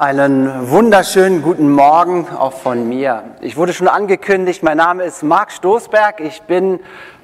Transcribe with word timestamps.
Einen 0.00 0.70
wunderschönen 0.70 1.42
guten 1.42 1.70
Morgen 1.70 2.26
auch 2.34 2.54
von 2.54 2.88
mir. 2.88 3.22
Ich 3.42 3.58
wurde 3.58 3.74
schon 3.74 3.86
angekündigt, 3.86 4.62
mein 4.62 4.78
Name 4.78 5.04
ist 5.04 5.22
Marc 5.22 5.52
Stoßberg. 5.52 6.20
Ich 6.20 6.40
bin 6.40 6.80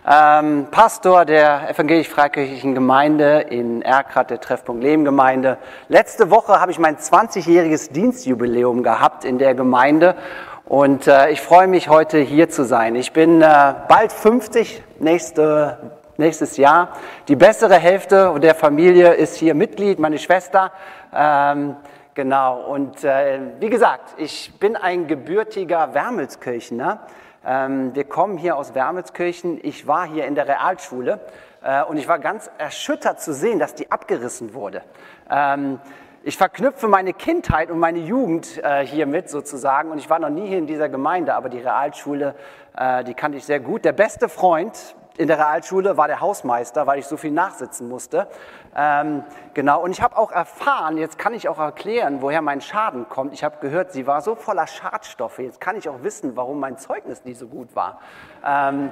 ähm, 0.06 0.66
Pastor 0.70 1.24
der 1.24 1.70
evangelisch-freikirchlichen 1.70 2.74
Gemeinde 2.74 3.46
in 3.48 3.80
Erkrath, 3.80 4.28
der 4.28 4.42
Treffpunkt 4.42 4.82
Lehmgemeinde. 4.82 5.56
Letzte 5.88 6.30
Woche 6.30 6.60
habe 6.60 6.70
ich 6.70 6.78
mein 6.78 6.98
20-jähriges 6.98 7.92
Dienstjubiläum 7.92 8.82
gehabt 8.82 9.24
in 9.24 9.38
der 9.38 9.54
Gemeinde 9.54 10.14
und 10.66 11.06
äh, 11.06 11.30
ich 11.30 11.40
freue 11.40 11.68
mich, 11.68 11.88
heute 11.88 12.18
hier 12.18 12.50
zu 12.50 12.66
sein. 12.66 12.94
Ich 12.94 13.14
bin 13.14 13.40
äh, 13.40 13.74
bald 13.88 14.12
50, 14.12 14.82
nächste, 14.98 15.78
nächstes 16.18 16.58
Jahr. 16.58 16.90
Die 17.28 17.36
bessere 17.36 17.76
Hälfte 17.76 18.38
der 18.38 18.54
Familie 18.54 19.14
ist 19.14 19.36
hier 19.36 19.54
Mitglied, 19.54 19.98
meine 19.98 20.18
Schwester. 20.18 20.72
Ähm, 21.14 21.76
Genau, 22.16 22.62
und 22.62 23.04
äh, 23.04 23.38
wie 23.60 23.68
gesagt, 23.68 24.14
ich 24.16 24.58
bin 24.58 24.74
ein 24.74 25.06
gebürtiger 25.06 25.92
Wermelskirchener. 25.92 27.00
Ähm, 27.44 27.94
wir 27.94 28.04
kommen 28.04 28.38
hier 28.38 28.56
aus 28.56 28.74
Wermelskirchen. 28.74 29.60
Ich 29.62 29.86
war 29.86 30.06
hier 30.06 30.24
in 30.24 30.34
der 30.34 30.48
Realschule 30.48 31.20
äh, 31.62 31.82
und 31.84 31.98
ich 31.98 32.08
war 32.08 32.18
ganz 32.18 32.50
erschüttert 32.56 33.20
zu 33.20 33.34
sehen, 33.34 33.58
dass 33.58 33.74
die 33.74 33.90
abgerissen 33.90 34.54
wurde. 34.54 34.80
Ähm, 35.30 35.78
ich 36.22 36.38
verknüpfe 36.38 36.88
meine 36.88 37.12
Kindheit 37.12 37.70
und 37.70 37.80
meine 37.80 37.98
Jugend 37.98 38.64
äh, 38.64 38.86
hiermit 38.86 39.28
sozusagen 39.28 39.90
und 39.90 39.98
ich 39.98 40.08
war 40.08 40.18
noch 40.18 40.30
nie 40.30 40.48
hier 40.48 40.56
in 40.56 40.66
dieser 40.66 40.88
Gemeinde, 40.88 41.34
aber 41.34 41.50
die 41.50 41.60
Realschule, 41.60 42.34
äh, 42.78 43.04
die 43.04 43.12
kannte 43.12 43.36
ich 43.36 43.44
sehr 43.44 43.60
gut. 43.60 43.84
Der 43.84 43.92
beste 43.92 44.30
Freund 44.30 44.96
in 45.18 45.28
der 45.28 45.38
Realschule 45.38 45.98
war 45.98 46.08
der 46.08 46.20
Hausmeister, 46.20 46.86
weil 46.86 46.98
ich 46.98 47.06
so 47.06 47.16
viel 47.18 47.30
nachsitzen 47.30 47.88
musste. 47.90 48.28
Ähm, 48.78 49.24
genau, 49.54 49.82
und 49.82 49.90
ich 49.90 50.02
habe 50.02 50.18
auch 50.18 50.30
erfahren, 50.30 50.98
jetzt 50.98 51.18
kann 51.18 51.32
ich 51.32 51.48
auch 51.48 51.58
erklären, 51.58 52.20
woher 52.20 52.42
mein 52.42 52.60
Schaden 52.60 53.08
kommt. 53.08 53.32
Ich 53.32 53.42
habe 53.42 53.56
gehört, 53.60 53.90
sie 53.92 54.06
war 54.06 54.20
so 54.20 54.34
voller 54.34 54.66
Schadstoffe. 54.66 55.38
Jetzt 55.38 55.62
kann 55.62 55.76
ich 55.76 55.88
auch 55.88 56.02
wissen, 56.02 56.36
warum 56.36 56.60
mein 56.60 56.76
Zeugnis 56.76 57.24
nicht 57.24 57.38
so 57.38 57.48
gut 57.48 57.74
war. 57.74 58.00
Ähm, 58.44 58.90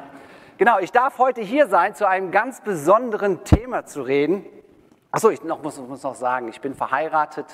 genau, 0.57 0.79
ich 0.79 0.91
darf 0.91 1.19
heute 1.19 1.43
hier 1.43 1.67
sein, 1.67 1.95
zu 1.95 2.09
einem 2.09 2.31
ganz 2.31 2.63
besonderen 2.63 3.45
Thema 3.45 3.85
zu 3.85 4.01
reden. 4.01 4.47
Achso, 5.11 5.29
ich 5.29 5.45
noch, 5.45 5.63
muss, 5.63 5.79
muss 5.79 6.03
noch 6.03 6.15
sagen, 6.15 6.49
ich 6.49 6.63
bin 6.63 6.75
verheiratet. 6.75 7.47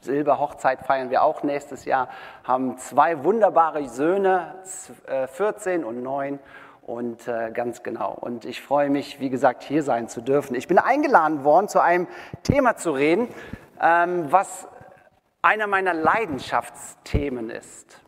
Silberhochzeit 0.00 0.80
feiern 0.80 1.10
wir 1.10 1.22
auch 1.22 1.44
nächstes 1.44 1.84
Jahr. 1.84 2.08
Haben 2.42 2.78
zwei 2.78 3.22
wunderbare 3.22 3.88
Söhne, 3.88 4.56
14 5.28 5.82
äh, 5.82 5.84
und 5.84 6.02
9. 6.02 6.40
Und 6.86 7.26
äh, 7.26 7.50
ganz 7.50 7.82
genau. 7.82 8.12
Und 8.12 8.44
ich 8.44 8.62
freue 8.62 8.90
mich, 8.90 9.18
wie 9.18 9.28
gesagt, 9.28 9.64
hier 9.64 9.82
sein 9.82 10.08
zu 10.08 10.20
dürfen. 10.20 10.54
Ich 10.54 10.68
bin 10.68 10.78
eingeladen 10.78 11.42
worden, 11.42 11.66
zu 11.66 11.80
einem 11.80 12.06
Thema 12.44 12.76
zu 12.76 12.92
reden, 12.92 13.26
ähm, 13.82 14.30
was 14.30 14.68
einer 15.42 15.66
meiner 15.66 15.92
Leidenschaftsthemen 15.92 17.50
ist. 17.50 18.00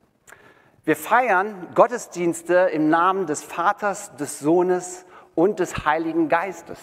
Wir 0.85 0.95
feiern 0.95 1.67
Gottesdienste 1.75 2.71
im 2.73 2.89
Namen 2.89 3.27
des 3.27 3.43
Vaters, 3.43 4.15
des 4.15 4.39
Sohnes 4.39 5.07
und 5.35 5.59
des 5.59 5.85
Heiligen 5.85 6.29
Geistes. 6.29 6.79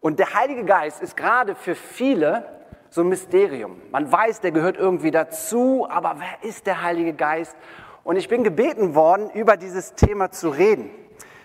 Und 0.00 0.18
der 0.18 0.34
Heilige 0.34 0.66
Geist 0.66 1.00
ist 1.00 1.16
gerade 1.16 1.54
für 1.54 1.76
viele 1.76 2.44
so 2.90 3.00
ein 3.00 3.08
Mysterium. 3.08 3.80
Man 3.90 4.12
weiß, 4.12 4.42
der 4.42 4.52
gehört 4.52 4.76
irgendwie 4.76 5.12
dazu, 5.12 5.86
aber 5.88 6.16
wer 6.18 6.46
ist 6.46 6.66
der 6.66 6.82
Heilige 6.82 7.14
Geist? 7.14 7.56
Und 8.02 8.16
ich 8.16 8.28
bin 8.28 8.44
gebeten 8.44 8.94
worden, 8.94 9.30
über 9.30 9.56
dieses 9.56 9.94
Thema 9.94 10.30
zu 10.30 10.48
reden. 10.48 10.90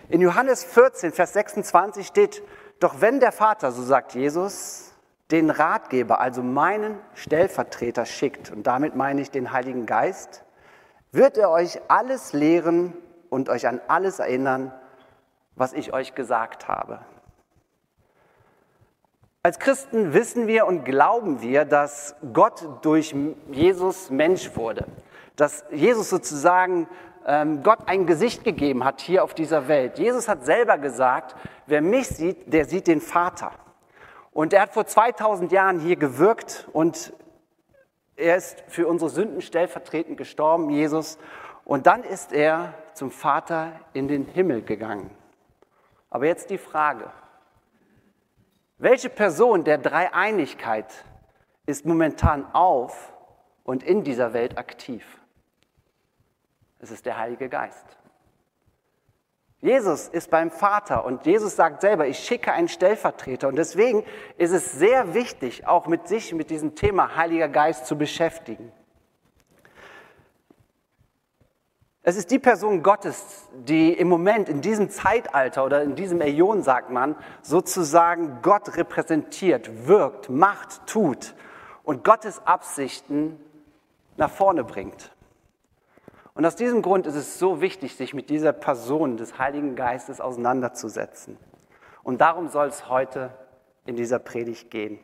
In 0.09 0.21
Johannes 0.21 0.63
14, 0.63 1.11
Vers 1.11 1.33
26 1.33 2.07
steht, 2.07 2.43
doch 2.79 3.01
wenn 3.01 3.19
der 3.19 3.31
Vater, 3.31 3.71
so 3.71 3.81
sagt 3.81 4.13
Jesus, 4.13 4.93
den 5.31 5.49
Ratgeber, 5.49 6.19
also 6.21 6.43
meinen 6.43 6.99
Stellvertreter 7.15 8.05
schickt, 8.05 8.51
und 8.51 8.67
damit 8.67 8.95
meine 8.95 9.21
ich 9.21 9.31
den 9.31 9.51
Heiligen 9.51 9.85
Geist, 9.85 10.43
wird 11.11 11.37
er 11.37 11.49
euch 11.49 11.79
alles 11.87 12.33
lehren 12.33 12.93
und 13.29 13.49
euch 13.49 13.67
an 13.67 13.81
alles 13.87 14.19
erinnern, 14.19 14.73
was 15.55 15.73
ich 15.73 15.93
euch 15.93 16.13
gesagt 16.13 16.67
habe. 16.67 16.99
Als 19.41 19.59
Christen 19.59 20.13
wissen 20.13 20.47
wir 20.47 20.65
und 20.67 20.85
glauben 20.85 21.41
wir, 21.41 21.65
dass 21.65 22.15
Gott 22.33 22.67
durch 22.81 23.15
Jesus 23.51 24.09
Mensch 24.09 24.55
wurde 24.55 24.85
dass 25.35 25.65
Jesus 25.71 26.09
sozusagen 26.09 26.87
ähm, 27.25 27.63
Gott 27.63 27.79
ein 27.87 28.05
Gesicht 28.05 28.43
gegeben 28.43 28.83
hat 28.83 29.01
hier 29.01 29.23
auf 29.23 29.33
dieser 29.33 29.67
Welt. 29.67 29.97
Jesus 29.97 30.27
hat 30.27 30.45
selber 30.45 30.77
gesagt, 30.77 31.35
wer 31.65 31.81
mich 31.81 32.07
sieht, 32.07 32.53
der 32.53 32.65
sieht 32.65 32.87
den 32.87 33.01
Vater. 33.01 33.51
Und 34.31 34.53
er 34.53 34.61
hat 34.61 34.73
vor 34.73 34.85
2000 34.85 35.51
Jahren 35.51 35.79
hier 35.79 35.95
gewirkt 35.95 36.67
und 36.73 37.13
er 38.15 38.37
ist 38.37 38.63
für 38.67 38.87
unsere 38.87 39.09
Sünden 39.09 39.41
stellvertretend 39.41 40.17
gestorben, 40.17 40.69
Jesus. 40.69 41.17
Und 41.65 41.87
dann 41.87 42.03
ist 42.03 42.31
er 42.31 42.73
zum 42.93 43.11
Vater 43.11 43.73
in 43.93 44.07
den 44.07 44.25
Himmel 44.25 44.61
gegangen. 44.61 45.09
Aber 46.09 46.27
jetzt 46.27 46.49
die 46.49 46.57
Frage, 46.57 47.11
welche 48.77 49.09
Person 49.09 49.63
der 49.63 49.77
Dreieinigkeit 49.77 50.93
ist 51.65 51.85
momentan 51.85 52.45
auf 52.53 53.13
und 53.63 53.83
in 53.83 54.03
dieser 54.03 54.33
Welt 54.33 54.57
aktiv? 54.57 55.03
Es 56.85 56.91
ist 56.91 57.07
der 57.07 57.17
Heilige 57.17 57.49
Geist. 57.49 57.83
Jesus 59.59 60.07
ist 60.07 60.29
beim 60.29 60.51
Vater 60.51 61.03
und 61.03 61.25
Jesus 61.25 61.55
sagt 61.55 61.81
selber, 61.81 62.05
ich 62.05 62.19
schicke 62.19 62.53
einen 62.53 62.67
Stellvertreter. 62.67 63.47
Und 63.47 63.55
deswegen 63.55 64.03
ist 64.37 64.51
es 64.51 64.73
sehr 64.73 65.15
wichtig, 65.15 65.65
auch 65.65 65.87
mit 65.87 66.07
sich, 66.07 66.31
mit 66.35 66.51
diesem 66.51 66.75
Thema 66.75 67.15
Heiliger 67.15 67.47
Geist 67.49 67.87
zu 67.87 67.97
beschäftigen. 67.97 68.71
Es 72.03 72.17
ist 72.17 72.29
die 72.29 72.37
Person 72.37 72.83
Gottes, 72.83 73.49
die 73.51 73.91
im 73.91 74.07
Moment, 74.07 74.47
in 74.47 74.61
diesem 74.61 74.91
Zeitalter 74.91 75.65
oder 75.65 75.81
in 75.81 75.95
diesem 75.95 76.21
Äon, 76.21 76.61
sagt 76.61 76.91
man, 76.91 77.15
sozusagen 77.41 78.43
Gott 78.43 78.77
repräsentiert, 78.77 79.87
wirkt, 79.87 80.29
macht, 80.29 80.85
tut 80.85 81.33
und 81.81 82.03
Gottes 82.03 82.45
Absichten 82.45 83.39
nach 84.17 84.29
vorne 84.29 84.63
bringt. 84.63 85.14
Und 86.35 86.45
aus 86.45 86.57
diesem 86.57 86.81
Grund 86.81 87.07
ist 87.07 87.15
es 87.15 87.39
so 87.39 87.61
wichtig, 87.61 87.95
sich 87.95 88.13
mit 88.13 88.29
dieser 88.29 88.51
Person 88.51 89.15
des 89.15 89.39
Heiligen 89.39 89.75
Geistes 89.75 90.19
auseinanderzusetzen. 90.19 91.37
Und 92.03 92.19
darum 92.19 92.49
soll 92.49 92.67
es 92.67 92.89
heute 92.89 93.31
in 93.85 93.95
dieser 93.95 94.19
Predigt 94.19 94.69
gehen. 94.69 94.99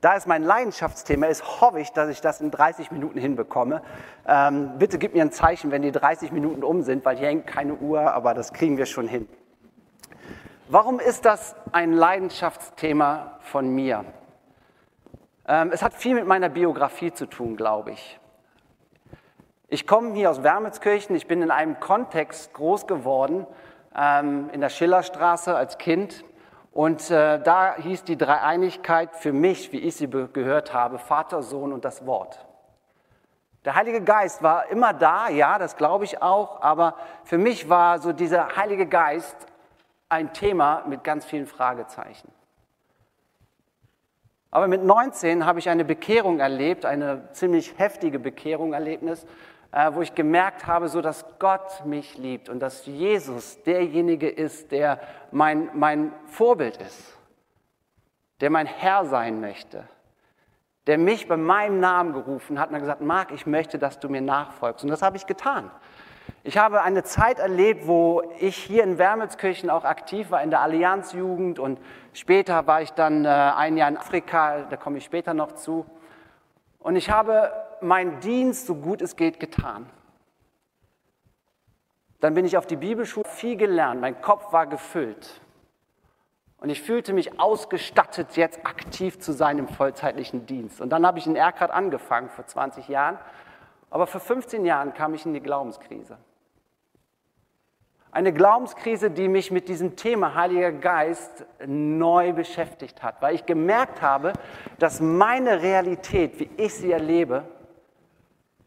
Da 0.00 0.16
es 0.16 0.26
mein 0.26 0.42
Leidenschaftsthema 0.42 1.28
ist, 1.28 1.60
hoffe 1.60 1.80
ich, 1.80 1.92
dass 1.92 2.10
ich 2.10 2.20
das 2.20 2.40
in 2.40 2.50
30 2.50 2.90
Minuten 2.90 3.18
hinbekomme. 3.18 3.80
Ähm, 4.26 4.72
bitte 4.76 4.98
gib 4.98 5.14
mir 5.14 5.22
ein 5.22 5.32
Zeichen, 5.32 5.70
wenn 5.70 5.82
die 5.82 5.92
30 5.92 6.32
Minuten 6.32 6.64
um 6.64 6.82
sind, 6.82 7.04
weil 7.04 7.16
hier 7.16 7.28
hängt 7.28 7.46
keine 7.46 7.74
Uhr, 7.74 8.12
aber 8.12 8.34
das 8.34 8.52
kriegen 8.52 8.76
wir 8.76 8.86
schon 8.86 9.06
hin. 9.06 9.28
Warum 10.68 10.98
ist 10.98 11.24
das 11.24 11.54
ein 11.70 11.92
Leidenschaftsthema 11.92 13.38
von 13.40 13.72
mir? 13.72 14.04
Ähm, 15.46 15.70
es 15.72 15.82
hat 15.82 15.94
viel 15.94 16.14
mit 16.14 16.26
meiner 16.26 16.48
Biografie 16.48 17.12
zu 17.12 17.26
tun, 17.26 17.56
glaube 17.56 17.92
ich. 17.92 18.18
Ich 19.68 19.86
komme 19.86 20.12
hier 20.14 20.30
aus 20.30 20.42
Wermelskirchen, 20.42 21.16
ich 21.16 21.26
bin 21.26 21.40
in 21.40 21.50
einem 21.50 21.80
Kontext 21.80 22.52
groß 22.52 22.86
geworden, 22.86 23.46
ähm, 23.96 24.50
in 24.52 24.60
der 24.60 24.68
Schillerstraße 24.68 25.56
als 25.56 25.78
Kind. 25.78 26.24
Und 26.70 27.10
äh, 27.10 27.40
da 27.40 27.76
hieß 27.76 28.04
die 28.04 28.18
Dreieinigkeit 28.18 29.16
für 29.16 29.32
mich, 29.32 29.72
wie 29.72 29.78
ich 29.78 29.96
sie 29.96 30.10
gehört 30.10 30.74
habe, 30.74 30.98
Vater, 30.98 31.42
Sohn 31.42 31.72
und 31.72 31.84
das 31.84 32.04
Wort. 32.04 32.44
Der 33.64 33.74
Heilige 33.74 34.02
Geist 34.02 34.42
war 34.42 34.68
immer 34.68 34.92
da, 34.92 35.30
ja, 35.30 35.58
das 35.58 35.76
glaube 35.76 36.04
ich 36.04 36.20
auch, 36.20 36.60
aber 36.60 36.96
für 37.22 37.38
mich 37.38 37.70
war 37.70 37.98
so 38.00 38.12
dieser 38.12 38.56
Heilige 38.56 38.86
Geist 38.86 39.36
ein 40.10 40.34
Thema 40.34 40.82
mit 40.86 41.02
ganz 41.02 41.24
vielen 41.24 41.46
Fragezeichen. 41.46 42.30
Aber 44.50 44.68
mit 44.68 44.84
19 44.84 45.46
habe 45.46 45.58
ich 45.58 45.68
eine 45.68 45.84
Bekehrung 45.84 46.38
erlebt, 46.38 46.84
eine 46.84 47.32
ziemlich 47.32 47.78
heftige 47.78 48.18
Bekehrung 48.18 48.72
Erlebnis, 48.72 49.26
wo 49.92 50.02
ich 50.02 50.14
gemerkt 50.14 50.68
habe, 50.68 50.88
so 50.88 51.00
dass 51.00 51.24
Gott 51.40 51.84
mich 51.84 52.16
liebt 52.16 52.48
und 52.48 52.60
dass 52.60 52.86
Jesus 52.86 53.60
derjenige 53.64 54.28
ist, 54.28 54.70
der 54.70 55.00
mein, 55.32 55.68
mein 55.74 56.12
Vorbild 56.26 56.76
ist, 56.76 57.18
der 58.40 58.50
mein 58.50 58.66
Herr 58.66 59.04
sein 59.04 59.40
möchte, 59.40 59.88
der 60.86 60.96
mich 60.96 61.26
bei 61.26 61.36
meinem 61.36 61.80
Namen 61.80 62.12
gerufen 62.12 62.60
hat 62.60 62.68
und 62.68 62.76
hat 62.76 62.82
gesagt, 62.82 63.00
Marc, 63.00 63.32
ich 63.32 63.46
möchte, 63.46 63.78
dass 63.78 63.98
du 63.98 64.08
mir 64.08 64.20
nachfolgst. 64.20 64.84
Und 64.84 64.90
das 64.90 65.02
habe 65.02 65.16
ich 65.16 65.26
getan. 65.26 65.70
Ich 66.44 66.56
habe 66.56 66.82
eine 66.82 67.02
Zeit 67.02 67.40
erlebt, 67.40 67.88
wo 67.88 68.22
ich 68.38 68.56
hier 68.56 68.84
in 68.84 68.96
Wermelskirchen 68.96 69.70
auch 69.70 69.84
aktiv 69.84 70.30
war 70.30 70.42
in 70.42 70.50
der 70.50 70.60
Allianzjugend 70.60 71.58
und 71.58 71.80
später 72.12 72.66
war 72.68 72.80
ich 72.80 72.92
dann 72.92 73.24
äh, 73.24 73.28
ein 73.28 73.76
Jahr 73.76 73.88
in 73.88 73.96
Afrika, 73.96 74.66
da 74.70 74.76
komme 74.76 74.98
ich 74.98 75.04
später 75.04 75.34
noch 75.34 75.52
zu. 75.52 75.84
Und 76.78 76.96
ich 76.96 77.10
habe 77.10 77.50
meinen 77.84 78.20
Dienst 78.20 78.66
so 78.66 78.74
gut 78.74 79.02
es 79.02 79.16
geht 79.16 79.38
getan. 79.38 79.86
Dann 82.20 82.34
bin 82.34 82.44
ich 82.44 82.56
auf 82.56 82.66
die 82.66 82.76
Bibelschule 82.76 83.28
viel 83.28 83.56
gelernt, 83.56 84.00
mein 84.00 84.20
Kopf 84.20 84.52
war 84.52 84.66
gefüllt. 84.66 85.40
Und 86.58 86.70
ich 86.70 86.80
fühlte 86.80 87.12
mich 87.12 87.38
ausgestattet, 87.38 88.36
jetzt 88.36 88.64
aktiv 88.64 89.18
zu 89.18 89.32
sein 89.32 89.58
im 89.58 89.68
vollzeitlichen 89.68 90.46
Dienst. 90.46 90.80
Und 90.80 90.88
dann 90.88 91.06
habe 91.06 91.18
ich 91.18 91.26
in 91.26 91.36
Erkrad 91.36 91.70
angefangen, 91.70 92.30
vor 92.30 92.46
20 92.46 92.88
Jahren. 92.88 93.18
Aber 93.90 94.06
vor 94.06 94.22
15 94.22 94.64
Jahren 94.64 94.94
kam 94.94 95.12
ich 95.12 95.26
in 95.26 95.34
die 95.34 95.42
Glaubenskrise. 95.42 96.16
Eine 98.10 98.32
Glaubenskrise, 98.32 99.10
die 99.10 99.28
mich 99.28 99.50
mit 99.50 99.68
diesem 99.68 99.96
Thema 99.96 100.34
Heiliger 100.34 100.72
Geist 100.72 101.44
neu 101.66 102.32
beschäftigt 102.32 103.02
hat, 103.02 103.20
weil 103.20 103.34
ich 103.34 103.44
gemerkt 103.44 104.00
habe, 104.00 104.32
dass 104.78 105.00
meine 105.00 105.60
Realität, 105.60 106.38
wie 106.38 106.48
ich 106.56 106.74
sie 106.74 106.92
erlebe, 106.92 107.44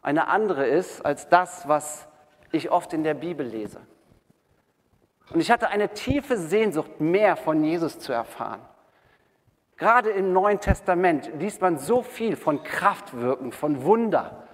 eine 0.08 0.30
andere 0.30 0.66
ist 0.66 1.06
als 1.06 1.28
das, 1.28 1.68
was 1.68 2.08
ich 2.54 2.72
oft 2.72 2.94
in 2.94 3.04
der 3.04 3.14
Bibel 3.14 3.46
lese. 3.46 3.82
Und 5.34 5.42
ich 5.42 5.52
hatte 5.52 5.68
eine 5.68 5.90
tiefe 5.90 6.38
Sehnsucht, 6.38 7.02
mehr 7.02 7.36
von 7.36 7.62
Jesus 7.62 8.00
zu 8.00 8.14
erfahren. 8.14 8.62
Gerade 9.76 10.12
im 10.12 10.32
Neuen 10.32 10.62
Testament 10.62 11.30
liest 11.38 11.60
man 11.60 11.78
so 11.78 12.04
viel 12.04 12.38
von 12.38 12.64
Kraftwirken, 12.64 13.52
von 13.52 13.84
Wunder, 13.84 14.48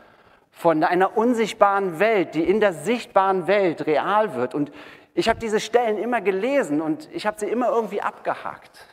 von 0.50 0.84
einer 0.84 1.16
unsichtbaren 1.16 2.00
Welt, 2.00 2.34
die 2.34 2.50
in 2.50 2.60
der 2.60 2.74
sichtbaren 2.74 3.46
Welt 3.46 3.86
real 3.86 4.34
wird. 4.34 4.56
Und 4.56 4.72
ich 5.14 5.30
habe 5.30 5.38
diese 5.40 5.60
Stellen 5.60 6.00
immer 6.00 6.22
gelesen 6.22 6.82
und 6.82 7.08
ich 7.14 7.28
habe 7.28 7.40
sie 7.40 7.46
immer 7.46 7.70
irgendwie 7.70 8.02
abgehakt. 8.02 8.88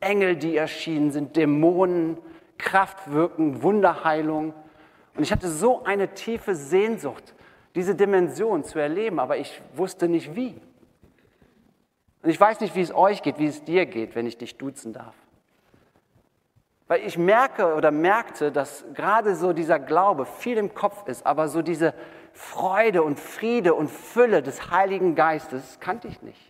Engel, 0.00 0.36
die 0.36 0.56
erschienen 0.56 1.10
sind, 1.10 1.36
Dämonen, 1.36 2.16
Kraftwirken, 2.56 3.62
Wunderheilung. 3.62 4.54
Und 5.16 5.22
ich 5.22 5.32
hatte 5.32 5.48
so 5.48 5.84
eine 5.84 6.14
tiefe 6.14 6.54
Sehnsucht, 6.54 7.34
diese 7.74 7.94
Dimension 7.94 8.64
zu 8.64 8.78
erleben, 8.78 9.18
aber 9.18 9.38
ich 9.38 9.60
wusste 9.74 10.08
nicht 10.08 10.34
wie. 10.34 10.60
Und 12.22 12.30
ich 12.30 12.40
weiß 12.40 12.60
nicht, 12.60 12.74
wie 12.74 12.80
es 12.80 12.94
euch 12.94 13.22
geht, 13.22 13.38
wie 13.38 13.46
es 13.46 13.64
dir 13.64 13.86
geht, 13.86 14.14
wenn 14.14 14.26
ich 14.26 14.36
dich 14.36 14.56
duzen 14.56 14.92
darf. 14.92 15.14
Weil 16.88 17.00
ich 17.00 17.18
merke 17.18 17.74
oder 17.74 17.90
merkte, 17.90 18.52
dass 18.52 18.84
gerade 18.94 19.34
so 19.34 19.52
dieser 19.52 19.78
Glaube 19.78 20.26
viel 20.26 20.56
im 20.56 20.74
Kopf 20.74 21.08
ist, 21.08 21.26
aber 21.26 21.48
so 21.48 21.62
diese 21.62 21.94
Freude 22.32 23.02
und 23.02 23.18
Friede 23.18 23.74
und 23.74 23.90
Fülle 23.90 24.42
des 24.42 24.70
Heiligen 24.70 25.14
Geistes 25.14 25.80
kannte 25.80 26.08
ich 26.08 26.22
nicht. 26.22 26.45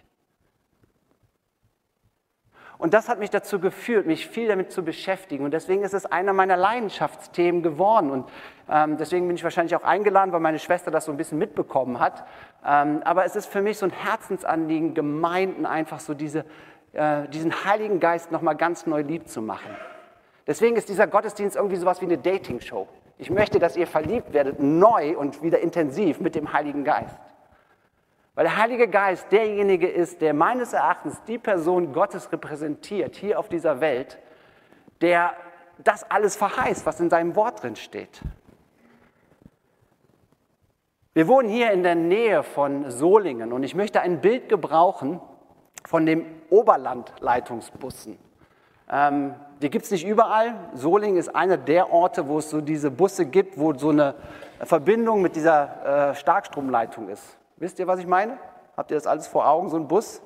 Und 2.78 2.93
das 2.93 3.08
hat 3.08 3.19
mich 3.19 3.31
dazu 3.31 3.58
geführt, 3.58 4.06
mich 4.06 4.28
viel 4.28 4.49
damit 4.49 4.70
zu 4.70 4.84
beschäftigen. 4.84 5.44
Und 5.44 5.52
deswegen 5.52 5.82
ist 5.82 5.94
es 5.94 6.05
einer 6.05 6.32
meiner 6.32 6.56
Leidenschaftsthemen 6.56 7.62
geworden. 7.62 8.11
Und 8.11 8.28
ähm, 8.69 8.99
deswegen 8.99 9.26
bin 9.26 9.37
ich 9.37 9.44
wahrscheinlich 9.44 9.75
auch 9.75 9.82
eingeladen, 9.82 10.32
weil 10.32 10.40
meine 10.40 10.58
Schwester 10.58 10.90
das 10.90 11.06
so 11.06 11.12
ein 11.12 11.17
bisschen 11.17 11.38
mitbekommen 11.38 12.00
hat. 12.00 12.26
Ähm, 12.64 13.00
aber 13.05 13.25
es 13.25 13.34
ist 13.34 13.46
für 13.46 13.62
mich 13.62 13.78
so 13.78 13.87
ein 13.87 13.93
Herzensanliegen, 13.93 14.94
Gemeinden 14.94 15.64
einfach 15.64 16.00
so 16.00 16.12
diese, 16.12 16.44
äh, 16.93 17.26
diesen 17.28 17.64
Heiligen 17.64 17.99
Geist 17.99 18.31
nochmal 18.31 18.56
ganz 18.56 18.87
neu 18.87 19.00
lieb 19.00 19.28
zu 19.28 19.40
machen. 19.40 19.75
Deswegen 20.46 20.76
ist 20.76 20.88
dieser 20.88 21.06
Gottesdienst 21.06 21.56
irgendwie 21.56 21.76
sowas 21.76 22.00
wie 22.02 22.06
eine 22.06 22.19
Dating-Show. 22.19 22.87
Ich 23.19 23.31
möchte, 23.31 23.58
dass 23.58 23.76
ihr 23.76 23.87
verliebt 23.87 24.34
werdet, 24.34 24.61
neu 24.61 25.17
und 25.17 25.43
wieder 25.43 25.61
intensiv 25.61 26.20
mit 26.20 26.34
dem 26.34 26.52
Heiligen 26.52 26.84
Geist. 26.84 27.17
Weil 28.37 28.44
der 28.44 28.56
Heilige 28.59 28.87
Geist 28.87 29.33
derjenige 29.33 29.88
ist, 29.88 30.21
der 30.21 30.35
meines 30.35 30.75
Erachtens 30.75 31.23
die 31.27 31.38
Person 31.38 31.94
Gottes 31.94 32.31
repräsentiert 32.31 33.17
hier 33.17 33.41
auf 33.41 33.49
dieser 33.49 33.81
Welt, 33.81 34.19
der 35.00 35.33
das 35.83 36.09
alles 36.11 36.37
verheißt, 36.37 36.85
was 36.85 37.00
in 37.00 37.09
seinem 37.09 37.35
Wort 37.35 37.62
drin 37.62 37.77
steht. 37.77 38.21
Wir 41.15 41.27
wohnen 41.29 41.49
hier 41.49 41.71
in 41.71 41.83
der 41.83 41.94
Nähe 41.94 42.43
von 42.43 42.91
Solingen 42.91 43.55
und 43.55 43.62
ich 43.62 43.75
möchte 43.75 44.03
ein 44.03 44.21
Bild 44.21 44.50
gebrauchen 44.50 45.19
von 45.87 46.05
den 46.05 46.27
Oberlandleitungsbussen. 46.50 48.19
Ähm, 48.91 49.35
die 49.62 49.71
gibt 49.71 49.87
es 49.87 49.91
nicht 49.91 50.06
überall. 50.06 50.55
Solingen 50.75 51.17
ist 51.17 51.35
einer 51.35 51.56
der 51.56 51.91
Orte, 51.91 52.29
wo 52.29 52.37
es 52.37 52.50
so 52.50 52.61
diese 52.61 52.91
Busse 52.91 53.25
gibt, 53.25 53.59
wo 53.59 53.73
so 53.73 53.88
eine 53.88 54.15
Verbindung 54.61 55.23
mit 55.23 55.37
dieser 55.37 56.11
äh, 56.11 56.15
Starkstromleitung 56.15 57.09
ist. 57.09 57.38
Wisst 57.58 57.79
ihr, 57.79 57.87
was 57.87 58.00
ich 58.00 58.06
meine? 58.06 58.37
Habt 58.76 58.91
ihr 58.91 58.99
das 58.99 59.06
alles 59.06 59.26
vor 59.26 59.49
Augen, 59.49 59.70
so 59.70 59.79
ein 59.79 59.88
Bus? 59.88 60.20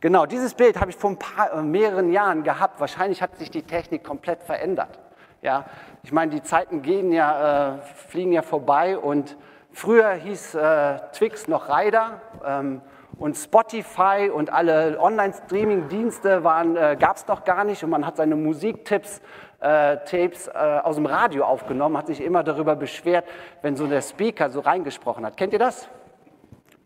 Genau, 0.00 0.26
dieses 0.26 0.52
Bild 0.52 0.80
habe 0.80 0.90
ich 0.90 0.96
vor 0.96 1.16
paar, 1.16 1.52
äh, 1.52 1.62
mehreren 1.62 2.10
Jahren 2.10 2.42
gehabt. 2.42 2.80
Wahrscheinlich 2.80 3.22
hat 3.22 3.36
sich 3.36 3.52
die 3.52 3.62
Technik 3.62 4.02
komplett 4.02 4.42
verändert. 4.42 4.98
Ja, 5.42 5.66
ich 6.02 6.10
meine, 6.10 6.32
die 6.32 6.42
Zeiten 6.42 6.82
gehen 6.82 7.12
ja, 7.12 7.76
äh, 7.76 7.78
fliegen 8.08 8.32
ja 8.32 8.42
vorbei 8.42 8.98
und 8.98 9.36
früher 9.70 10.10
hieß 10.14 10.56
äh, 10.56 10.98
Twix 11.12 11.46
noch 11.46 11.68
Rider 11.68 12.20
ähm, 12.44 12.80
und 13.16 13.36
Spotify 13.36 14.28
und 14.34 14.52
alle 14.52 14.98
Online-Streaming-Dienste 14.98 16.38
äh, 16.38 16.96
gab 16.96 17.16
es 17.16 17.28
noch 17.28 17.44
gar 17.44 17.62
nicht 17.62 17.84
und 17.84 17.90
man 17.90 18.04
hat 18.04 18.16
seine 18.16 18.34
Musiktipps 18.34 19.20
äh, 19.60 19.98
Tapes 19.98 20.48
äh, 20.48 20.80
aus 20.82 20.96
dem 20.96 21.06
Radio 21.06 21.44
aufgenommen, 21.44 21.96
hat 21.96 22.08
sich 22.08 22.20
immer 22.20 22.42
darüber 22.42 22.74
beschwert, 22.74 23.24
wenn 23.62 23.76
so 23.76 23.86
der 23.86 24.02
Speaker 24.02 24.50
so 24.50 24.58
reingesprochen 24.58 25.24
hat. 25.24 25.36
Kennt 25.36 25.52
ihr 25.52 25.60
das? 25.60 25.88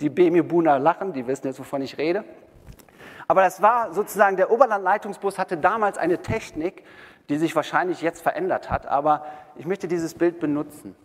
Die 0.00 0.10
Bemi-Buna 0.10 0.78
lachen, 0.78 1.12
die 1.12 1.26
wissen 1.26 1.46
jetzt, 1.46 1.58
wovon 1.58 1.82
ich 1.82 1.98
rede. 1.98 2.24
Aber 3.28 3.42
das 3.42 3.62
war 3.62 3.92
sozusagen, 3.92 4.36
der 4.36 4.50
Oberlandleitungsbus 4.50 5.38
hatte 5.38 5.56
damals 5.56 5.98
eine 5.98 6.20
Technik, 6.20 6.84
die 7.28 7.36
sich 7.36 7.54
wahrscheinlich 7.54 8.02
jetzt 8.02 8.22
verändert 8.22 8.70
hat, 8.70 8.86
aber 8.86 9.24
ich 9.56 9.66
möchte 9.66 9.86
dieses 9.86 10.14
Bild 10.14 10.40
benutzen. 10.40 10.96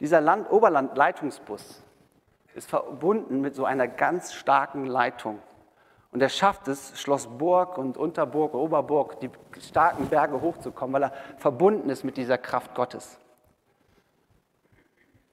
Dieser 0.00 0.20
Land 0.20 0.50
Oberlandleitungsbus 0.50 1.82
ist 2.54 2.70
verbunden 2.70 3.40
mit 3.40 3.54
so 3.54 3.64
einer 3.64 3.88
ganz 3.88 4.32
starken 4.32 4.86
Leitung. 4.86 5.40
Und 6.12 6.22
er 6.22 6.30
schafft 6.30 6.68
es, 6.68 6.98
Schloss 6.98 7.26
Burg 7.26 7.76
und 7.76 7.98
Unterburg, 7.98 8.54
Oberburg, 8.54 9.20
die 9.20 9.30
starken 9.60 10.08
Berge 10.08 10.40
hochzukommen, 10.40 10.94
weil 10.94 11.10
er 11.10 11.12
verbunden 11.36 11.90
ist 11.90 12.04
mit 12.04 12.16
dieser 12.16 12.38
Kraft 12.38 12.74
Gottes. 12.74 13.18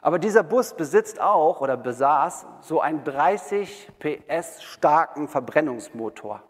Aber 0.06 0.20
dieser 0.20 0.44
Bus 0.44 0.76
besitzt 0.76 1.20
auch 1.20 1.62
oder 1.62 1.78
besaß 1.78 2.46
so 2.62 2.80
einen 2.80 3.04
30 3.04 3.90
PS 3.98 4.62
starken 4.62 5.28
Verbrennungsmotor. 5.28 6.44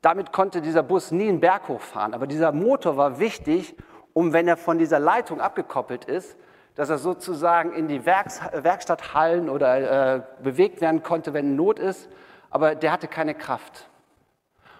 Damit 0.00 0.32
konnte 0.32 0.62
dieser 0.62 0.82
Bus 0.82 1.10
nie 1.10 1.28
einen 1.28 1.40
Berg 1.40 1.68
hochfahren, 1.68 2.14
aber 2.14 2.26
dieser 2.26 2.52
Motor 2.52 2.96
war 2.96 3.18
wichtig, 3.18 3.76
um, 4.14 4.32
wenn 4.32 4.48
er 4.48 4.56
von 4.56 4.78
dieser 4.78 4.98
Leitung 4.98 5.42
abgekoppelt 5.42 6.06
ist, 6.06 6.38
dass 6.74 6.88
er 6.88 6.96
sozusagen 6.96 7.74
in 7.74 7.86
die 7.86 8.06
Werks 8.06 8.40
Werkstatthallen 8.50 9.50
oder 9.50 10.14
äh, 10.16 10.22
bewegt 10.42 10.80
werden 10.80 11.02
konnte, 11.02 11.34
wenn 11.34 11.54
Not 11.54 11.78
ist, 11.78 12.08
aber 12.48 12.74
der 12.74 12.92
hatte 12.92 13.08
keine 13.08 13.34
Kraft. 13.34 13.90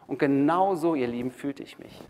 Und 0.07 0.19
genau 0.19 0.75
so, 0.75 0.95
ihr 0.95 1.07
Lieben, 1.07 1.31
fühlte 1.31 1.63
ich 1.63 1.79
mich. 1.79 2.03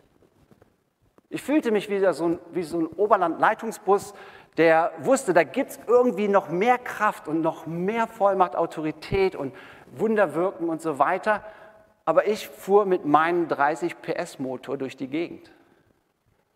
Ich 1.34 1.42
fühlte 1.42 1.70
mich 1.70 1.88
wie 1.88 1.98
so 2.12 2.26
ein, 2.26 2.38
wie 2.52 2.62
so 2.62 2.78
ein 2.78 2.86
Oberlandleitungsbus, 2.86 4.12
der 4.56 4.92
wusste, 4.98 5.32
da 5.32 5.44
gibt 5.44 5.70
es 5.70 5.80
irgendwie 5.86 6.28
noch 6.28 6.48
mehr 6.48 6.78
Kraft 6.78 7.26
und 7.26 7.40
noch 7.40 7.66
mehr 7.66 8.06
Vollmacht, 8.06 8.54
Autorität 8.54 9.34
und 9.34 9.54
Wunderwirken 9.94 10.68
und 10.68 10.82
so 10.82 10.98
weiter. 10.98 11.42
Aber 12.04 12.26
ich 12.26 12.48
fuhr 12.48 12.84
mit 12.84 13.04
meinem 13.04 13.48
30 13.48 14.02
PS-Motor 14.02 14.76
durch 14.76 14.96
die 14.96 15.08
Gegend. 15.08 15.50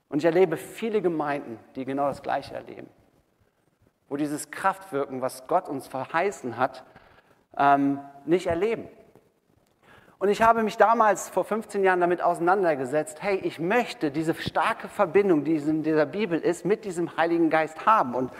Und 0.09 0.19
ich 0.19 0.25
erlebe 0.25 0.57
viele 0.57 1.00
Gemeinden, 1.00 1.59
die 1.75 1.85
genau 1.85 2.09
das 2.09 2.23
Gleiche 2.23 2.55
erleben. 2.55 2.88
Wo 4.09 4.17
dieses 4.17 4.50
Kraftwirken, 4.50 5.21
was 5.21 5.47
Gott 5.47 5.69
uns 5.69 5.87
verheißen 5.87 6.57
hat, 6.57 6.85
ähm, 7.57 8.00
nicht 8.25 8.47
erleben. 8.47 8.88
Und 10.19 10.31
ich 10.31 10.41
habe 10.41 10.63
mich 10.63 10.79
damals 10.79 11.29
vor 11.29 11.45
15 11.45 11.85
Jahren 11.85 12.01
damit 12.01 12.23
auseinandergesetzt, 12.23 13.23
hey, 13.23 13.37
ich 13.37 13.59
möchte 13.59 14.11
diese 14.11 14.35
starke 14.35 14.89
Verbindung, 14.89 15.45
die 15.45 15.57
in 15.57 15.83
dieser 15.83 16.07
Bibel 16.07 16.39
ist, 16.39 16.65
mit 16.65 16.87
diesem 16.87 17.19
Heiligen 17.19 17.51
Geist 17.51 17.85
haben. 17.85 18.15
Und 18.15 18.31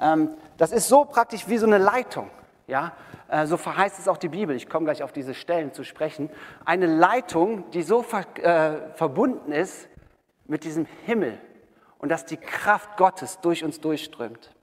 ähm, 0.00 0.30
das 0.56 0.72
ist 0.72 0.88
so 0.88 1.04
praktisch 1.04 1.46
wie 1.48 1.58
so 1.58 1.66
eine 1.66 1.76
Leitung. 1.76 2.30
Ja? 2.66 2.92
Äh, 3.28 3.44
so 3.44 3.58
verheißt 3.58 3.98
es 3.98 4.08
auch 4.08 4.16
die 4.16 4.30
Bibel. 4.30 4.56
Ich 4.56 4.70
komme 4.70 4.86
gleich 4.86 5.02
auf 5.02 5.12
diese 5.12 5.34
Stellen 5.34 5.74
zu 5.74 5.84
sprechen. 5.84 6.30
Eine 6.64 6.86
Leitung, 6.86 7.70
die 7.72 7.82
so 7.82 8.02
ver 8.02 8.24
äh, 8.38 8.94
verbunden 8.94 9.52
ist 9.52 9.86
mit 10.46 10.64
diesem 10.64 10.86
Himmel 11.04 11.38
und 11.98 12.08
dass 12.08 12.24
die 12.24 12.38
Kraft 12.38 12.96
Gottes 12.96 13.40
durch 13.40 13.64
uns 13.64 13.80
durchströmt. 13.80 14.54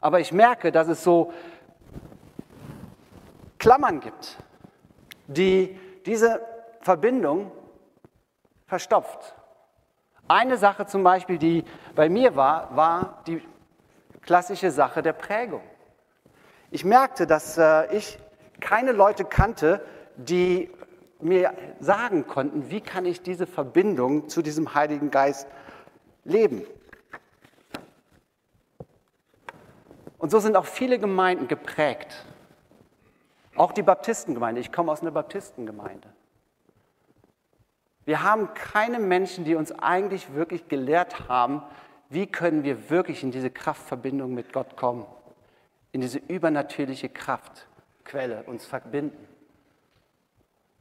Aber 0.00 0.20
ich 0.20 0.32
merke, 0.32 0.72
dass 0.72 0.88
es 0.88 1.04
so 1.04 1.34
Klammern 3.58 4.00
gibt 4.00 4.38
die 5.30 5.78
diese 6.06 6.40
Verbindung 6.80 7.52
verstopft. 8.66 9.34
Eine 10.28 10.56
Sache 10.56 10.86
zum 10.86 11.02
Beispiel, 11.02 11.38
die 11.38 11.64
bei 11.94 12.08
mir 12.08 12.36
war, 12.36 12.74
war 12.76 13.22
die 13.26 13.42
klassische 14.22 14.70
Sache 14.70 15.02
der 15.02 15.12
Prägung. 15.12 15.62
Ich 16.70 16.84
merkte, 16.84 17.26
dass 17.26 17.58
äh, 17.58 17.94
ich 17.96 18.18
keine 18.60 18.92
Leute 18.92 19.24
kannte, 19.24 19.84
die 20.16 20.70
mir 21.20 21.52
sagen 21.80 22.26
konnten, 22.26 22.70
wie 22.70 22.80
kann 22.80 23.04
ich 23.06 23.22
diese 23.22 23.46
Verbindung 23.46 24.28
zu 24.28 24.42
diesem 24.42 24.74
Heiligen 24.74 25.10
Geist 25.10 25.46
leben. 26.24 26.64
Und 30.18 30.30
so 30.30 30.38
sind 30.38 30.56
auch 30.56 30.66
viele 30.66 30.98
Gemeinden 30.98 31.48
geprägt 31.48 32.24
auch 33.60 33.72
die 33.72 33.82
Baptistengemeinde. 33.82 34.58
Ich 34.60 34.72
komme 34.72 34.90
aus 34.90 35.02
einer 35.02 35.10
Baptistengemeinde. 35.10 36.08
Wir 38.06 38.22
haben 38.22 38.54
keine 38.54 38.98
Menschen, 38.98 39.44
die 39.44 39.54
uns 39.54 39.70
eigentlich 39.70 40.32
wirklich 40.32 40.68
gelehrt 40.68 41.28
haben, 41.28 41.62
wie 42.08 42.26
können 42.26 42.64
wir 42.64 42.88
wirklich 42.88 43.22
in 43.22 43.32
diese 43.32 43.50
Kraftverbindung 43.50 44.32
mit 44.32 44.54
Gott 44.54 44.78
kommen, 44.78 45.04
in 45.92 46.00
diese 46.00 46.18
übernatürliche 46.18 47.10
Kraftquelle 47.10 48.44
uns 48.44 48.64
verbinden. 48.64 49.28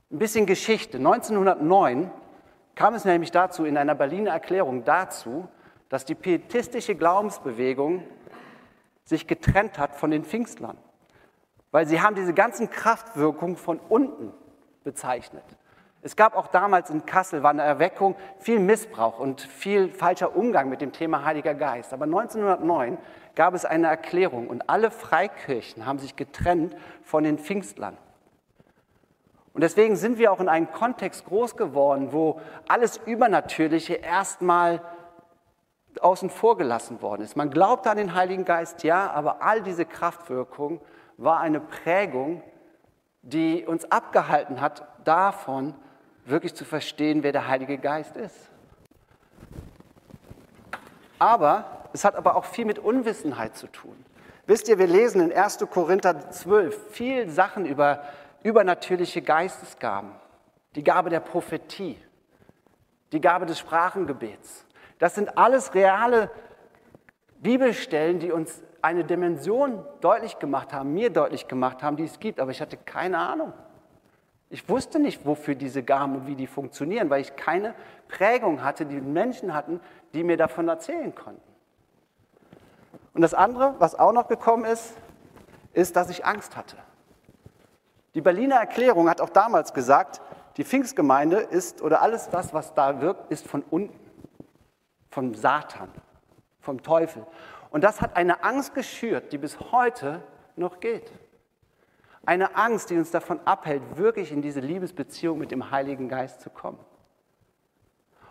Ein 0.10 0.20
bisschen 0.20 0.46
Geschichte. 0.46 1.00
1909 1.00 2.10
kam 2.76 2.94
es 2.94 3.04
nämlich 3.04 3.32
dazu, 3.32 3.66
in 3.66 3.78
einer 3.78 3.94
Berliner 3.94 4.32
Erklärung 4.32 4.86
dazu, 4.86 5.50
dass 5.90 6.06
die 6.06 6.16
pietistische 6.16 6.96
Glaubensbewegung 6.96 8.06
sich 9.04 9.28
getrennt 9.28 9.78
hat 9.78 9.98
von 9.98 10.12
den 10.12 10.24
Pfingstlern, 10.24 10.78
weil 11.72 11.88
sie 11.88 12.02
haben 12.02 12.16
diese 12.16 12.34
ganzen 12.34 12.70
Kraftwirkungen 12.70 13.58
von 13.58 13.80
unten 13.80 14.34
bezeichnet. 14.84 15.44
Es 16.02 16.16
gab 16.16 16.36
auch 16.36 16.48
damals 16.48 16.90
in 16.90 17.06
Kassel, 17.06 17.44
war 17.44 17.50
eine 17.50 17.64
Erweckung, 17.64 18.16
viel 18.40 18.60
Missbrauch 18.60 19.20
und 19.20 19.42
viel 19.42 19.90
falscher 19.90 20.36
Umgang 20.36 20.70
mit 20.70 20.80
dem 20.80 20.94
Thema 20.94 21.26
Heiliger 21.26 21.54
Geist. 21.54 21.94
Aber 21.94 22.06
1909 22.06 22.98
gab 23.36 23.54
es 23.54 23.66
eine 23.66 23.88
Erklärung 23.88 24.48
und 24.48 24.70
alle 24.70 24.92
Freikirchen 24.92 25.86
haben 25.86 26.00
sich 26.00 26.16
getrennt 26.16 26.76
von 27.04 27.26
den 27.26 27.38
Pfingstlern. 27.38 27.98
Und 29.54 29.62
deswegen 29.62 29.98
sind 29.98 30.18
wir 30.18 30.32
auch 30.32 30.40
in 30.40 30.48
einem 30.48 30.72
Kontext 30.72 31.26
groß 31.26 31.58
geworden, 31.58 32.14
wo 32.14 32.40
alles 32.70 32.98
Übernatürliche 33.06 33.96
erstmal 33.96 34.82
außen 36.00 36.30
vor 36.30 36.56
gelassen 36.56 37.02
worden 37.02 37.24
ist. 37.24 37.36
Man 37.36 37.50
glaubte 37.50 37.90
an 37.90 37.98
den 37.98 38.16
Heiligen 38.16 38.46
Geist, 38.46 38.84
ja, 38.84 39.10
aber 39.12 39.42
all 39.42 39.62
diese 39.62 39.86
Kraftwirkung 39.86 40.80
war 41.20 41.42
eine 41.42 41.60
Prägung, 41.60 42.42
die 43.22 43.66
uns 43.66 43.92
abgehalten 43.92 44.62
hat, 44.62 44.88
davon 45.04 45.76
wirklich 46.26 46.56
zu 46.56 46.64
verstehen, 46.64 47.24
wer 47.24 47.34
der 47.34 47.48
Heilige 47.48 47.78
Geist 47.78 48.16
ist. 48.16 48.50
Aber 51.20 51.88
es 51.92 52.06
hat 52.06 52.16
aber 52.16 52.36
auch 52.38 52.46
viel 52.46 52.66
mit 52.66 52.80
Unwissenheit 52.80 53.58
zu 53.58 53.68
tun. 53.68 54.06
Wisst 54.48 54.70
ihr, 54.70 54.80
wir 54.80 54.88
lesen 54.88 55.22
in 55.22 55.34
1. 55.34 55.60
Korinther 55.70 56.32
12 56.32 56.92
viel 56.92 57.30
Sachen 57.30 57.66
über 57.66 58.04
übernatürliche 58.42 59.22
Geistesgaben, 59.22 60.12
die 60.76 60.84
Gabe 60.84 61.10
der 61.10 61.20
Prophetie, 61.20 61.98
die 63.12 63.20
Gabe 63.20 63.46
des 63.46 63.60
Sprachengebets. 63.60 64.66
Das 64.98 65.16
sind 65.16 65.38
alles 65.38 65.74
reale 65.74 66.32
Bibelstellen, 67.40 68.20
die 68.20 68.32
uns 68.32 68.62
eine 68.82 69.04
Dimension 69.04 69.86
deutlich 70.02 70.40
gemacht 70.40 70.74
haben, 70.74 70.94
mir 70.94 71.10
deutlich 71.10 71.48
gemacht 71.48 71.84
haben, 71.84 71.98
die 71.98 72.06
es 72.06 72.20
gibt, 72.20 72.40
aber 72.40 72.52
ich 72.52 72.62
hatte 72.62 72.78
keine 72.78 73.18
Ahnung. 73.18 73.54
Ich 74.50 74.68
wusste 74.68 75.00
nicht, 75.00 75.26
wofür 75.26 75.56
diese 75.56 75.84
Gaben 75.84 76.16
und 76.16 76.28
wie 76.28 76.36
die 76.36 76.48
funktionieren, 76.48 77.10
weil 77.10 77.22
ich 77.22 77.36
keine 77.36 77.76
Prägung 78.08 78.64
hatte, 78.64 78.86
die 78.86 79.00
Menschen 79.00 79.54
hatten, 79.54 79.80
die 80.14 80.24
mir 80.24 80.38
davon 80.38 80.68
erzählen 80.68 81.14
konnten. 81.14 81.42
Und 83.14 83.22
das 83.22 83.34
andere, 83.34 83.76
was 83.80 83.98
auch 83.98 84.12
noch 84.12 84.28
gekommen 84.28 84.66
ist, 84.66 84.96
ist, 85.74 85.96
dass 85.96 86.10
ich 86.10 86.26
Angst 86.26 86.56
hatte. 86.56 86.78
Die 88.16 88.22
Berliner 88.22 88.56
Erklärung 88.56 89.08
hat 89.10 89.22
auch 89.22 89.30
damals 89.30 89.74
gesagt, 89.74 90.22
die 90.58 90.64
Pfingstgemeinde 90.64 91.38
ist 91.38 91.82
oder 91.82 92.02
alles 92.02 92.30
das, 92.30 92.54
was 92.54 92.74
da 92.74 93.02
wirkt, 93.02 93.32
ist 93.32 93.48
von 93.48 93.64
unten, 93.70 93.98
vom 95.10 95.36
Satan, 95.36 95.90
vom 96.60 96.84
Teufel. 96.84 97.26
Und 97.72 97.84
das 97.84 98.02
hat 98.02 98.16
eine 98.16 98.44
Angst 98.44 98.74
geschürt, 98.74 99.32
die 99.32 99.38
bis 99.38 99.60
heute 99.72 100.22
noch 100.56 100.80
gilt. 100.80 101.12
Eine 102.26 102.56
Angst, 102.56 102.90
die 102.90 102.98
uns 102.98 103.12
davon 103.12 103.40
abhält, 103.46 103.82
wirklich 103.98 104.32
in 104.32 104.42
diese 104.42 104.60
Liebesbeziehung 104.60 105.38
mit 105.38 105.52
dem 105.52 105.72
Heiligen 105.72 106.10
Geist 106.10 106.42
zu 106.42 106.50
kommen. 106.50 106.80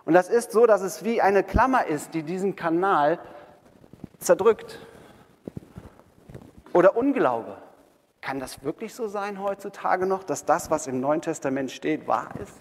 Und 0.05 0.15
das 0.15 0.29
ist 0.29 0.53
so, 0.53 0.67
dass 0.67 0.83
es 0.83 1.05
wie 1.05 1.21
eine 1.21 1.43
Klammer 1.43 1.87
ist, 1.87 2.15
die 2.15 2.23
diesen 2.23 2.57
Kanal 2.57 3.19
zerdrückt. 4.19 4.79
Oder 6.73 6.97
Unglaube. 6.97 7.59
Kann 8.21 8.41
das 8.41 8.63
wirklich 8.63 8.95
so 8.95 9.07
sein 9.07 9.43
heutzutage 9.43 10.07
noch, 10.07 10.25
dass 10.25 10.45
das, 10.45 10.71
was 10.71 10.87
im 10.87 11.01
Neuen 11.01 11.23
Testament 11.23 11.71
steht, 11.71 12.07
wahr 12.07 12.31
ist? 12.41 12.55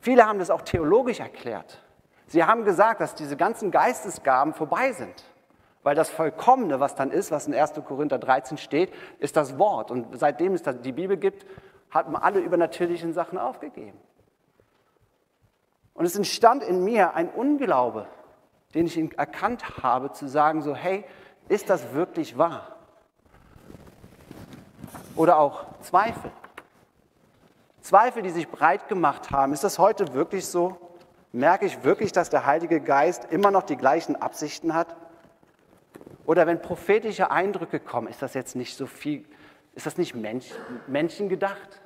Viele 0.00 0.26
haben 0.26 0.38
das 0.38 0.50
auch 0.50 0.62
theologisch 0.62 1.20
erklärt. 1.20 1.83
Sie 2.26 2.44
haben 2.44 2.64
gesagt, 2.64 3.00
dass 3.00 3.14
diese 3.14 3.36
ganzen 3.36 3.70
Geistesgaben 3.70 4.54
vorbei 4.54 4.92
sind. 4.92 5.24
Weil 5.82 5.94
das 5.94 6.08
Vollkommene, 6.08 6.80
was 6.80 6.94
dann 6.94 7.10
ist, 7.10 7.30
was 7.30 7.46
in 7.46 7.54
1. 7.54 7.74
Korinther 7.86 8.18
13 8.18 8.56
steht, 8.56 8.92
ist 9.18 9.36
das 9.36 9.58
Wort. 9.58 9.90
Und 9.90 10.18
seitdem 10.18 10.54
es 10.54 10.62
die 10.62 10.92
Bibel 10.92 11.18
gibt, 11.18 11.44
hat 11.90 12.10
man 12.10 12.22
alle 12.22 12.40
übernatürlichen 12.40 13.12
Sachen 13.12 13.38
aufgegeben. 13.38 13.98
Und 15.92 16.06
es 16.06 16.16
entstand 16.16 16.62
in 16.62 16.82
mir 16.84 17.14
ein 17.14 17.28
Unglaube, 17.28 18.06
den 18.74 18.86
ich 18.86 18.98
erkannt 19.16 19.82
habe, 19.82 20.12
zu 20.12 20.26
sagen 20.26 20.62
so, 20.62 20.74
hey, 20.74 21.04
ist 21.48 21.68
das 21.70 21.92
wirklich 21.92 22.36
wahr? 22.38 22.76
Oder 25.14 25.38
auch 25.38 25.66
Zweifel. 25.82 26.32
Zweifel, 27.82 28.22
die 28.22 28.30
sich 28.30 28.48
breit 28.48 28.88
gemacht 28.88 29.30
haben. 29.30 29.52
Ist 29.52 29.62
das 29.62 29.78
heute 29.78 30.14
wirklich 30.14 30.46
so? 30.46 30.83
Merke 31.34 31.66
ich 31.66 31.82
wirklich, 31.82 32.12
dass 32.12 32.30
der 32.30 32.46
Heilige 32.46 32.80
Geist 32.80 33.24
immer 33.32 33.50
noch 33.50 33.64
die 33.64 33.76
gleichen 33.76 34.14
Absichten 34.14 34.72
hat? 34.72 34.94
Oder 36.26 36.46
wenn 36.46 36.62
prophetische 36.62 37.32
Eindrücke 37.32 37.80
kommen, 37.80 38.06
ist 38.06 38.22
das 38.22 38.34
jetzt 38.34 38.54
nicht 38.54 38.76
so 38.76 38.86
viel, 38.86 39.24
ist 39.74 39.84
das 39.84 39.98
nicht 39.98 40.14
Mensch, 40.14 40.46
menschengedacht? 40.86 41.82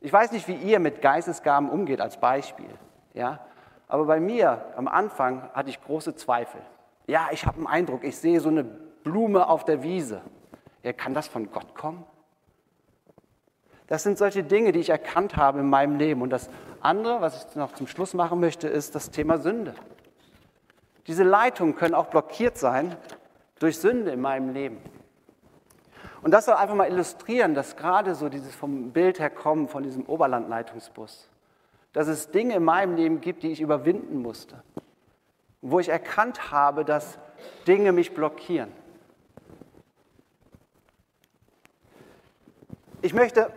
Ich 0.00 0.10
weiß 0.10 0.32
nicht, 0.32 0.48
wie 0.48 0.54
ihr 0.54 0.78
mit 0.78 1.02
Geistesgaben 1.02 1.68
umgeht 1.68 2.00
als 2.00 2.18
Beispiel, 2.18 2.70
ja? 3.12 3.40
Aber 3.88 4.06
bei 4.06 4.20
mir 4.20 4.72
am 4.76 4.88
Anfang 4.88 5.50
hatte 5.52 5.68
ich 5.68 5.82
große 5.82 6.16
Zweifel. 6.16 6.62
Ja, 7.06 7.28
ich 7.30 7.44
habe 7.44 7.58
einen 7.58 7.66
Eindruck, 7.66 8.04
ich 8.04 8.16
sehe 8.16 8.40
so 8.40 8.48
eine 8.48 8.64
Blume 8.64 9.48
auf 9.48 9.66
der 9.66 9.82
Wiese. 9.82 10.22
Ja, 10.82 10.94
kann 10.94 11.12
das 11.12 11.28
von 11.28 11.50
Gott 11.50 11.74
kommen? 11.74 12.06
Das 13.88 14.02
sind 14.02 14.18
solche 14.18 14.44
Dinge, 14.44 14.72
die 14.72 14.80
ich 14.80 14.90
erkannt 14.90 15.36
habe 15.36 15.60
in 15.60 15.68
meinem 15.68 15.96
Leben. 15.96 16.22
Und 16.22 16.30
das 16.30 16.50
andere, 16.80 17.20
was 17.20 17.46
ich 17.46 17.56
noch 17.56 17.72
zum 17.72 17.86
Schluss 17.86 18.14
machen 18.14 18.38
möchte, 18.38 18.68
ist 18.68 18.94
das 18.94 19.10
Thema 19.10 19.38
Sünde. 19.38 19.74
Diese 21.06 21.24
Leitungen 21.24 21.74
können 21.74 21.94
auch 21.94 22.06
blockiert 22.06 22.58
sein 22.58 22.94
durch 23.58 23.78
Sünde 23.78 24.10
in 24.10 24.20
meinem 24.20 24.52
Leben. 24.52 24.78
Und 26.20 26.32
das 26.32 26.44
soll 26.44 26.54
einfach 26.54 26.74
mal 26.74 26.90
illustrieren, 26.90 27.54
dass 27.54 27.76
gerade 27.76 28.14
so 28.14 28.28
dieses 28.28 28.54
vom 28.54 28.90
Bild 28.90 29.18
her 29.18 29.30
kommen, 29.30 29.68
von 29.68 29.82
diesem 29.82 30.04
Oberlandleitungsbus, 30.04 31.28
dass 31.94 32.08
es 32.08 32.30
Dinge 32.30 32.56
in 32.56 32.64
meinem 32.64 32.94
Leben 32.94 33.22
gibt, 33.22 33.42
die 33.42 33.50
ich 33.50 33.62
überwinden 33.62 34.20
musste. 34.20 34.62
Wo 35.62 35.80
ich 35.80 35.88
erkannt 35.88 36.50
habe, 36.52 36.84
dass 36.84 37.18
Dinge 37.66 37.92
mich 37.92 38.12
blockieren. 38.12 38.70
Ich 43.00 43.14
möchte 43.14 43.50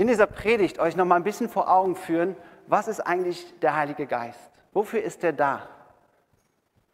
in 0.00 0.06
dieser 0.06 0.26
Predigt 0.26 0.78
euch 0.78 0.96
noch 0.96 1.04
mal 1.04 1.16
ein 1.16 1.24
bisschen 1.24 1.50
vor 1.50 1.70
Augen 1.70 1.94
führen, 1.94 2.34
was 2.66 2.88
ist 2.88 3.00
eigentlich 3.00 3.60
der 3.60 3.76
Heilige 3.76 4.06
Geist? 4.06 4.50
Wofür 4.72 5.02
ist 5.02 5.22
er 5.22 5.34
da? 5.34 5.68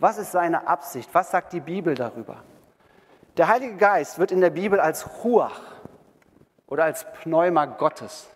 Was 0.00 0.18
ist 0.18 0.32
seine 0.32 0.66
Absicht? 0.66 1.08
Was 1.12 1.30
sagt 1.30 1.52
die 1.52 1.60
Bibel 1.60 1.94
darüber? 1.94 2.42
Der 3.36 3.46
Heilige 3.46 3.76
Geist 3.76 4.18
wird 4.18 4.32
in 4.32 4.40
der 4.40 4.50
Bibel 4.50 4.80
als 4.80 5.22
Ruach 5.22 5.60
oder 6.66 6.82
als 6.82 7.06
Pneuma 7.22 7.66
Gottes 7.66 8.28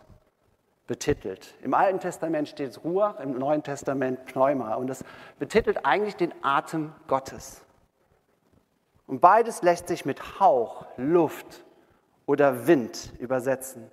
betitelt. 0.87 1.53
Im 1.63 1.75
Alten 1.75 1.99
Testament 1.99 2.47
steht 2.47 2.71
es 2.71 2.85
Ruach, 2.85 3.19
im 3.19 3.37
Neuen 3.37 3.65
Testament 3.65 4.25
Pneuma. 4.27 4.75
Und 4.75 4.87
das 4.87 5.05
betitelt 5.41 5.85
eigentlich 5.85 6.15
den 6.15 6.33
Atem 6.43 6.93
Gottes. 7.09 7.63
Und 9.09 9.21
beides 9.21 9.63
lässt 9.63 9.89
sich 9.89 10.05
mit 10.05 10.39
Hauch, 10.39 10.87
Luft 10.97 11.65
oder 12.25 12.69
Wind 12.69 13.13
übersetzen. 13.19 13.91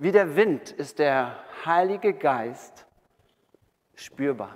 Wie 0.00 0.12
der 0.12 0.34
Wind 0.34 0.70
ist 0.70 0.98
der 0.98 1.36
Heilige 1.66 2.14
Geist 2.14 2.86
spürbar, 3.94 4.54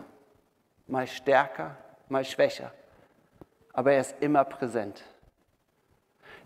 mal 0.87 1.07
stärker, 1.07 1.77
mal 2.09 2.25
schwächer, 2.25 2.73
aber 3.75 3.93
er 3.93 4.01
ist 4.01 4.17
immer 4.21 4.43
präsent. 4.45 5.05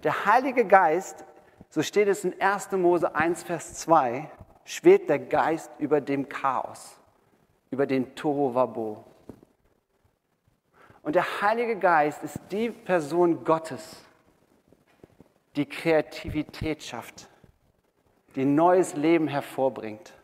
Der 0.02 0.26
Heilige 0.26 0.64
Geist, 0.64 1.24
so 1.68 1.80
steht 1.80 2.08
es 2.08 2.24
in 2.24 2.40
1. 2.40 2.72
Mose 2.72 3.14
1, 3.14 3.44
Vers 3.44 3.74
2, 3.74 4.28
schwebt 4.64 5.08
der 5.08 5.20
Geist 5.20 5.70
über 5.78 6.00
dem 6.00 6.28
Chaos, 6.28 6.98
über 7.70 7.86
den 7.86 8.16
Tohuwabo. 8.16 9.04
Und 11.02 11.14
der 11.14 11.40
Heilige 11.40 11.76
Geist 11.76 12.24
ist 12.24 12.40
die 12.50 12.70
Person 12.70 13.44
Gottes, 13.44 14.04
die 15.54 15.66
Kreativität 15.66 16.82
schafft, 16.82 17.28
die 18.36 18.44
neues 18.44 18.94
Leben 18.94 19.28
hervorbringt. 19.28 20.14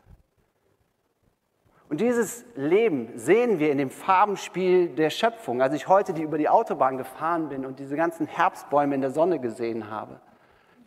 Und 1.87 2.01
dieses 2.01 2.45
Leben 2.55 3.11
sehen 3.15 3.59
wir 3.59 3.71
in 3.71 3.77
dem 3.77 3.91
Farbenspiel 3.91 4.89
der 4.89 5.11
Schöpfung. 5.11 5.61
Als 5.61 5.75
ich 5.75 5.87
heute 5.87 6.13
die 6.13 6.23
über 6.23 6.37
die 6.37 6.49
Autobahn 6.49 6.97
gefahren 6.97 7.49
bin 7.49 7.65
und 7.65 7.79
diese 7.79 7.95
ganzen 7.95 8.25
Herbstbäume 8.25 8.95
in 8.95 9.01
der 9.01 9.11
Sonne 9.11 9.39
gesehen 9.39 9.89
habe, 9.89 10.19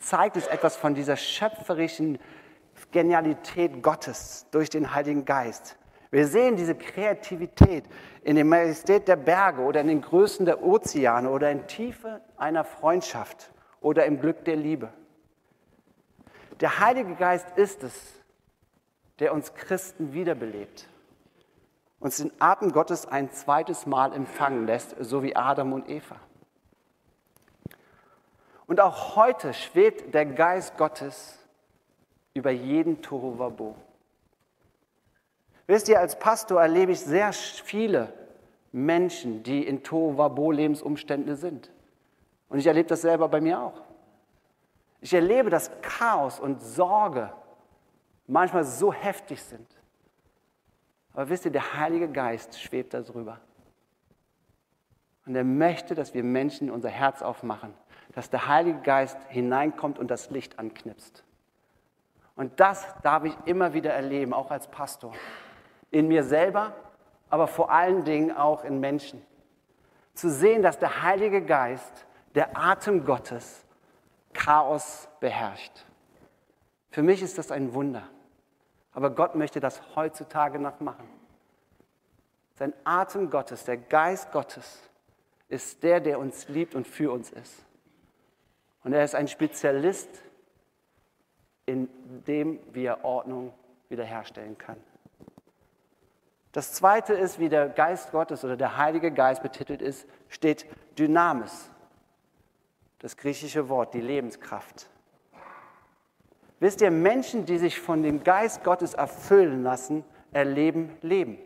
zeigt 0.01 0.37
es 0.37 0.47
etwas 0.49 0.77
von 0.77 0.95
dieser 0.95 1.17
schöpferischen 1.17 2.19
Genialität 2.91 3.83
Gottes 3.83 4.47
durch 4.51 4.71
den 4.71 4.95
Heiligen 4.95 5.25
Geist. 5.25 5.77
Wir 6.11 6.27
sehen 6.27 6.57
diese 6.57 6.75
Kreativität 6.75 7.85
in 8.23 8.37
der 8.37 8.45
Majestät 8.45 9.09
der 9.09 9.17
Berge 9.17 9.63
oder 9.63 9.81
in 9.83 9.89
den 9.89 10.01
Größen 10.01 10.47
der 10.47 10.63
Ozeane 10.63 11.31
oder 11.31 11.51
in 11.51 11.67
Tiefe 11.67 12.23
einer 12.37 12.65
Freundschaft 12.65 13.53
oder 13.81 14.07
im 14.07 14.21
Glück 14.21 14.45
der 14.45 14.57
Liebe. 14.57 14.91
Der 16.61 16.81
Heilige 16.81 17.15
Geist 17.15 17.47
ist 17.57 17.85
es, 17.85 17.95
der 19.21 19.33
uns 19.33 19.55
Christen 19.55 20.13
wiederbelebt, 20.13 20.89
uns 22.01 22.17
den 22.17 22.33
Atem 22.41 22.73
Gottes 22.73 23.07
ein 23.07 23.31
zweites 23.31 23.87
Mal 23.87 24.13
empfangen 24.13 24.67
lässt, 24.67 24.97
so 25.01 25.23
wie 25.23 25.37
Adam 25.37 25.73
und 25.73 25.89
Eva. 25.89 26.17
Und 28.67 28.81
auch 28.81 29.17
heute 29.17 29.55
schwebt 29.55 30.15
der 30.15 30.27
Geist 30.27 30.77
Gottes 30.77 31.39
über 32.35 32.51
jeden 32.51 33.03
Tohuwabo. 33.03 33.75
Wisst 35.67 35.89
ihr, 35.89 36.01
als 36.01 36.19
Pastor 36.19 36.61
erlebe 36.61 36.93
ich 36.93 37.01
sehr 37.01 37.33
viele 37.33 38.13
Menschen, 38.73 39.43
die 39.43 39.67
in 39.67 39.83
Tohuwabo 39.83 40.51
Lebensumstände 40.51 41.37
sind. 41.37 41.71
Und 42.49 42.59
ich 42.59 42.67
erlebe 42.67 42.89
das 42.89 43.03
selber 43.03 43.29
bei 43.29 43.41
mir 43.41 43.61
auch. 43.61 43.88
Ich 45.01 45.15
erlebe, 45.15 45.51
dass 45.51 45.71
Chaos 45.81 46.41
und 46.41 46.61
Sorge 46.63 47.33
manchmal 48.27 48.65
so 48.65 48.93
heftig 48.93 49.43
sind. 49.43 49.67
Aber 51.13 51.29
wisst 51.29 51.45
ihr, 51.45 51.51
der 51.51 51.75
Heilige 51.75 52.09
Geist 52.09 52.61
schwebt 52.61 52.95
darüber. 52.95 53.41
Und 55.27 55.35
er 55.35 55.45
möchte, 55.45 55.95
dass 55.95 56.15
wir 56.15 56.25
Menschen 56.25 56.71
unser 56.71 56.89
Herz 56.89 57.23
aufmachen, 57.23 57.75
dass 58.15 58.31
der 58.31 58.49
Heilige 58.49 58.81
Geist 58.81 59.19
hineinkommt 59.29 59.99
und 59.99 60.11
das 60.11 60.31
Licht 60.31 60.59
anknipst. 60.59 61.25
Und 62.35 62.61
das 62.61 62.87
darf 63.03 63.25
ich 63.25 63.37
immer 63.45 63.75
wieder 63.75 63.93
erleben, 63.93 64.33
auch 64.33 64.51
als 64.51 64.69
Pastor. 64.69 65.13
In 65.91 66.09
mir 66.09 66.23
selber, 66.23 66.73
aber 67.31 67.47
vor 67.47 67.71
allen 67.71 68.05
Dingen 68.05 68.35
auch 68.35 68.65
in 68.65 68.81
Menschen. 68.81 69.21
Zu 70.15 70.31
sehen, 70.31 70.63
dass 70.63 70.79
der 70.79 71.03
Heilige 71.03 71.43
Geist, 71.43 72.07
der 72.35 72.57
Atem 72.57 73.05
Gottes, 73.05 73.67
Chaos 74.39 75.09
beherrscht. 75.19 75.85
Für 76.91 77.03
mich 77.03 77.23
ist 77.23 77.39
das 77.39 77.51
ein 77.51 77.75
Wunder. 77.75 78.09
Aber 78.93 79.11
Gott 79.11 79.35
möchte 79.35 79.59
das 79.59 79.81
heutzutage 79.97 80.61
noch 80.61 80.79
machen. 80.79 81.09
Sein 82.55 82.73
Atem 82.85 83.31
Gottes, 83.31 83.65
der 83.65 83.77
Geist 83.77 84.31
Gottes, 84.31 84.81
ist 85.49 85.83
der, 85.83 86.01
der 86.01 86.21
uns 86.21 86.49
liebt 86.49 86.77
und 86.77 86.87
für 86.87 87.11
uns 87.11 87.31
ist. 87.31 87.65
Und 88.85 88.93
er 88.93 89.03
ist 89.03 89.17
ein 89.17 89.27
Spezialist, 89.27 90.09
in 91.67 91.89
dem 92.27 92.61
wir 92.73 93.05
Ordnung 93.05 93.53
wiederherstellen 93.89 94.57
kann. 94.57 94.77
Das 96.53 96.73
zweite 96.73 97.13
ist, 97.13 97.41
wie 97.41 97.49
der 97.49 97.69
Geist 97.69 98.13
Gottes 98.13 98.45
oder 98.45 98.57
der 98.57 98.77
Heilige 98.77 99.11
Geist 99.11 99.43
betitelt 99.43 99.83
ist, 99.83 100.09
steht 100.29 100.65
Dynamis 100.97 101.71
das 102.99 103.17
griechische 103.17 103.69
Wort, 103.69 103.95
die 103.95 104.01
Lebenskraft. 104.01 104.89
Wisst 106.61 106.81
ihr, 106.81 106.91
Menschen, 106.91 107.47
die 107.47 107.59
sich 107.59 107.81
von 107.81 108.03
dem 108.03 108.25
Geist 108.25 108.65
Gottes 108.65 108.95
erfüllen 108.95 109.63
lassen, 109.63 110.05
erleben 110.33 110.97
Leben. 111.03 111.39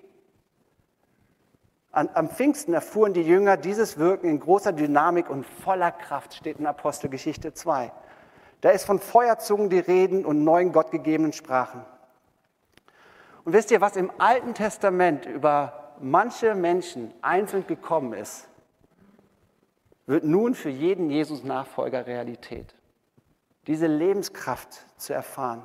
An, 1.91 2.09
am 2.15 2.31
Pfingsten 2.31 2.73
erfuhren 2.73 3.13
die 3.13 3.23
Jünger 3.23 3.59
dieses 3.59 3.99
Wirken 3.99 4.31
in 4.31 4.41
großer 4.41 4.73
Dynamik 4.73 5.29
und 5.29 5.45
voller 5.45 5.93
Kraft, 5.93 6.35
steht 6.35 6.59
in 6.59 6.67
Apostelgeschichte 6.67 7.53
2. 7.53 7.93
Da 8.63 8.71
ist 8.71 8.85
von 8.85 8.99
Feuerzungen 8.99 9.69
die 9.69 9.79
Reden 9.79 10.25
und 10.25 10.43
neuen 10.45 10.73
gottgegebenen 10.73 11.35
Sprachen. 11.35 11.85
Und 13.45 13.53
wisst 13.53 13.71
ihr, 13.71 13.83
was 13.83 13.97
im 13.97 14.11
Alten 14.19 14.55
Testament 14.55 15.27
über 15.27 15.95
manche 16.01 16.55
Menschen 16.55 17.13
einzeln 17.21 17.67
gekommen 17.67 18.15
ist? 18.15 18.49
Wird 20.07 20.25
nun 20.25 20.55
für 20.55 20.71
jeden 20.71 21.11
Jesus-Nachfolger 21.11 22.07
Realität. 22.07 22.75
Diese 23.67 23.87
Lebenskraft 23.87 24.87
zu 24.97 25.13
erfahren. 25.13 25.65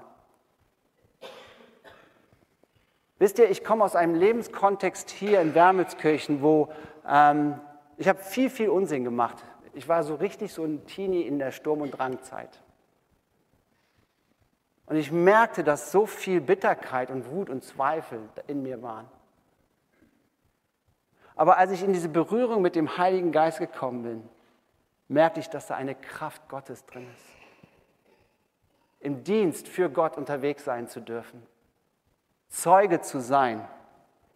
Wisst 3.19 3.39
ihr, 3.39 3.49
ich 3.49 3.63
komme 3.63 3.83
aus 3.83 3.95
einem 3.95 4.13
Lebenskontext 4.13 5.09
hier 5.09 5.41
in 5.41 5.55
Wermelskirchen, 5.55 6.43
wo 6.43 6.69
ähm, 7.07 7.59
ich 7.97 8.07
habe 8.07 8.19
viel, 8.19 8.51
viel 8.51 8.69
Unsinn 8.69 9.03
gemacht. 9.03 9.43
Ich 9.73 9.87
war 9.87 10.03
so 10.03 10.15
richtig 10.15 10.53
so 10.53 10.63
ein 10.63 10.85
Teenie 10.85 11.21
in 11.21 11.39
der 11.39 11.51
Sturm- 11.51 11.81
und 11.81 11.91
Drangzeit. 11.91 12.61
Und 14.85 14.95
ich 14.95 15.11
merkte, 15.11 15.63
dass 15.63 15.91
so 15.91 16.05
viel 16.05 16.41
Bitterkeit 16.41 17.09
und 17.09 17.29
Wut 17.31 17.49
und 17.49 17.63
Zweifel 17.63 18.19
in 18.45 18.61
mir 18.63 18.81
waren. 18.81 19.07
Aber 21.37 21.57
als 21.57 21.71
ich 21.71 21.83
in 21.83 21.93
diese 21.93 22.09
Berührung 22.09 22.63
mit 22.63 22.75
dem 22.75 22.97
Heiligen 22.97 23.31
Geist 23.31 23.59
gekommen 23.59 24.03
bin, 24.03 24.29
merkte 25.07 25.39
ich, 25.39 25.49
dass 25.49 25.67
da 25.67 25.75
eine 25.75 25.93
Kraft 25.93 26.49
Gottes 26.49 26.85
drin 26.85 27.07
ist. 27.13 27.25
Im 28.99 29.23
Dienst 29.23 29.67
für 29.67 29.89
Gott 29.89 30.17
unterwegs 30.17 30.65
sein 30.65 30.87
zu 30.87 30.99
dürfen. 30.99 31.45
Zeuge 32.49 33.01
zu 33.01 33.21
sein 33.21 33.67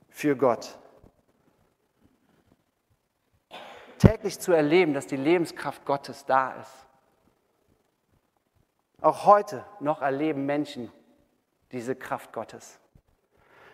für 0.09 0.35
Gott. 0.35 0.77
Täglich 3.97 4.39
zu 4.39 4.51
erleben, 4.51 4.93
dass 4.93 5.07
die 5.07 5.17
Lebenskraft 5.17 5.85
Gottes 5.85 6.25
da 6.25 6.53
ist. 6.53 6.87
Auch 9.01 9.25
heute 9.25 9.65
noch 9.79 10.01
erleben 10.01 10.45
Menschen 10.45 10.91
diese 11.71 11.95
Kraft 11.95 12.31
Gottes. 12.31 12.80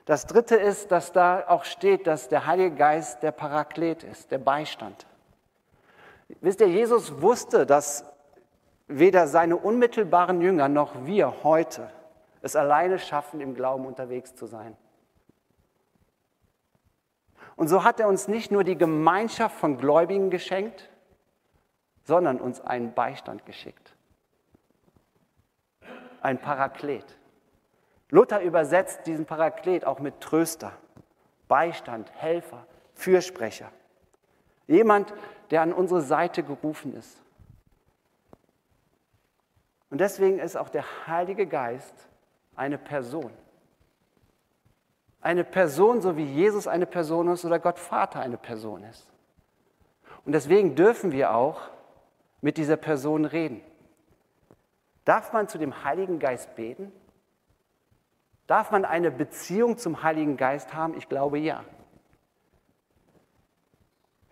Das 0.07 0.25
Dritte 0.25 0.55
ist, 0.55 0.89
dass 0.93 1.11
da 1.11 1.43
auch 1.49 1.65
steht, 1.65 2.07
dass 2.07 2.29
der 2.29 2.45
Heilige 2.45 2.77
Geist 2.77 3.23
der 3.23 3.33
Paraklet 3.33 4.03
ist, 4.03 4.31
der 4.31 4.37
Beistand. 4.37 5.05
Wisst 6.39 6.61
ihr, 6.61 6.69
Jesus 6.69 7.21
wusste, 7.21 7.65
dass 7.65 8.05
weder 8.87 9.27
seine 9.27 9.57
unmittelbaren 9.57 10.39
Jünger 10.39 10.69
noch 10.69 11.05
wir 11.05 11.43
heute 11.43 11.91
es 12.41 12.55
alleine 12.55 12.99
schaffen, 12.99 13.41
im 13.41 13.53
Glauben 13.53 13.85
unterwegs 13.85 14.33
zu 14.33 14.45
sein. 14.45 14.77
Und 17.57 17.67
so 17.67 17.83
hat 17.83 17.99
er 17.99 18.07
uns 18.07 18.29
nicht 18.29 18.49
nur 18.49 18.63
die 18.63 18.77
Gemeinschaft 18.77 19.57
von 19.57 19.77
Gläubigen 19.77 20.29
geschenkt, 20.29 20.89
sondern 22.05 22.39
uns 22.39 22.61
einen 22.61 22.93
Beistand 22.93 23.45
geschickt. 23.45 23.93
Ein 26.21 26.39
Paraklet. 26.39 27.17
Luther 28.09 28.41
übersetzt 28.41 29.05
diesen 29.05 29.25
Paraklet 29.25 29.85
auch 29.85 29.99
mit 29.99 30.21
Tröster, 30.21 30.73
Beistand, 31.47 32.11
Helfer, 32.15 32.65
Fürsprecher. 32.93 33.71
Jemand, 34.67 35.13
der 35.51 35.61
an 35.61 35.73
unsere 35.73 36.01
Seite 36.01 36.43
gerufen 36.43 36.93
ist. 36.93 37.21
Und 39.89 39.99
deswegen 39.99 40.39
ist 40.39 40.57
auch 40.57 40.69
der 40.69 40.83
Heilige 41.07 41.47
Geist 41.47 41.93
eine 42.55 42.77
Person. 42.77 43.31
Eine 45.21 45.43
Person, 45.43 46.01
so 46.01 46.17
wie 46.17 46.25
Jesus 46.25 46.67
eine 46.67 46.85
Person 46.85 47.29
ist 47.29 47.45
oder 47.45 47.59
Gott 47.59 47.79
Vater 47.79 48.19
eine 48.19 48.37
Person 48.37 48.83
ist. 48.83 49.07
Und 50.25 50.33
deswegen 50.33 50.75
dürfen 50.75 51.11
wir 51.11 51.33
auch 51.33 51.61
mit 52.41 52.57
dieser 52.57 52.77
Person 52.77 53.25
reden. 53.25 53.61
Darf 55.05 55.31
man 55.31 55.47
zu 55.47 55.57
dem 55.57 55.83
Heiligen 55.85 56.19
Geist 56.19 56.55
beten? 56.55 56.91
Darf 58.47 58.71
man 58.71 58.85
eine 58.85 59.11
Beziehung 59.11 59.77
zum 59.77 60.03
Heiligen 60.03 60.37
Geist 60.37 60.73
haben? 60.73 60.97
Ich 60.97 61.09
glaube 61.09 61.37
ja. 61.37 61.63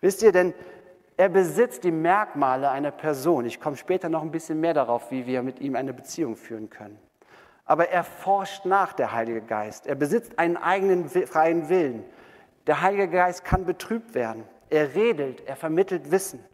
Wisst 0.00 0.22
ihr 0.22 0.32
denn, 0.32 0.54
er 1.18 1.28
besitzt 1.28 1.84
die 1.84 1.90
Merkmale 1.90 2.70
einer 2.70 2.90
Person. 2.90 3.46
Ich 3.46 3.60
komme 3.60 3.76
später 3.76 4.08
noch 4.08 4.22
ein 4.22 4.30
bisschen 4.30 4.60
mehr 4.60 4.74
darauf, 4.74 5.10
wie 5.10 5.26
wir 5.26 5.42
mit 5.42 5.60
ihm 5.60 5.76
eine 5.76 5.92
Beziehung 5.92 6.36
führen 6.36 6.68
können. 6.68 6.98
Aber 7.64 7.88
er 7.88 8.04
forscht 8.04 8.64
nach, 8.64 8.92
der 8.92 9.12
Heilige 9.12 9.40
Geist. 9.40 9.86
Er 9.86 9.94
besitzt 9.94 10.38
einen 10.38 10.56
eigenen 10.56 11.08
freien 11.08 11.68
Willen. 11.68 12.04
Der 12.66 12.80
Heilige 12.80 13.08
Geist 13.08 13.44
kann 13.44 13.64
betrübt 13.64 14.14
werden. 14.14 14.44
Er 14.70 14.94
redet, 14.94 15.46
er 15.46 15.56
vermittelt 15.56 16.10
Wissen. 16.10 16.44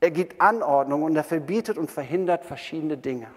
Er 0.00 0.10
gibt 0.10 0.40
Anordnung 0.40 1.04
und 1.04 1.16
er 1.16 1.24
verbietet 1.24 1.78
und 1.78 1.90
verhindert 1.90 2.44
verschiedene 2.44 2.98
Dinge. 2.98 3.28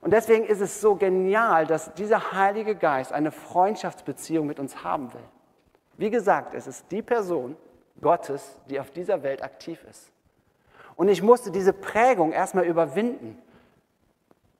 Und 0.00 0.12
deswegen 0.12 0.44
ist 0.44 0.60
es 0.60 0.80
so 0.80 0.94
genial, 0.94 1.66
dass 1.66 1.92
dieser 1.94 2.32
Heilige 2.32 2.76
Geist 2.76 3.12
eine 3.12 3.32
Freundschaftsbeziehung 3.32 4.46
mit 4.46 4.60
uns 4.60 4.84
haben 4.84 5.12
will. 5.12 5.24
Wie 5.96 6.10
gesagt, 6.10 6.54
es 6.54 6.66
ist 6.66 6.90
die 6.90 7.02
Person, 7.02 7.56
Gottes, 8.00 8.60
die 8.68 8.78
auf 8.78 8.90
dieser 8.90 9.22
Welt 9.22 9.42
aktiv 9.42 9.82
ist. 9.88 10.12
Und 10.96 11.08
ich 11.08 11.22
musste 11.22 11.50
diese 11.50 11.72
Prägung 11.72 12.32
erstmal 12.32 12.64
überwinden. 12.64 13.38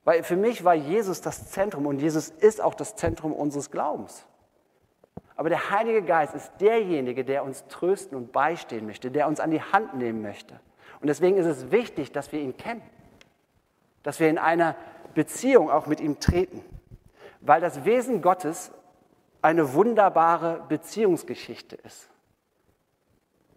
Weil 0.03 0.23
für 0.23 0.37
mich 0.37 0.63
war 0.63 0.73
Jesus 0.73 1.21
das 1.21 1.51
Zentrum 1.51 1.85
und 1.85 1.99
Jesus 1.99 2.29
ist 2.29 2.61
auch 2.61 2.73
das 2.73 2.95
Zentrum 2.95 3.33
unseres 3.33 3.71
Glaubens. 3.71 4.25
Aber 5.35 5.49
der 5.49 5.69
Heilige 5.69 6.01
Geist 6.01 6.33
ist 6.33 6.51
derjenige, 6.59 7.23
der 7.23 7.43
uns 7.43 7.65
trösten 7.67 8.17
und 8.17 8.31
beistehen 8.31 8.87
möchte, 8.87 9.11
der 9.11 9.27
uns 9.27 9.39
an 9.39 9.51
die 9.51 9.61
Hand 9.61 9.95
nehmen 9.95 10.21
möchte. 10.21 10.59
Und 10.99 11.07
deswegen 11.07 11.37
ist 11.37 11.45
es 11.45 11.71
wichtig, 11.71 12.11
dass 12.11 12.31
wir 12.31 12.39
ihn 12.39 12.57
kennen. 12.57 12.81
dass 14.03 14.21
wir 14.21 14.29
in 14.29 14.37
einer 14.37 14.77
Beziehung 15.17 15.71
auch 15.71 15.87
mit 15.87 15.99
ihm 15.99 16.19
treten, 16.19 16.63
weil 17.41 17.59
das 17.59 17.85
Wesen 17.85 18.21
Gottes 18.21 18.71
eine 19.41 19.73
wunderbare 19.73 20.63
Beziehungsgeschichte 20.69 21.75
ist. 21.75 22.07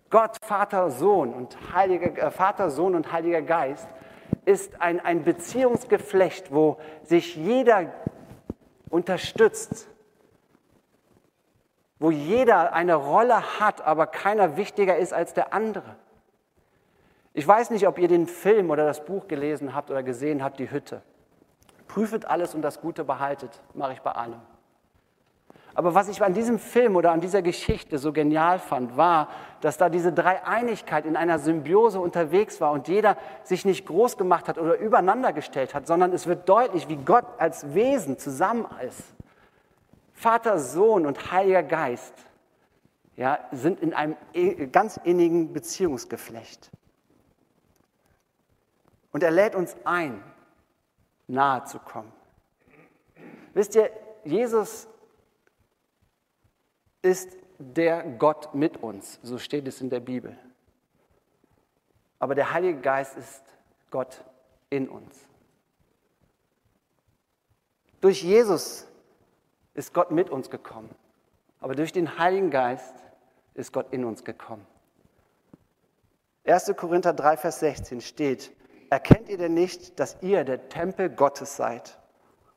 Gott, 0.08 0.38
Vater, 0.42 0.90
Sohn 0.90 1.34
und 1.34 1.58
Heiliger, 1.74 2.16
äh, 2.16 2.30
Vater, 2.30 2.70
Sohn 2.70 2.94
und 2.94 3.12
Heiliger 3.12 3.42
Geist 3.42 3.86
ist 4.46 4.80
ein, 4.80 5.00
ein 5.00 5.22
Beziehungsgeflecht, 5.22 6.50
wo 6.50 6.78
sich 7.02 7.36
jeder 7.36 7.92
unterstützt, 8.88 9.86
wo 11.98 12.10
jeder 12.10 12.72
eine 12.72 12.94
Rolle 12.94 13.60
hat, 13.60 13.82
aber 13.82 14.06
keiner 14.06 14.56
wichtiger 14.56 14.96
ist 14.96 15.12
als 15.12 15.34
der 15.34 15.52
andere. 15.52 15.96
Ich 17.34 17.46
weiß 17.46 17.68
nicht, 17.68 17.86
ob 17.86 17.98
ihr 17.98 18.08
den 18.08 18.26
Film 18.26 18.70
oder 18.70 18.86
das 18.86 19.04
Buch 19.04 19.28
gelesen 19.28 19.74
habt 19.74 19.90
oder 19.90 20.02
gesehen 20.02 20.42
habt, 20.42 20.58
die 20.58 20.70
Hütte. 20.70 21.02
Prüfet 21.92 22.24
alles 22.24 22.54
und 22.54 22.62
das 22.62 22.80
Gute 22.80 23.04
behaltet, 23.04 23.60
mache 23.74 23.94
ich 23.94 24.00
bei 24.00 24.12
allem. 24.12 24.40
Aber 25.74 25.94
was 25.94 26.08
ich 26.08 26.22
an 26.22 26.34
diesem 26.34 26.58
Film 26.58 26.94
oder 26.96 27.10
an 27.12 27.20
dieser 27.20 27.42
Geschichte 27.42 27.98
so 27.98 28.12
genial 28.12 28.58
fand, 28.58 28.96
war, 28.96 29.28
dass 29.60 29.76
da 29.76 29.88
diese 29.88 30.12
Dreieinigkeit 30.12 31.04
in 31.04 31.16
einer 31.16 31.38
Symbiose 31.38 32.00
unterwegs 32.00 32.60
war 32.60 32.72
und 32.72 32.86
jeder 32.88 33.16
sich 33.44 33.64
nicht 33.64 33.86
groß 33.86 34.16
gemacht 34.16 34.48
hat 34.48 34.58
oder 34.58 34.76
übereinander 34.78 35.32
gestellt 35.32 35.74
hat, 35.74 35.86
sondern 35.86 36.12
es 36.12 36.26
wird 36.26 36.48
deutlich, 36.48 36.88
wie 36.88 36.96
Gott 36.96 37.24
als 37.38 37.74
Wesen 37.74 38.18
zusammen 38.18 38.66
ist. 38.86 39.02
Vater, 40.12 40.58
Sohn 40.58 41.06
und 41.06 41.32
Heiliger 41.32 41.62
Geist 41.62 42.14
ja, 43.16 43.38
sind 43.52 43.80
in 43.80 43.94
einem 43.94 44.16
ganz 44.70 44.98
innigen 45.02 45.52
Beziehungsgeflecht. 45.52 46.70
Und 49.12 49.22
er 49.22 49.30
lädt 49.30 49.54
uns 49.54 49.76
ein, 49.84 50.22
nahe 51.30 51.64
zu 51.64 51.78
kommen. 51.78 52.12
Wisst 53.54 53.74
ihr, 53.74 53.90
Jesus 54.24 54.88
ist 57.02 57.36
der 57.58 58.02
Gott 58.02 58.54
mit 58.54 58.82
uns, 58.82 59.18
so 59.22 59.38
steht 59.38 59.66
es 59.68 59.80
in 59.80 59.90
der 59.90 60.00
Bibel. 60.00 60.36
Aber 62.18 62.34
der 62.34 62.52
Heilige 62.52 62.80
Geist 62.80 63.16
ist 63.16 63.42
Gott 63.90 64.24
in 64.68 64.88
uns. 64.88 65.26
Durch 68.00 68.22
Jesus 68.22 68.86
ist 69.74 69.92
Gott 69.94 70.10
mit 70.10 70.30
uns 70.30 70.50
gekommen, 70.50 70.94
aber 71.60 71.74
durch 71.74 71.92
den 71.92 72.18
Heiligen 72.18 72.50
Geist 72.50 72.94
ist 73.54 73.72
Gott 73.72 73.92
in 73.92 74.04
uns 74.04 74.24
gekommen. 74.24 74.66
1. 76.44 76.72
Korinther 76.76 77.12
3, 77.12 77.36
Vers 77.36 77.60
16 77.60 78.00
steht, 78.00 78.52
erkennt 78.90 79.28
ihr 79.28 79.38
denn 79.38 79.54
nicht, 79.54 79.98
dass 79.98 80.18
ihr 80.20 80.44
der 80.44 80.68
Tempel 80.68 81.08
Gottes 81.08 81.56
seid 81.56 81.98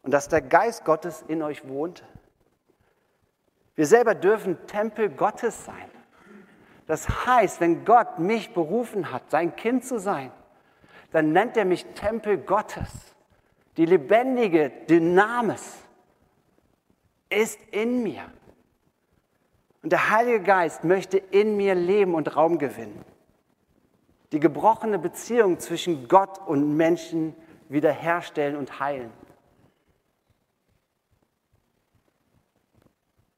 und 0.02 0.12
dass 0.12 0.28
der 0.28 0.42
Geist 0.42 0.84
Gottes 0.84 1.24
in 1.28 1.42
euch 1.42 1.68
wohnt? 1.68 2.04
Wir 3.76 3.86
selber 3.86 4.16
dürfen 4.16 4.68
Tempel 4.68 5.10
Gottes 5.10 5.66
sein. 5.66 5.90
Das 6.86 7.26
heißt, 7.26 7.62
wenn 7.62 7.86
Gott 7.86 8.20
mich 8.20 8.54
berufen 8.54 9.12
hat, 9.12 9.32
sein 9.32 9.56
Kind 9.56 9.86
zu 9.86 10.00
sein, 10.00 10.32
dann 11.12 11.32
nennt 11.32 11.56
er 11.56 11.66
mich 11.66 11.86
Tempel 11.94 12.38
Gottes. 12.38 12.90
Die 13.78 13.86
lebendige 13.86 14.70
Dynamis 14.90 15.78
ist 17.30 17.60
in 17.72 18.04
mir. 18.04 18.26
Und 19.82 19.92
der 19.92 20.10
Heilige 20.10 20.42
Geist 20.42 20.84
möchte 20.84 21.18
in 21.18 21.58
mir 21.58 21.76
leben 21.76 22.16
und 22.16 22.36
Raum 22.36 22.58
gewinnen. 22.58 23.04
Die 24.34 24.40
gebrochene 24.40 24.98
Beziehung 24.98 25.60
zwischen 25.60 26.08
Gott 26.08 26.40
und 26.46 26.76
Menschen 26.76 27.36
wiederherstellen 27.70 28.58
und 28.58 28.80
heilen. 28.80 29.14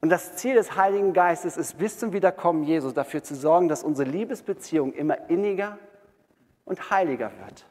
Und 0.00 0.08
das 0.08 0.36
Ziel 0.36 0.54
des 0.54 0.74
Heiligen 0.74 1.12
Geistes 1.12 1.58
ist, 1.58 1.76
bis 1.76 1.98
zum 1.98 2.14
Wiederkommen 2.14 2.62
Jesus 2.62 2.94
dafür 2.94 3.22
zu 3.22 3.34
sorgen, 3.34 3.68
dass 3.68 3.84
unsere 3.84 4.08
Liebesbeziehung 4.08 4.94
immer 4.94 5.28
inniger 5.28 5.78
und 6.64 6.90
heiliger 6.90 7.30
wird. 7.40 7.66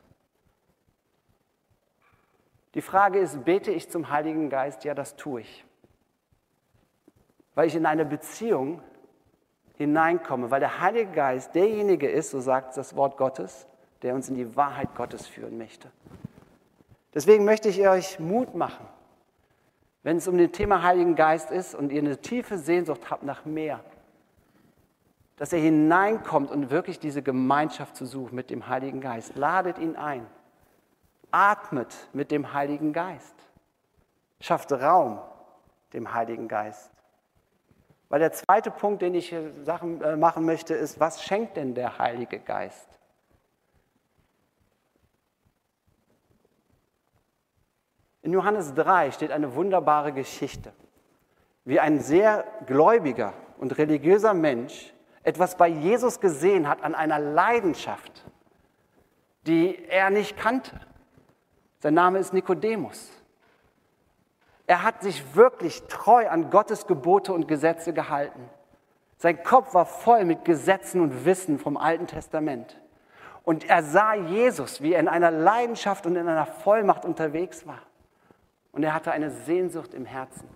Die 2.76 2.82
Frage 2.82 3.20
ist, 3.20 3.44
bete 3.44 3.72
ich 3.72 3.90
zum 3.90 4.10
Heiligen 4.12 4.50
Geist? 4.52 4.84
Ja, 4.84 4.94
das 4.94 5.16
tue 5.16 5.42
ich. 5.42 5.66
Weil 7.56 7.68
ich 7.68 7.76
in 7.76 7.88
eine 7.88 8.06
Beziehung 8.06 8.82
hineinkomme, 9.78 10.52
weil 10.52 10.60
der 10.60 10.80
Heilige 10.80 11.12
Geist 11.12 11.56
derjenige 11.56 12.10
ist, 12.10 12.32
so 12.32 12.40
sagt 12.40 12.78
das 12.78 12.96
Wort 12.96 13.18
Gottes, 13.18 13.68
der 14.02 14.16
uns 14.16 14.30
in 14.30 14.36
die 14.36 14.56
Wahrheit 14.56 14.96
Gottes 14.96 15.28
führen 15.28 15.58
möchte. 15.58 15.90
Deswegen 17.14 17.46
möchte 17.46 17.70
ich 17.70 17.88
euch 17.88 18.20
Mut 18.20 18.56
machen, 18.56 18.86
wenn 20.04 20.18
es 20.18 20.28
um 20.28 20.38
das 20.38 20.52
Thema 20.52 20.84
Heiligen 20.84 21.16
Geist 21.16 21.50
ist 21.50 21.74
und 21.74 21.92
ihr 21.92 22.02
eine 22.02 22.18
tiefe 22.18 22.58
Sehnsucht 22.58 23.10
habt 23.10 23.24
nach 23.24 23.46
mehr, 23.46 23.80
dass 25.38 25.52
er 25.52 25.60
hineinkommt 25.60 26.52
und 26.52 26.70
wirklich 26.70 27.00
diese 27.00 27.22
Gemeinschaft 27.22 27.96
zu 27.96 28.06
suchen 28.06 28.36
mit 28.36 28.50
dem 28.50 28.68
Heiligen 28.68 29.02
Geist. 29.02 29.36
Ladet 29.36 29.80
ihn 29.80 29.96
ein. 29.96 30.26
Atmet 31.32 31.94
mit 32.14 32.32
dem 32.32 32.54
Heiligen 32.54 32.94
Geist. 32.94 33.36
Schafft 34.40 34.72
Raum 34.72 35.20
dem 35.94 36.14
Heiligen 36.14 36.48
Geist. 36.48 36.92
Weil 38.10 38.20
der 38.20 38.32
zweite 38.32 38.72
Punkt, 38.72 39.02
den 39.02 39.16
ich 39.16 39.36
Sachen 39.64 40.02
äh, 40.02 40.16
machen 40.16 40.46
möchte, 40.46 40.74
ist, 40.74 41.00
was 41.00 41.24
schenkt 41.24 41.58
denn 41.58 41.74
der 41.74 41.98
Heilige 41.98 42.40
Geist? 42.40 42.88
In 48.22 48.34
Johannes 48.34 48.74
3 48.74 49.12
steht 49.12 49.32
eine 49.32 49.54
wunderbare 49.54 50.12
Geschichte, 50.12 50.74
wie 51.64 51.80
ein 51.80 52.00
sehr 52.00 52.44
gläubiger 52.66 53.34
und 53.58 53.78
religiöser 53.78 54.34
Mensch 54.34 54.94
etwas 55.22 55.58
bei 55.58 55.68
Jesus 55.68 56.20
gesehen 56.20 56.68
hat 56.68 56.84
an 56.84 56.96
einer 56.96 57.20
Leidenschaft, 57.20 58.26
die 59.46 59.84
er 59.90 60.10
nicht 60.10 60.38
kannte. 60.38 60.72
Sein 61.80 61.94
Name 61.94 62.20
ist 62.20 62.34
Nikodemus. 62.34 63.12
Er 64.68 64.84
hat 64.84 65.04
sich 65.04 65.36
wirklich 65.36 65.84
treu 65.84 66.28
an 66.28 66.50
Gottes 66.50 66.88
Gebote 66.88 67.34
und 67.34 67.48
Gesetze 67.48 67.94
gehalten. 67.94 68.50
Sein 69.18 69.44
Kopf 69.44 69.74
war 69.74 69.86
voll 69.86 70.26
mit 70.26 70.44
Gesetzen 70.44 71.02
und 71.02 71.26
Wissen 71.26 71.60
vom 71.60 71.78
Alten 71.78 72.08
Testament. 72.08 72.82
Und 73.44 73.70
er 73.70 73.84
sah 73.84 74.16
Jesus, 74.16 74.82
wie 74.82 74.94
er 74.94 75.00
in 75.00 75.08
einer 75.08 75.32
Leidenschaft 75.32 76.06
und 76.06 76.16
in 76.16 76.28
einer 76.28 76.48
Vollmacht 76.48 77.06
unterwegs 77.06 77.68
war. 77.68 77.82
Und 78.72 78.84
er 78.84 78.94
hatte 78.94 79.12
eine 79.12 79.30
Sehnsucht 79.30 79.94
im 79.94 80.06
Herzen. 80.06 80.50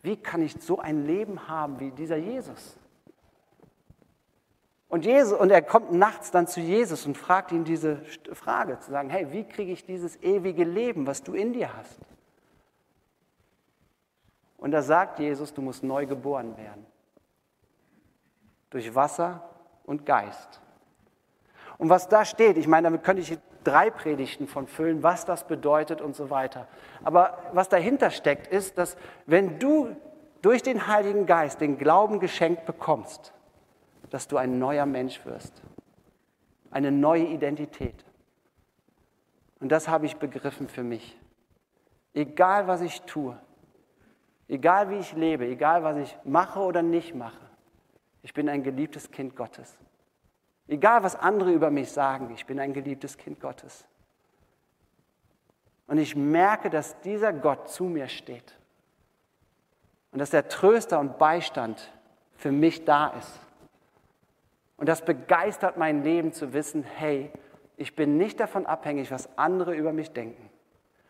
Wie 0.00 0.16
kann 0.16 0.42
ich 0.42 0.56
so 0.60 0.80
ein 0.80 1.06
Leben 1.06 1.48
haben 1.48 1.78
wie 1.78 1.90
dieser 1.90 2.16
Jesus? 2.16 2.76
Und, 4.88 5.04
Jesus, 5.06 5.38
und 5.38 5.50
er 5.50 5.62
kommt 5.62 5.92
nachts 5.92 6.30
dann 6.30 6.46
zu 6.46 6.60
Jesus 6.60 7.06
und 7.06 7.16
fragt 7.16 7.52
ihn 7.52 7.64
diese 7.64 8.02
Frage, 8.32 8.78
zu 8.80 8.90
sagen, 8.90 9.10
hey, 9.10 9.32
wie 9.32 9.44
kriege 9.44 9.72
ich 9.72 9.86
dieses 9.86 10.20
ewige 10.22 10.64
Leben, 10.64 11.06
was 11.06 11.22
du 11.22 11.34
in 11.34 11.52
dir 11.52 11.74
hast? 11.74 11.98
Und 14.62 14.70
da 14.70 14.80
sagt 14.80 15.18
Jesus, 15.18 15.52
du 15.52 15.60
musst 15.60 15.82
neu 15.82 16.06
geboren 16.06 16.56
werden. 16.56 16.86
Durch 18.70 18.94
Wasser 18.94 19.42
und 19.82 20.06
Geist. 20.06 20.60
Und 21.78 21.88
was 21.88 22.08
da 22.08 22.24
steht, 22.24 22.56
ich 22.56 22.68
meine, 22.68 22.86
damit 22.86 23.02
könnte 23.02 23.22
ich 23.22 23.36
drei 23.64 23.90
Predigten 23.90 24.46
von 24.46 24.68
füllen, 24.68 25.02
was 25.02 25.24
das 25.24 25.48
bedeutet 25.48 26.00
und 26.00 26.14
so 26.14 26.30
weiter. 26.30 26.68
Aber 27.02 27.38
was 27.52 27.68
dahinter 27.70 28.10
steckt, 28.10 28.46
ist, 28.46 28.78
dass 28.78 28.96
wenn 29.26 29.58
du 29.58 29.96
durch 30.42 30.62
den 30.62 30.86
Heiligen 30.86 31.26
Geist 31.26 31.60
den 31.60 31.76
Glauben 31.76 32.20
geschenkt 32.20 32.64
bekommst, 32.64 33.32
dass 34.10 34.28
du 34.28 34.36
ein 34.36 34.60
neuer 34.60 34.86
Mensch 34.86 35.26
wirst, 35.26 35.60
eine 36.70 36.92
neue 36.92 37.24
Identität. 37.24 38.04
Und 39.58 39.70
das 39.70 39.88
habe 39.88 40.06
ich 40.06 40.18
begriffen 40.18 40.68
für 40.68 40.84
mich. 40.84 41.18
Egal 42.14 42.68
was 42.68 42.80
ich 42.80 43.02
tue, 43.02 43.36
egal 44.52 44.90
wie 44.90 44.96
ich 44.96 45.14
lebe, 45.14 45.46
egal 45.46 45.82
was 45.82 45.96
ich 45.96 46.18
mache 46.24 46.60
oder 46.60 46.82
nicht 46.82 47.14
mache, 47.14 47.40
ich 48.22 48.34
bin 48.34 48.48
ein 48.50 48.62
geliebtes 48.62 49.10
Kind 49.10 49.34
Gottes. 49.34 49.78
Egal, 50.68 51.02
was 51.02 51.16
andere 51.16 51.52
über 51.52 51.70
mich 51.70 51.90
sagen, 51.90 52.30
ich 52.34 52.46
bin 52.46 52.60
ein 52.60 52.72
geliebtes 52.72 53.16
Kind 53.16 53.40
Gottes. 53.40 53.86
Und 55.86 55.98
ich 55.98 56.14
merke, 56.14 56.70
dass 56.70 57.00
dieser 57.00 57.32
Gott 57.32 57.68
zu 57.68 57.84
mir 57.84 58.08
steht. 58.08 58.56
Und 60.12 60.18
dass 60.18 60.30
der 60.30 60.48
Tröster 60.48 61.00
und 61.00 61.18
Beistand 61.18 61.90
für 62.36 62.52
mich 62.52 62.84
da 62.84 63.08
ist. 63.08 63.40
Und 64.76 64.88
das 64.88 65.04
begeistert 65.04 65.78
mein 65.78 66.04
Leben 66.04 66.32
zu 66.32 66.52
wissen, 66.52 66.84
hey, 66.84 67.32
ich 67.76 67.96
bin 67.96 68.18
nicht 68.18 68.38
davon 68.38 68.66
abhängig, 68.66 69.10
was 69.10 69.36
andere 69.38 69.74
über 69.74 69.92
mich 69.92 70.12
denken. 70.12 70.50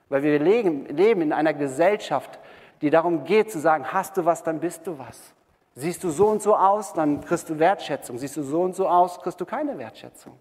Weil 0.08 0.22
wir 0.22 0.38
leben 0.38 0.86
in 1.20 1.32
einer 1.32 1.54
Gesellschaft, 1.54 2.38
die 2.82 2.90
darum 2.90 3.24
geht 3.24 3.50
zu 3.50 3.60
sagen, 3.60 3.92
hast 3.92 4.16
du 4.16 4.24
was, 4.24 4.42
dann 4.42 4.60
bist 4.60 4.86
du 4.86 4.98
was. 4.98 5.34
Siehst 5.74 6.04
du 6.04 6.10
so 6.10 6.26
und 6.26 6.42
so 6.42 6.54
aus, 6.54 6.92
dann 6.92 7.22
kriegst 7.22 7.48
du 7.48 7.58
Wertschätzung. 7.58 8.18
Siehst 8.18 8.36
du 8.36 8.42
so 8.42 8.60
und 8.60 8.74
so 8.74 8.88
aus, 8.88 9.20
kriegst 9.20 9.40
du 9.40 9.46
keine 9.46 9.78
Wertschätzung. 9.78 10.36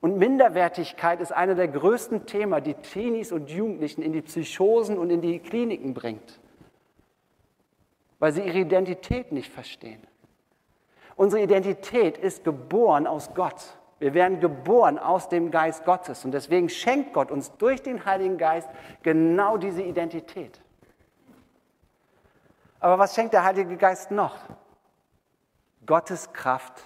Und 0.00 0.18
Minderwertigkeit 0.18 1.20
ist 1.20 1.32
einer 1.32 1.54
der 1.54 1.68
größten 1.68 2.26
Themen, 2.26 2.62
die 2.64 2.74
Teenies 2.74 3.32
und 3.32 3.50
Jugendlichen 3.50 4.02
in 4.02 4.12
die 4.12 4.22
Psychosen 4.22 4.98
und 4.98 5.10
in 5.10 5.20
die 5.20 5.38
Kliniken 5.38 5.94
bringt, 5.94 6.40
weil 8.18 8.32
sie 8.32 8.42
ihre 8.42 8.58
Identität 8.58 9.30
nicht 9.30 9.52
verstehen. 9.52 10.00
Unsere 11.16 11.42
Identität 11.42 12.18
ist 12.18 12.44
geboren 12.44 13.06
aus 13.06 13.34
Gott. 13.34 13.78
Wir 13.98 14.12
werden 14.12 14.40
geboren 14.40 14.98
aus 14.98 15.28
dem 15.28 15.50
Geist 15.50 15.84
Gottes. 15.84 16.24
Und 16.24 16.32
deswegen 16.32 16.68
schenkt 16.68 17.14
Gott 17.14 17.30
uns 17.30 17.52
durch 17.56 17.82
den 17.82 18.04
Heiligen 18.04 18.36
Geist 18.36 18.68
genau 19.02 19.56
diese 19.56 19.82
Identität. 19.82 20.60
Aber 22.86 23.00
was 23.00 23.16
schenkt 23.16 23.34
der 23.34 23.42
Heilige 23.42 23.76
Geist 23.76 24.12
noch? 24.12 24.36
Gottes 25.86 26.32
Kraft 26.32 26.84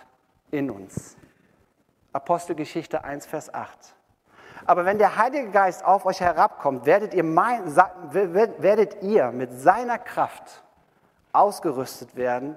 in 0.50 0.70
uns. 0.70 1.14
Apostelgeschichte 2.14 3.04
1, 3.04 3.26
Vers 3.26 3.52
8. 3.52 3.76
Aber 4.64 4.86
wenn 4.86 4.96
der 4.96 5.18
Heilige 5.18 5.50
Geist 5.50 5.84
auf 5.84 6.06
euch 6.06 6.22
herabkommt, 6.22 6.86
werdet 6.86 7.12
ihr, 7.12 7.22
mein, 7.22 7.76
werdet 7.76 9.02
ihr 9.02 9.30
mit 9.30 9.52
seiner 9.52 9.98
Kraft 9.98 10.64
ausgerüstet 11.34 12.16
werden 12.16 12.56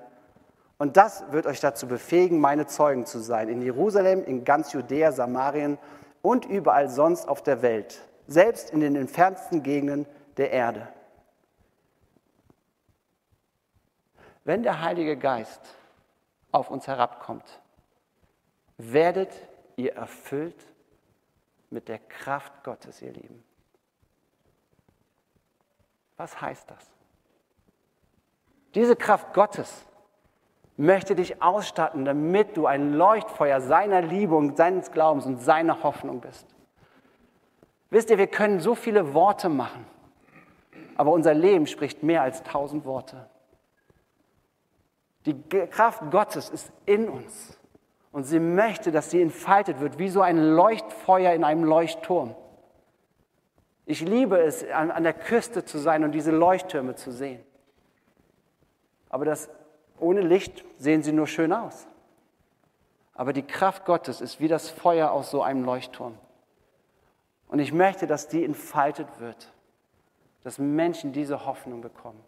und 0.78 0.96
das 0.96 1.30
wird 1.32 1.46
euch 1.46 1.60
dazu 1.60 1.86
befähigen, 1.86 2.40
meine 2.40 2.66
Zeugen 2.68 3.06
zu 3.06 3.20
sein, 3.20 3.50
in 3.50 3.62
Jerusalem, 3.62 4.24
in 4.24 4.46
ganz 4.46 4.72
Judäa, 4.72 5.12
Samarien 5.12 5.78
und 6.22 6.46
überall 6.46 6.88
sonst 6.88 7.28
auf 7.28 7.44
der 7.44 7.62
Welt, 7.62 8.08
selbst 8.26 8.70
in 8.70 8.80
den 8.80 8.96
entferntesten 8.96 9.64
Gegenden 9.64 10.06
der 10.38 10.52
Erde. 10.52 10.88
Wenn 14.44 14.64
der 14.64 14.82
Heilige 14.82 15.18
Geist 15.18 15.62
auf 16.52 16.70
uns 16.70 16.88
herabkommt, 16.88 17.62
werdet 18.78 19.32
ihr 19.76 19.94
erfüllt 19.94 20.66
mit 21.70 21.88
der 21.88 22.00
Kraft 22.00 22.64
Gottes, 22.64 23.02
ihr 23.02 23.12
Lieben. 23.12 23.44
Was 26.18 26.40
heißt 26.40 26.70
das? 26.70 26.92
Diese 28.76 28.96
Kraft 28.96 29.34
Gottes 29.34 29.86
möchte 30.78 31.16
dich 31.16 31.42
ausstatten, 31.42 32.06
damit 32.06 32.58
du 32.58 32.66
ein 32.66 32.94
Leuchtfeuer 32.94 33.62
seiner 33.62 34.02
Liebe 34.02 34.36
und 34.36 34.58
seines 34.58 34.92
Glaubens 34.92 35.26
und 35.26 35.40
seiner 35.40 35.84
Hoffnung 35.84 36.22
bist. 36.22 36.48
Wisst 37.90 38.10
ihr, 38.10 38.18
wir 38.18 38.28
können 38.28 38.60
so 38.60 38.74
viele 38.74 39.14
Worte 39.14 39.50
machen, 39.50 39.86
aber 40.96 41.12
unser 41.12 41.34
Leben 41.34 41.68
spricht 41.68 42.02
mehr 42.02 42.24
als 42.24 42.42
tausend 42.44 42.86
Worte. 42.86 43.30
Die 45.26 45.42
Kraft 45.70 46.12
Gottes 46.12 46.50
ist 46.50 46.72
in 46.86 47.08
uns 47.08 47.58
und 48.12 48.26
sie 48.26 48.40
möchte, 48.40 48.92
dass 48.92 49.10
sie 49.10 49.22
entfaltet 49.22 49.80
wird, 49.80 49.98
wie 49.98 50.10
so 50.10 50.22
ein 50.22 50.38
Leuchtfeuer 50.38 51.34
in 51.34 51.44
einem 51.44 51.64
Leuchtturm. 51.64 52.36
Ich 53.86 54.02
liebe 54.02 54.40
es, 54.40 54.70
an, 54.70 54.92
an 54.92 55.04
der 55.04 55.14
Küste 55.14 55.66
zu 55.66 55.78
sein 55.78 56.04
und 56.04 56.12
diese 56.12 56.32
Leuchttürme 56.32 56.96
zu 56.96 57.12
sehen. 57.12 57.44
Aber 59.10 59.26
das 59.26 59.50
ohne 60.00 60.22
Licht 60.22 60.64
sehen 60.78 61.04
sie 61.04 61.12
nur 61.12 61.28
schön 61.28 61.54
aus. 61.54 61.88
Aber 63.14 63.32
die 63.34 63.44
Kraft 63.44 63.86
Gottes 63.86 64.22
ist 64.22 64.40
wie 64.40 64.48
das 64.48 64.70
Feuer 64.70 65.12
aus 65.12 65.32
so 65.32 65.44
einem 65.44 65.64
Leuchtturm. 65.64 66.18
Und 67.48 67.60
ich 67.60 67.72
möchte, 67.72 68.08
dass 68.08 68.28
die 68.28 68.44
entfaltet 68.44 69.20
wird, 69.20 69.52
dass 70.44 70.58
Menschen 70.58 71.14
diese 71.14 71.46
Hoffnung 71.46 71.82
bekommen. 71.82 72.20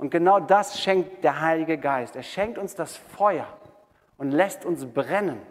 Und 0.00 0.08
genau 0.08 0.40
das 0.40 0.80
schenkt 0.80 1.22
der 1.22 1.42
Heilige 1.42 1.76
Geist. 1.76 2.16
Er 2.16 2.22
schenkt 2.22 2.56
uns 2.56 2.74
das 2.74 2.96
Feuer 2.96 3.46
und 4.16 4.30
lässt 4.30 4.64
uns 4.64 4.86
brennen, 4.86 5.42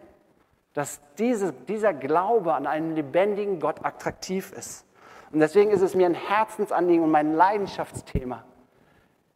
dass 0.73 0.99
diese, 1.19 1.53
dieser 1.53 1.93
Glaube 1.93 2.55
an 2.55 2.65
einen 2.65 2.95
lebendigen 2.95 3.59
Gott 3.59 3.85
attraktiv 3.85 4.51
ist. 4.53 4.87
Und 5.31 5.39
deswegen 5.39 5.69
ist 5.69 5.81
es 5.81 5.93
mir 5.93 6.07
ein 6.07 6.15
Herzensanliegen 6.15 7.03
und 7.03 7.11
mein 7.11 7.35
Leidenschaftsthema, 7.35 8.43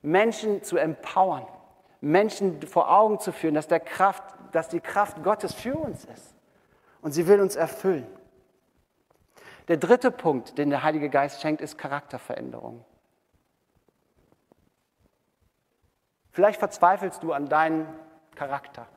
Menschen 0.02 0.64
zu 0.64 0.78
empowern, 0.78 1.46
Menschen 2.02 2.60
vor 2.64 2.90
Augen 2.92 3.20
zu 3.20 3.32
führen, 3.32 3.54
dass, 3.54 3.68
der 3.68 3.82
Kraft, 3.82 4.24
dass 4.52 4.68
die 4.68 4.80
Kraft 4.80 5.24
Gottes 5.24 5.54
für 5.54 5.76
uns 5.76 6.06
ist. 6.06 6.34
Und 7.04 7.12
sie 7.12 7.28
will 7.28 7.40
uns 7.40 7.56
erfüllen. 7.56 8.08
Der 9.68 9.78
dritte 9.78 10.10
Punkt, 10.10 10.58
den 10.58 10.72
der 10.72 10.82
Heilige 10.82 11.12
Geist 11.12 11.40
schenkt, 11.40 11.62
ist 11.62 11.78
Charakterveränderung. 11.78 12.84
Vielleicht 16.34 16.60
verzweifelst 16.60 17.22
du 17.22 17.32
an 17.32 17.48
deinem 17.48 17.88
Charakter. 18.34 18.88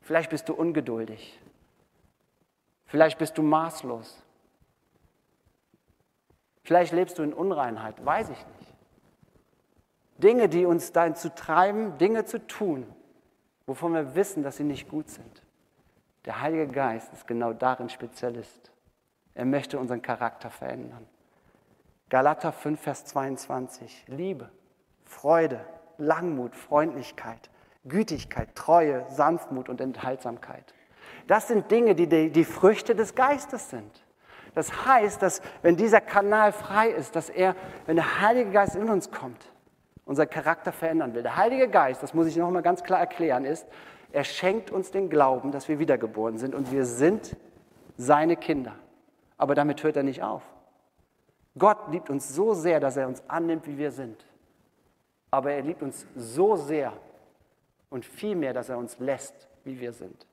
Vielleicht 0.00 0.30
bist 0.30 0.48
du 0.48 0.54
ungeduldig. 0.54 1.38
Vielleicht 2.86 3.18
bist 3.18 3.36
du 3.36 3.42
maßlos. 3.42 4.22
Vielleicht 6.62 6.92
lebst 6.92 7.18
du 7.18 7.24
in 7.24 7.32
Unreinheit, 7.32 8.04
weiß 8.04 8.30
ich 8.30 8.46
nicht. 8.46 8.74
Dinge, 10.18 10.48
die 10.48 10.64
uns 10.64 10.92
dazu 10.92 11.28
treiben, 11.28 11.98
Dinge 11.98 12.24
zu 12.24 12.46
tun, 12.46 12.86
wovon 13.66 13.92
wir 13.94 14.14
wissen, 14.14 14.44
dass 14.44 14.58
sie 14.58 14.64
nicht 14.64 14.88
gut 14.88 15.08
sind. 15.08 15.42
Der 16.24 16.40
Heilige 16.40 16.68
Geist 16.68 17.12
ist 17.12 17.26
genau 17.26 17.52
darin 17.52 17.88
Spezialist. 17.88 18.70
Er 19.34 19.44
möchte 19.44 19.76
unseren 19.76 20.02
Charakter 20.02 20.50
verändern. 20.50 21.08
Galater 22.10 22.52
5, 22.52 22.80
Vers 22.80 23.06
22. 23.06 24.04
Liebe, 24.06 24.50
Freude, 25.04 25.64
Langmut, 25.98 26.54
Freundlichkeit, 26.54 27.50
Gütigkeit, 27.84 28.54
Treue, 28.54 29.04
Sanftmut 29.10 29.68
und 29.68 29.80
Enthaltsamkeit. 29.80 30.74
Das 31.26 31.48
sind 31.48 31.70
Dinge, 31.70 31.94
die, 31.94 32.30
die 32.30 32.44
Früchte 32.44 32.94
des 32.94 33.14
Geistes 33.14 33.70
sind. 33.70 34.04
Das 34.54 34.86
heißt, 34.86 35.22
dass 35.22 35.40
wenn 35.62 35.76
dieser 35.76 36.00
Kanal 36.00 36.52
frei 36.52 36.90
ist, 36.90 37.16
dass 37.16 37.30
er, 37.30 37.56
wenn 37.86 37.96
der 37.96 38.20
Heilige 38.20 38.50
Geist 38.50 38.76
in 38.76 38.88
uns 38.90 39.10
kommt, 39.10 39.50
unser 40.04 40.26
Charakter 40.26 40.72
verändern 40.72 41.14
will. 41.14 41.22
Der 41.22 41.36
Heilige 41.36 41.68
Geist, 41.68 42.02
das 42.02 42.12
muss 42.12 42.26
ich 42.26 42.36
noch 42.36 42.50
mal 42.50 42.62
ganz 42.62 42.82
klar 42.82 43.00
erklären, 43.00 43.44
ist, 43.44 43.66
er 44.12 44.24
schenkt 44.24 44.70
uns 44.70 44.90
den 44.90 45.08
Glauben, 45.08 45.52
dass 45.52 45.68
wir 45.68 45.78
wiedergeboren 45.78 46.36
sind 46.36 46.54
und 46.54 46.70
wir 46.70 46.84
sind 46.84 47.36
seine 47.96 48.36
Kinder. 48.36 48.74
Aber 49.38 49.54
damit 49.54 49.82
hört 49.82 49.96
er 49.96 50.02
nicht 50.02 50.22
auf. 50.22 50.42
Gott 51.58 51.78
liebt 51.90 52.10
uns 52.10 52.34
so 52.34 52.52
sehr, 52.52 52.78
dass 52.80 52.96
er 52.96 53.08
uns 53.08 53.22
annimmt, 53.28 53.66
wie 53.66 53.78
wir 53.78 53.90
sind. 53.90 54.26
Aber 55.32 55.50
er 55.50 55.62
liebt 55.62 55.82
uns 55.82 56.06
so 56.14 56.54
sehr 56.54 56.92
und 57.90 58.04
viel 58.04 58.36
mehr, 58.36 58.52
dass 58.52 58.68
er 58.68 58.78
uns 58.78 59.00
lässt, 59.00 59.48
wie 59.64 59.80
wir 59.80 59.92
sind. 59.92 60.26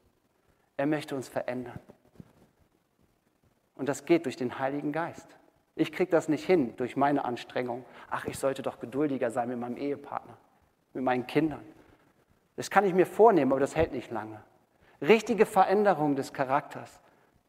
Er 0.78 0.86
möchte 0.86 1.16
uns 1.16 1.28
verändern. 1.28 1.80
Und 3.76 3.90
das 3.90 4.06
geht 4.06 4.26
durch 4.26 4.36
den 4.36 4.60
Heiligen 4.60 4.92
Geist. 4.92 5.28
Ich 5.76 5.94
kriege 5.94 6.12
das 6.12 6.28
nicht 6.28 6.46
hin 6.46 6.76
durch 6.76 6.98
meine 6.98 7.24
Anstrengung. 7.24 7.86
Ach, 8.10 8.26
ich 8.26 8.38
sollte 8.38 8.62
doch 8.62 8.80
geduldiger 8.80 9.32
sein 9.32 9.48
mit 9.48 9.58
meinem 9.58 9.78
Ehepartner, 9.78 10.38
mit 10.94 11.04
meinen 11.04 11.26
Kindern. 11.26 11.64
Das 12.58 12.70
kann 12.70 12.84
ich 12.84 12.94
mir 12.94 13.06
vornehmen, 13.06 13.54
aber 13.54 13.62
das 13.62 13.78
hält 13.78 13.94
nicht 13.94 14.12
lange. 14.12 14.44
Richtige 15.02 15.46
Veränderung 15.46 16.18
des 16.18 16.34
Charakters 16.34 17.00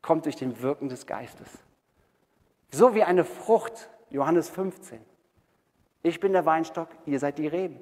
kommt 0.03 0.27
durch 0.27 0.37
den 0.37 0.63
Wirken 0.63 0.89
des 0.89 1.07
Geistes. 1.07 1.59
So 2.71 2.95
wie 2.95 3.03
eine 3.03 3.25
Frucht, 3.25 3.91
Johannes 4.11 4.49
15. 4.49 5.10
Ich 6.03 6.21
bin 6.21 6.33
der 6.33 6.47
Weinstock, 6.47 6.89
ihr 7.07 7.19
seid 7.19 7.39
die 7.39 7.47
Reben. 7.47 7.79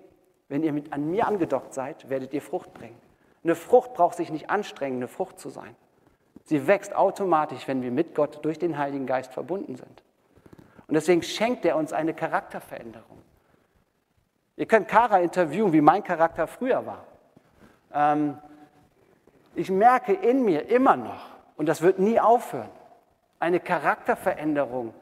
Wenn 0.48 0.62
ihr 0.62 0.72
mit, 0.72 0.92
an 0.92 1.10
mir 1.10 1.26
angedockt 1.26 1.74
seid, 1.74 2.08
werdet 2.08 2.32
ihr 2.32 2.42
Frucht 2.42 2.72
bringen. 2.74 2.98
Eine 3.44 3.54
Frucht 3.54 3.94
braucht 3.94 4.16
sich 4.16 4.30
nicht 4.30 4.50
anstrengen, 4.50 4.96
eine 4.96 5.08
Frucht 5.08 5.38
zu 5.38 5.50
sein. 5.50 5.76
Sie 6.44 6.66
wächst 6.66 6.94
automatisch, 6.96 7.68
wenn 7.68 7.82
wir 7.82 7.90
mit 7.90 8.14
Gott 8.14 8.44
durch 8.44 8.58
den 8.58 8.78
Heiligen 8.78 9.06
Geist 9.06 9.32
verbunden 9.32 9.76
sind. 9.76 10.02
Und 10.86 10.94
deswegen 10.94 11.22
schenkt 11.22 11.64
er 11.66 11.76
uns 11.76 11.92
eine 11.92 12.14
Charakterveränderung. 12.14 13.18
Ihr 14.56 14.66
könnt 14.66 14.88
Kara 14.88 15.20
interviewen, 15.20 15.72
wie 15.72 15.82
mein 15.82 16.02
Charakter 16.02 16.46
früher 16.46 16.84
war. 16.84 17.04
Ähm, 17.92 18.38
ich 19.54 19.70
merke 19.70 20.12
in 20.12 20.44
mir 20.44 20.68
immer 20.68 20.96
noch, 20.96 21.26
und 21.56 21.66
das 21.66 21.82
wird 21.82 21.98
nie 21.98 22.18
aufhören, 22.18 22.70
eine 23.38 23.60
Charakterveränderung. 23.60 24.94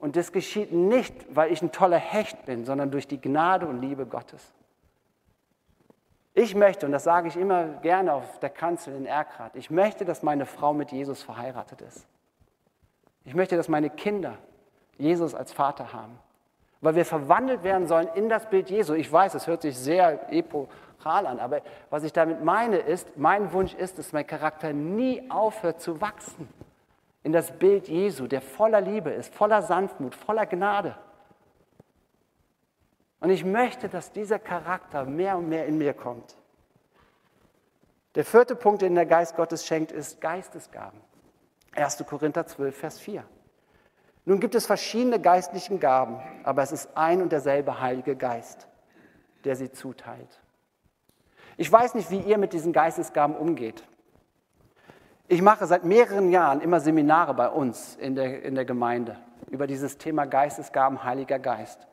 Und 0.00 0.16
das 0.16 0.32
geschieht 0.32 0.72
nicht, 0.72 1.14
weil 1.36 1.52
ich 1.52 1.60
ein 1.60 1.72
toller 1.72 1.98
Hecht 1.98 2.46
bin, 2.46 2.64
sondern 2.64 2.90
durch 2.90 3.06
die 3.06 3.20
Gnade 3.20 3.66
und 3.66 3.82
Liebe 3.82 4.06
Gottes. 4.06 4.42
Ich 6.32 6.54
möchte, 6.54 6.86
und 6.86 6.92
das 6.92 7.04
sage 7.04 7.28
ich 7.28 7.36
immer 7.36 7.64
gerne 7.82 8.14
auf 8.14 8.40
der 8.40 8.48
Kanzel 8.48 8.96
in 8.96 9.04
Erkrath, 9.04 9.54
ich 9.54 9.70
möchte, 9.70 10.06
dass 10.06 10.22
meine 10.22 10.46
Frau 10.46 10.72
mit 10.72 10.90
Jesus 10.90 11.22
verheiratet 11.22 11.82
ist. 11.82 12.06
Ich 13.24 13.34
möchte, 13.34 13.56
dass 13.56 13.68
meine 13.68 13.90
Kinder 13.90 14.38
Jesus 14.96 15.34
als 15.34 15.52
Vater 15.52 15.92
haben. 15.92 16.18
Weil 16.80 16.94
wir 16.94 17.04
verwandelt 17.04 17.62
werden 17.62 17.86
sollen 17.86 18.08
in 18.14 18.30
das 18.30 18.48
Bild 18.48 18.70
Jesu. 18.70 18.94
Ich 18.94 19.12
weiß, 19.12 19.34
es 19.34 19.46
hört 19.46 19.60
sich 19.60 19.76
sehr 19.76 20.32
epochal 20.32 21.26
an, 21.26 21.38
aber 21.38 21.60
was 21.90 22.04
ich 22.04 22.14
damit 22.14 22.42
meine 22.42 22.78
ist, 22.78 23.18
mein 23.18 23.52
Wunsch 23.52 23.74
ist, 23.74 23.98
dass 23.98 24.14
mein 24.14 24.26
Charakter 24.26 24.72
nie 24.72 25.30
aufhört 25.30 25.82
zu 25.82 26.00
wachsen 26.00 26.48
in 27.22 27.32
das 27.32 27.58
Bild 27.58 27.88
Jesu, 27.88 28.26
der 28.26 28.40
voller 28.40 28.80
Liebe 28.80 29.10
ist, 29.10 29.34
voller 29.34 29.62
Sanftmut, 29.62 30.14
voller 30.14 30.46
Gnade. 30.46 30.96
Und 33.20 33.30
ich 33.30 33.44
möchte, 33.44 33.88
dass 33.88 34.12
dieser 34.12 34.38
Charakter 34.38 35.04
mehr 35.04 35.36
und 35.36 35.48
mehr 35.48 35.66
in 35.66 35.76
mir 35.76 35.92
kommt. 35.92 36.36
Der 38.14 38.24
vierte 38.24 38.56
Punkt, 38.56 38.82
den 38.82 38.94
der 38.94 39.06
Geist 39.06 39.36
Gottes 39.36 39.66
schenkt, 39.66 39.92
ist 39.92 40.20
Geistesgaben. 40.20 41.00
1. 41.76 42.04
Korinther 42.06 42.46
12, 42.46 42.76
Vers 42.76 42.98
4. 42.98 43.24
Nun 44.24 44.40
gibt 44.40 44.54
es 44.54 44.66
verschiedene 44.66 45.20
geistlichen 45.20 45.80
Gaben, 45.80 46.20
aber 46.44 46.62
es 46.62 46.72
ist 46.72 46.96
ein 46.96 47.22
und 47.22 47.30
derselbe 47.32 47.80
Heilige 47.80 48.16
Geist, 48.16 48.68
der 49.44 49.56
sie 49.56 49.70
zuteilt. 49.70 50.40
Ich 51.56 51.70
weiß 51.70 51.94
nicht, 51.94 52.10
wie 52.10 52.20
ihr 52.20 52.38
mit 52.38 52.52
diesen 52.52 52.72
Geistesgaben 52.72 53.36
umgeht. 53.36 53.84
Ich 55.32 55.42
mache 55.42 55.64
seit 55.64 55.84
mehreren 55.84 56.32
Jahren 56.32 56.60
immer 56.60 56.80
Seminare 56.80 57.34
bei 57.34 57.48
uns 57.48 57.94
in 58.00 58.16
der, 58.16 58.42
in 58.42 58.56
der 58.56 58.64
Gemeinde 58.64 59.16
über 59.48 59.68
dieses 59.68 59.96
Thema 59.96 60.24
Geistesgaben, 60.24 61.04
Heiliger 61.04 61.38
Geist. 61.38 61.86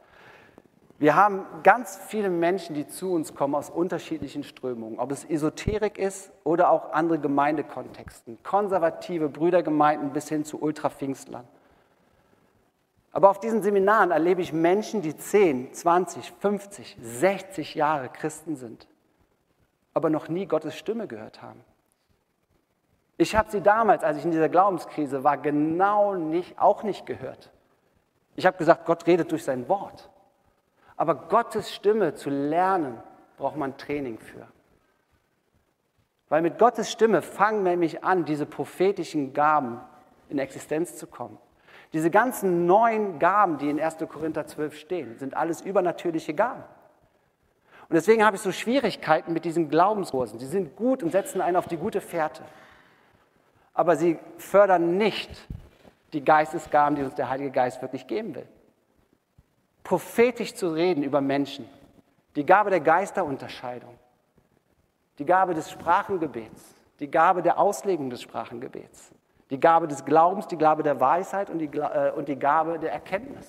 Wir 0.97 1.15
haben 1.15 1.45
ganz 1.61 1.99
viele 2.07 2.31
Menschen, 2.31 2.73
die 2.73 2.87
zu 2.87 3.13
uns 3.13 3.35
kommen 3.35 3.53
aus 3.53 3.69
unterschiedlichen 3.69 4.43
Strömungen, 4.43 4.97
ob 4.97 5.11
es 5.11 5.23
Esoterik 5.23 5.99
ist 5.99 6.31
oder 6.45 6.71
auch 6.71 6.93
andere 6.93 7.19
Gemeindekontexten, 7.19 8.39
konservative 8.41 9.29
Brüdergemeinden 9.29 10.13
bis 10.13 10.29
hin 10.29 10.43
zu 10.43 10.59
Ultrapfingstlern. 10.59 11.47
Aber 13.11 13.29
auf 13.29 13.39
diesen 13.39 13.61
Seminaren 13.61 14.09
erlebe 14.09 14.41
ich 14.41 14.51
Menschen, 14.51 15.03
die 15.03 15.15
10, 15.15 15.75
20, 15.75 16.33
50, 16.39 16.97
60 16.99 17.75
Jahre 17.75 18.09
Christen 18.09 18.55
sind, 18.55 18.87
aber 19.93 20.09
noch 20.09 20.27
nie 20.27 20.47
Gottes 20.47 20.75
Stimme 20.75 21.05
gehört 21.05 21.43
haben. 21.43 21.63
Ich 23.17 23.35
habe 23.35 23.49
sie 23.49 23.61
damals, 23.61 24.03
als 24.03 24.19
ich 24.19 24.25
in 24.25 24.31
dieser 24.31 24.49
Glaubenskrise 24.49 25.23
war, 25.23 25.37
genau 25.37 26.13
nicht, 26.13 26.59
auch 26.59 26.83
nicht 26.83 27.05
gehört. 27.05 27.51
Ich 28.35 28.45
habe 28.45 28.57
gesagt, 28.57 28.85
Gott 28.85 29.07
redet 29.07 29.31
durch 29.31 29.43
sein 29.43 29.67
Wort. 29.67 30.09
Aber 30.95 31.15
Gottes 31.15 31.73
Stimme 31.73 32.13
zu 32.13 32.29
lernen, 32.29 33.01
braucht 33.37 33.55
man 33.55 33.77
Training 33.77 34.19
für. 34.19 34.47
Weil 36.29 36.41
mit 36.41 36.59
Gottes 36.59 36.91
Stimme 36.91 37.21
fangen 37.21 37.63
nämlich 37.63 38.03
an, 38.03 38.25
diese 38.25 38.45
prophetischen 38.45 39.33
Gaben 39.33 39.79
in 40.29 40.39
Existenz 40.39 40.97
zu 40.97 41.07
kommen. 41.07 41.37
Diese 41.93 42.11
ganzen 42.11 42.65
neuen 42.65 43.17
Gaben, 43.17 43.57
die 43.57 43.69
in 43.69 43.79
1. 43.79 43.97
Korinther 44.09 44.45
12 44.45 44.77
stehen, 44.77 45.17
sind 45.17 45.35
alles 45.35 45.61
übernatürliche 45.61 46.33
Gaben. 46.33 46.63
Und 47.89 47.93
deswegen 47.93 48.25
habe 48.25 48.35
ich 48.35 48.41
so 48.41 48.51
Schwierigkeiten 48.51 49.31
mit 49.31 49.45
diesen 49.45 49.69
Glaubenskursen. 49.69 50.37
Sie 50.39 50.47
sind 50.47 50.75
gut 50.75 51.01
und 51.01 51.11
setzen 51.11 51.39
einen 51.39 51.55
auf 51.55 51.67
die 51.67 51.77
gute 51.77 52.01
Fährte. 52.01 52.43
Aber 53.77 53.95
sie 53.95 54.19
fördern 54.37 54.97
nicht 54.97 55.31
die 56.11 56.25
Geistesgaben, 56.25 56.97
die 56.97 57.03
uns 57.03 57.15
der 57.15 57.29
Heilige 57.29 57.51
Geist 57.51 57.81
wirklich 57.81 58.07
geben 58.07 58.35
will 58.35 58.47
prophetisch 59.87 60.53
zu 60.53 60.73
reden 60.73 61.01
über 61.01 61.21
Menschen, 61.21 61.65
die 62.35 62.45
Gabe 62.45 62.69
der 62.69 62.81
Geisterunterscheidung, 62.81 63.97
die 65.17 65.23
Gabe 65.25 65.53
des 65.53 65.71
Sprachengebets, 65.71 66.75
die 66.99 67.09
Gabe 67.09 67.41
der 67.41 67.57
Auslegung 67.57 68.09
des 68.09 68.21
Sprachengebets, 68.21 69.11
die 69.49 69.57
Gabe 69.57 69.87
des 69.87 70.03
Glaubens, 70.03 70.45
die 70.47 70.57
Gabe 70.57 70.83
der 70.83 70.99
Weisheit 70.99 71.49
und 71.49 71.59
die, 71.59 71.69
äh, 71.77 72.11
und 72.11 72.27
die 72.27 72.35
Gabe 72.35 72.79
der 72.79 72.91
Erkenntnis. 72.91 73.47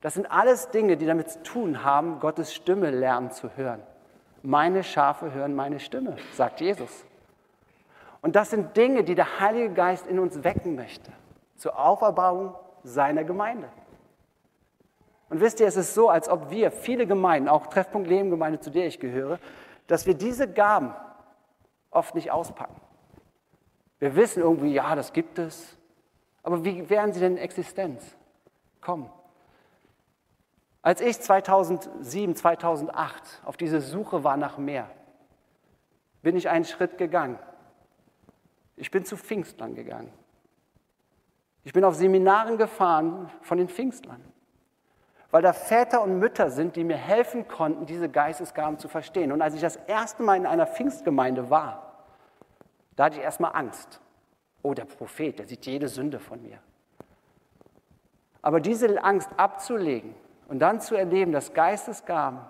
Das 0.00 0.14
sind 0.14 0.32
alles 0.32 0.70
Dinge, 0.70 0.96
die 0.96 1.04
damit 1.04 1.30
zu 1.30 1.42
tun 1.42 1.84
haben, 1.84 2.20
Gottes 2.20 2.54
Stimme 2.54 2.90
lernen 2.90 3.30
zu 3.30 3.54
hören. 3.54 3.82
Meine 4.42 4.82
Schafe 4.82 5.34
hören 5.34 5.54
meine 5.54 5.78
Stimme, 5.78 6.16
sagt 6.32 6.62
Jesus. 6.62 7.04
Und 8.20 8.36
das 8.36 8.50
sind 8.50 8.76
Dinge, 8.76 9.04
die 9.04 9.14
der 9.14 9.40
Heilige 9.40 9.72
Geist 9.72 10.06
in 10.06 10.18
uns 10.18 10.42
wecken 10.44 10.74
möchte, 10.74 11.12
zur 11.56 11.78
Auferbauung 11.78 12.54
seiner 12.82 13.24
Gemeinde. 13.24 13.68
Und 15.30 15.40
wisst 15.40 15.60
ihr, 15.60 15.66
es 15.66 15.76
ist 15.76 15.94
so, 15.94 16.08
als 16.08 16.28
ob 16.28 16.50
wir, 16.50 16.70
viele 16.70 17.06
Gemeinden, 17.06 17.48
auch 17.48 17.66
Treffpunkt 17.66 18.08
Leben 18.08 18.30
Gemeinde, 18.30 18.60
zu 18.60 18.70
der 18.70 18.86
ich 18.86 18.98
gehöre, 18.98 19.38
dass 19.86 20.06
wir 20.06 20.14
diese 20.14 20.50
Gaben 20.50 20.94
oft 21.90 22.14
nicht 22.14 22.30
auspacken. 22.30 22.80
Wir 23.98 24.14
wissen 24.16 24.42
irgendwie, 24.42 24.72
ja, 24.72 24.94
das 24.94 25.12
gibt 25.12 25.38
es, 25.38 25.76
aber 26.42 26.64
wie 26.64 26.88
wären 26.88 27.12
sie 27.12 27.20
denn 27.20 27.36
in 27.36 27.42
Existenz? 27.42 28.16
Komm. 28.80 29.10
Als 30.82 31.00
ich 31.00 31.20
2007, 31.20 32.36
2008 32.36 33.42
auf 33.44 33.56
diese 33.56 33.80
Suche 33.80 34.24
war 34.24 34.36
nach 34.36 34.56
mehr, 34.56 34.88
bin 36.22 36.36
ich 36.36 36.48
einen 36.48 36.64
Schritt 36.64 36.96
gegangen. 36.96 37.38
Ich 38.78 38.90
bin 38.90 39.04
zu 39.04 39.16
Pfingstlern 39.16 39.74
gegangen. 39.74 40.12
Ich 41.64 41.72
bin 41.72 41.84
auf 41.84 41.94
Seminaren 41.94 42.56
gefahren 42.56 43.30
von 43.42 43.58
den 43.58 43.68
Pfingstlern 43.68 44.22
weil 45.30 45.42
da 45.42 45.52
Väter 45.52 46.02
und 46.02 46.18
Mütter 46.18 46.50
sind, 46.50 46.76
die 46.76 46.84
mir 46.84 46.96
helfen 46.96 47.48
konnten, 47.48 47.86
diese 47.86 48.08
Geistesgaben 48.08 48.78
zu 48.78 48.88
verstehen. 48.88 49.32
Und 49.32 49.42
als 49.42 49.54
ich 49.54 49.60
das 49.60 49.76
erste 49.76 50.22
Mal 50.22 50.36
in 50.36 50.46
einer 50.46 50.66
Pfingstgemeinde 50.66 51.50
war, 51.50 52.06
da 52.96 53.04
hatte 53.04 53.18
ich 53.18 53.22
erstmal 53.22 53.54
Angst. 53.54 54.00
Oh, 54.62 54.74
der 54.74 54.86
Prophet, 54.86 55.38
der 55.38 55.46
sieht 55.46 55.66
jede 55.66 55.88
Sünde 55.88 56.18
von 56.18 56.42
mir. 56.42 56.58
Aber 58.40 58.60
diese 58.60 59.02
Angst 59.04 59.28
abzulegen 59.36 60.14
und 60.48 60.60
dann 60.60 60.80
zu 60.80 60.94
erleben, 60.94 61.32
dass 61.32 61.52
Geistesgaben, 61.52 62.40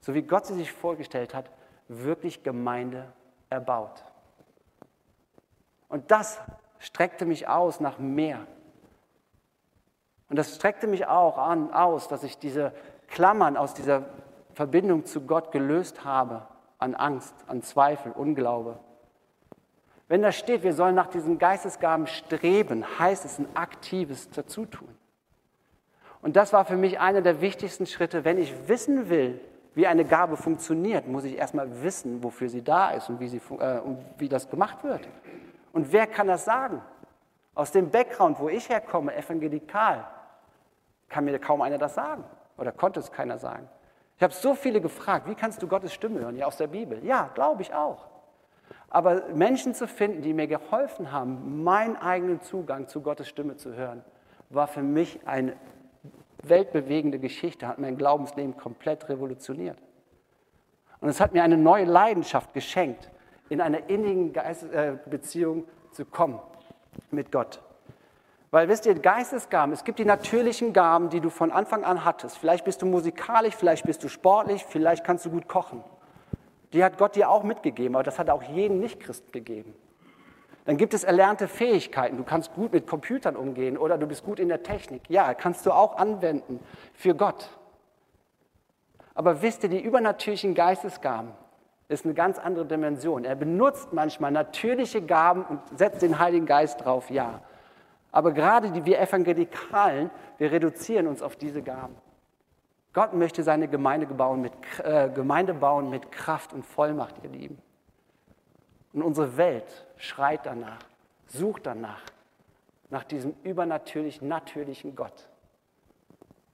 so 0.00 0.14
wie 0.14 0.22
Gott 0.22 0.46
sie 0.46 0.54
sich 0.54 0.70
vorgestellt 0.70 1.34
hat, 1.34 1.50
wirklich 1.88 2.42
Gemeinde 2.42 3.12
erbaut. 3.48 4.04
Und 5.88 6.10
das 6.10 6.40
streckte 6.78 7.26
mich 7.26 7.48
aus 7.48 7.80
nach 7.80 7.98
mehr. 7.98 8.46
Und 10.28 10.36
das 10.36 10.56
streckte 10.56 10.86
mich 10.86 11.06
auch 11.06 11.38
an, 11.38 11.72
aus, 11.72 12.08
dass 12.08 12.24
ich 12.24 12.38
diese 12.38 12.72
Klammern 13.08 13.56
aus 13.56 13.74
dieser 13.74 14.04
Verbindung 14.54 15.04
zu 15.04 15.22
Gott 15.22 15.52
gelöst 15.52 16.04
habe 16.04 16.46
an 16.78 16.94
Angst, 16.94 17.34
an 17.46 17.62
Zweifel, 17.62 18.12
Unglaube. 18.12 18.78
Wenn 20.08 20.22
da 20.22 20.30
steht, 20.32 20.62
wir 20.62 20.74
sollen 20.74 20.94
nach 20.94 21.08
diesen 21.08 21.38
Geistesgaben 21.38 22.06
streben, 22.06 22.84
heißt 22.98 23.24
es 23.24 23.38
ein 23.38 23.48
aktives 23.54 24.30
Dazutun. 24.30 24.88
Und 26.22 26.36
das 26.36 26.52
war 26.52 26.64
für 26.64 26.76
mich 26.76 27.00
einer 27.00 27.22
der 27.22 27.40
wichtigsten 27.40 27.86
Schritte. 27.86 28.24
Wenn 28.24 28.38
ich 28.38 28.68
wissen 28.68 29.08
will, 29.08 29.40
wie 29.74 29.86
eine 29.86 30.04
Gabe 30.04 30.36
funktioniert, 30.36 31.06
muss 31.06 31.24
ich 31.24 31.36
erstmal 31.36 31.82
wissen, 31.82 32.22
wofür 32.22 32.48
sie 32.48 32.62
da 32.62 32.90
ist 32.90 33.08
und 33.08 33.20
wie, 33.20 33.28
sie, 33.28 33.40
äh, 33.58 33.78
und 33.80 33.98
wie 34.18 34.28
das 34.28 34.48
gemacht 34.48 34.82
wird. 34.84 35.06
Und 35.76 35.92
wer 35.92 36.06
kann 36.06 36.26
das 36.26 36.46
sagen? 36.46 36.80
Aus 37.54 37.70
dem 37.70 37.90
Background, 37.90 38.40
wo 38.40 38.48
ich 38.48 38.66
herkomme, 38.70 39.14
evangelikal, 39.14 40.06
kann 41.10 41.26
mir 41.26 41.38
kaum 41.38 41.60
einer 41.60 41.76
das 41.76 41.94
sagen 41.94 42.24
oder 42.56 42.72
konnte 42.72 42.98
es 42.98 43.12
keiner 43.12 43.36
sagen. 43.36 43.68
Ich 44.16 44.22
habe 44.22 44.32
so 44.32 44.54
viele 44.54 44.80
gefragt, 44.80 45.28
wie 45.28 45.34
kannst 45.34 45.62
du 45.62 45.68
Gottes 45.68 45.92
Stimme 45.92 46.20
hören? 46.20 46.34
Ja, 46.34 46.46
aus 46.46 46.56
der 46.56 46.68
Bibel. 46.68 47.04
Ja, 47.04 47.28
glaube 47.34 47.60
ich 47.60 47.74
auch. 47.74 48.06
Aber 48.88 49.24
Menschen 49.34 49.74
zu 49.74 49.86
finden, 49.86 50.22
die 50.22 50.32
mir 50.32 50.46
geholfen 50.46 51.12
haben, 51.12 51.62
meinen 51.62 51.96
eigenen 51.96 52.40
Zugang 52.40 52.88
zu 52.88 53.02
Gottes 53.02 53.28
Stimme 53.28 53.56
zu 53.56 53.74
hören, 53.74 54.02
war 54.48 54.68
für 54.68 54.82
mich 54.82 55.28
eine 55.28 55.56
weltbewegende 56.42 57.18
Geschichte, 57.18 57.68
hat 57.68 57.78
mein 57.78 57.98
Glaubensleben 57.98 58.56
komplett 58.56 59.10
revolutioniert. 59.10 59.76
Und 61.02 61.10
es 61.10 61.20
hat 61.20 61.34
mir 61.34 61.42
eine 61.42 61.58
neue 61.58 61.84
Leidenschaft 61.84 62.54
geschenkt, 62.54 63.10
in 63.48 63.60
einer 63.60 63.88
innigen 63.88 64.34
äh, 64.34 64.96
Beziehung 65.06 65.64
zu 65.92 66.04
kommen 66.04 66.38
mit 67.10 67.32
Gott. 67.32 67.62
Weil 68.50 68.68
wisst 68.68 68.86
ihr, 68.86 68.94
Geistesgaben, 68.94 69.72
es 69.72 69.84
gibt 69.84 69.98
die 69.98 70.04
natürlichen 70.04 70.72
Gaben, 70.72 71.10
die 71.10 71.20
du 71.20 71.30
von 71.30 71.50
Anfang 71.50 71.84
an 71.84 72.04
hattest. 72.04 72.38
Vielleicht 72.38 72.64
bist 72.64 72.80
du 72.80 72.86
musikalisch, 72.86 73.54
vielleicht 73.54 73.84
bist 73.84 74.02
du 74.04 74.08
sportlich, 74.08 74.64
vielleicht 74.64 75.04
kannst 75.04 75.26
du 75.26 75.30
gut 75.30 75.48
kochen. 75.48 75.82
Die 76.72 76.82
hat 76.84 76.98
Gott 76.98 77.16
dir 77.16 77.30
auch 77.30 77.42
mitgegeben, 77.42 77.94
aber 77.96 78.04
das 78.04 78.18
hat 78.18 78.30
auch 78.30 78.42
jeden 78.42 78.80
Nichtchristen 78.80 79.32
gegeben. 79.32 79.74
Dann 80.64 80.76
gibt 80.76 80.94
es 80.94 81.04
erlernte 81.04 81.48
Fähigkeiten. 81.48 82.16
Du 82.16 82.24
kannst 82.24 82.52
gut 82.54 82.72
mit 82.72 82.86
Computern 82.86 83.36
umgehen 83.36 83.78
oder 83.78 83.98
du 83.98 84.06
bist 84.06 84.24
gut 84.24 84.40
in 84.40 84.48
der 84.48 84.62
Technik. 84.62 85.02
Ja, 85.08 85.32
kannst 85.34 85.64
du 85.64 85.70
auch 85.70 85.96
anwenden 85.96 86.60
für 86.92 87.14
Gott. 87.14 87.48
Aber 89.14 89.42
wisst 89.42 89.62
ihr, 89.62 89.68
die 89.68 89.80
übernatürlichen 89.80 90.54
Geistesgaben 90.54 91.32
ist 91.88 92.04
eine 92.04 92.14
ganz 92.14 92.38
andere 92.38 92.66
Dimension. 92.66 93.24
Er 93.24 93.36
benutzt 93.36 93.92
manchmal 93.92 94.32
natürliche 94.32 95.02
Gaben 95.02 95.44
und 95.44 95.60
setzt 95.78 96.02
den 96.02 96.18
Heiligen 96.18 96.46
Geist 96.46 96.84
drauf, 96.84 97.10
ja. 97.10 97.40
Aber 98.10 98.32
gerade 98.32 98.70
die, 98.70 98.84
wir 98.84 99.00
Evangelikalen, 99.00 100.10
wir 100.38 100.50
reduzieren 100.50 101.06
uns 101.06 101.22
auf 101.22 101.36
diese 101.36 101.62
Gaben. 101.62 101.94
Gott 102.92 103.12
möchte 103.12 103.42
seine 103.42 103.68
Gemeinde 103.68 104.06
bauen, 104.06 104.40
mit, 104.40 104.52
äh, 104.82 105.10
Gemeinde 105.10 105.52
bauen 105.52 105.90
mit 105.90 106.10
Kraft 106.10 106.52
und 106.54 106.64
Vollmacht, 106.64 107.16
ihr 107.22 107.28
Lieben. 107.30 107.58
Und 108.94 109.02
unsere 109.02 109.36
Welt 109.36 109.86
schreit 109.98 110.46
danach, 110.46 110.78
sucht 111.26 111.66
danach, 111.66 112.00
nach 112.88 113.04
diesem 113.04 113.34
übernatürlichen, 113.42 114.28
natürlichen 114.28 114.96
Gott. 114.96 115.28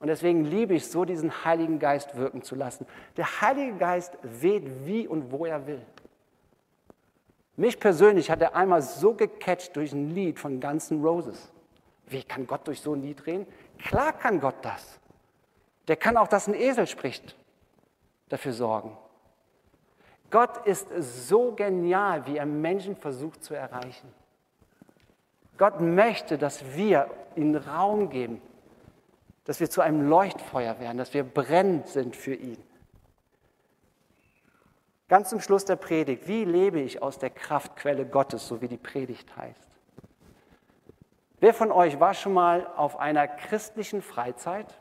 Und 0.03 0.09
deswegen 0.09 0.45
liebe 0.45 0.75
ich 0.75 0.89
so, 0.89 1.05
diesen 1.05 1.45
Heiligen 1.45 1.79
Geist 1.79 2.17
wirken 2.17 2.43
zu 2.43 2.57
lassen. 2.57 2.87
Der 3.17 3.41
Heilige 3.41 3.77
Geist 3.77 4.19
weht 4.23 4.85
wie 4.85 5.07
und 5.07 5.31
wo 5.31 5.47
er 5.47 5.69
will. 5.69 5.81
Mich 7.55 7.79
persönlich 7.79 8.29
hat 8.29 8.43
er 8.43 8.57
einmal 8.57 8.83
so 8.83 9.15
gecatcht 9.15 9.77
durch 9.77 9.93
ein 9.93 10.13
Lied 10.13 10.41
von 10.41 10.61
Guns 10.61 10.91
N' 10.91 11.05
Roses. 11.05 11.53
Wie 12.09 12.25
kann 12.25 12.49
Gott 12.49 12.67
durch 12.67 12.81
so 12.81 12.95
ein 12.95 13.03
Lied 13.03 13.25
reden? 13.27 13.47
Klar 13.79 14.13
kann 14.13 14.41
Gott 14.41 14.57
das. 14.63 14.99
Der 15.87 15.95
kann 15.95 16.17
auch, 16.17 16.27
dass 16.27 16.49
ein 16.49 16.55
Esel 16.55 16.89
spricht, 16.89 17.37
dafür 18.29 18.55
sorgen. 18.55 18.97
Gott 20.33 20.67
ist 20.67 20.89
so 20.99 21.53
genial, 21.53 22.27
wie 22.27 22.39
er 22.39 22.47
Menschen 22.47 22.97
versucht 22.97 23.45
zu 23.45 23.55
erreichen. 23.55 24.13
Gott 25.59 25.81
möchte, 25.81 26.39
dass 26.39 26.75
wir 26.75 27.09
ihnen 27.37 27.55
Raum 27.55 28.11
geben, 28.11 28.43
dass 29.45 29.61
wir 29.61 29.71
zu 29.71 29.81
einem 29.81 30.09
Leuchtfeuer 30.09 30.79
werden, 30.79 30.99
dass 30.99 31.15
wir 31.15 31.25
brennend 31.25 31.89
sind 31.89 32.17
für 32.17 32.35
ihn. 32.35 32.63
Ganz 35.09 35.29
zum 35.29 35.41
Schluss 35.41 35.65
der 35.65 35.77
Predigt, 35.77 36.27
wie 36.27 36.45
lebe 36.45 36.81
ich 36.81 37.03
aus 37.03 37.19
der 37.19 37.31
Kraftquelle 37.31 38.07
Gottes, 38.07 38.49
so 38.49 38.63
wie 38.63 38.69
die 38.69 38.79
Predigt 38.79 39.37
heißt? 39.37 39.69
Wer 41.41 41.53
von 41.53 41.73
euch 41.73 41.99
war 41.99 42.15
schon 42.15 42.33
mal 42.33 42.67
auf 42.77 42.99
einer 42.99 43.27
christlichen 43.27 44.01
Freizeit 44.01 44.79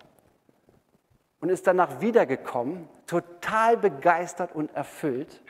und 1.42 1.50
ist 1.50 1.66
danach 1.66 2.02
wiedergekommen, 2.02 2.88
total 3.08 3.76
begeistert 3.76 4.54
und 4.54 4.74
erfüllt 4.76 5.42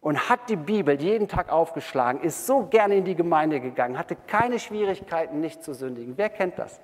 und 0.00 0.28
hat 0.30 0.48
die 0.48 0.56
Bibel 0.56 0.98
jeden 1.02 1.28
Tag 1.28 1.50
aufgeschlagen, 1.50 2.22
ist 2.22 2.46
so 2.46 2.66
gerne 2.66 2.94
in 2.94 3.04
die 3.04 3.16
Gemeinde 3.16 3.60
gegangen, 3.60 3.98
hatte 3.98 4.16
keine 4.16 4.58
Schwierigkeiten, 4.58 5.40
nicht 5.40 5.62
zu 5.62 5.74
sündigen. 5.74 6.16
Wer 6.16 6.30
kennt 6.30 6.58
das? 6.58 6.80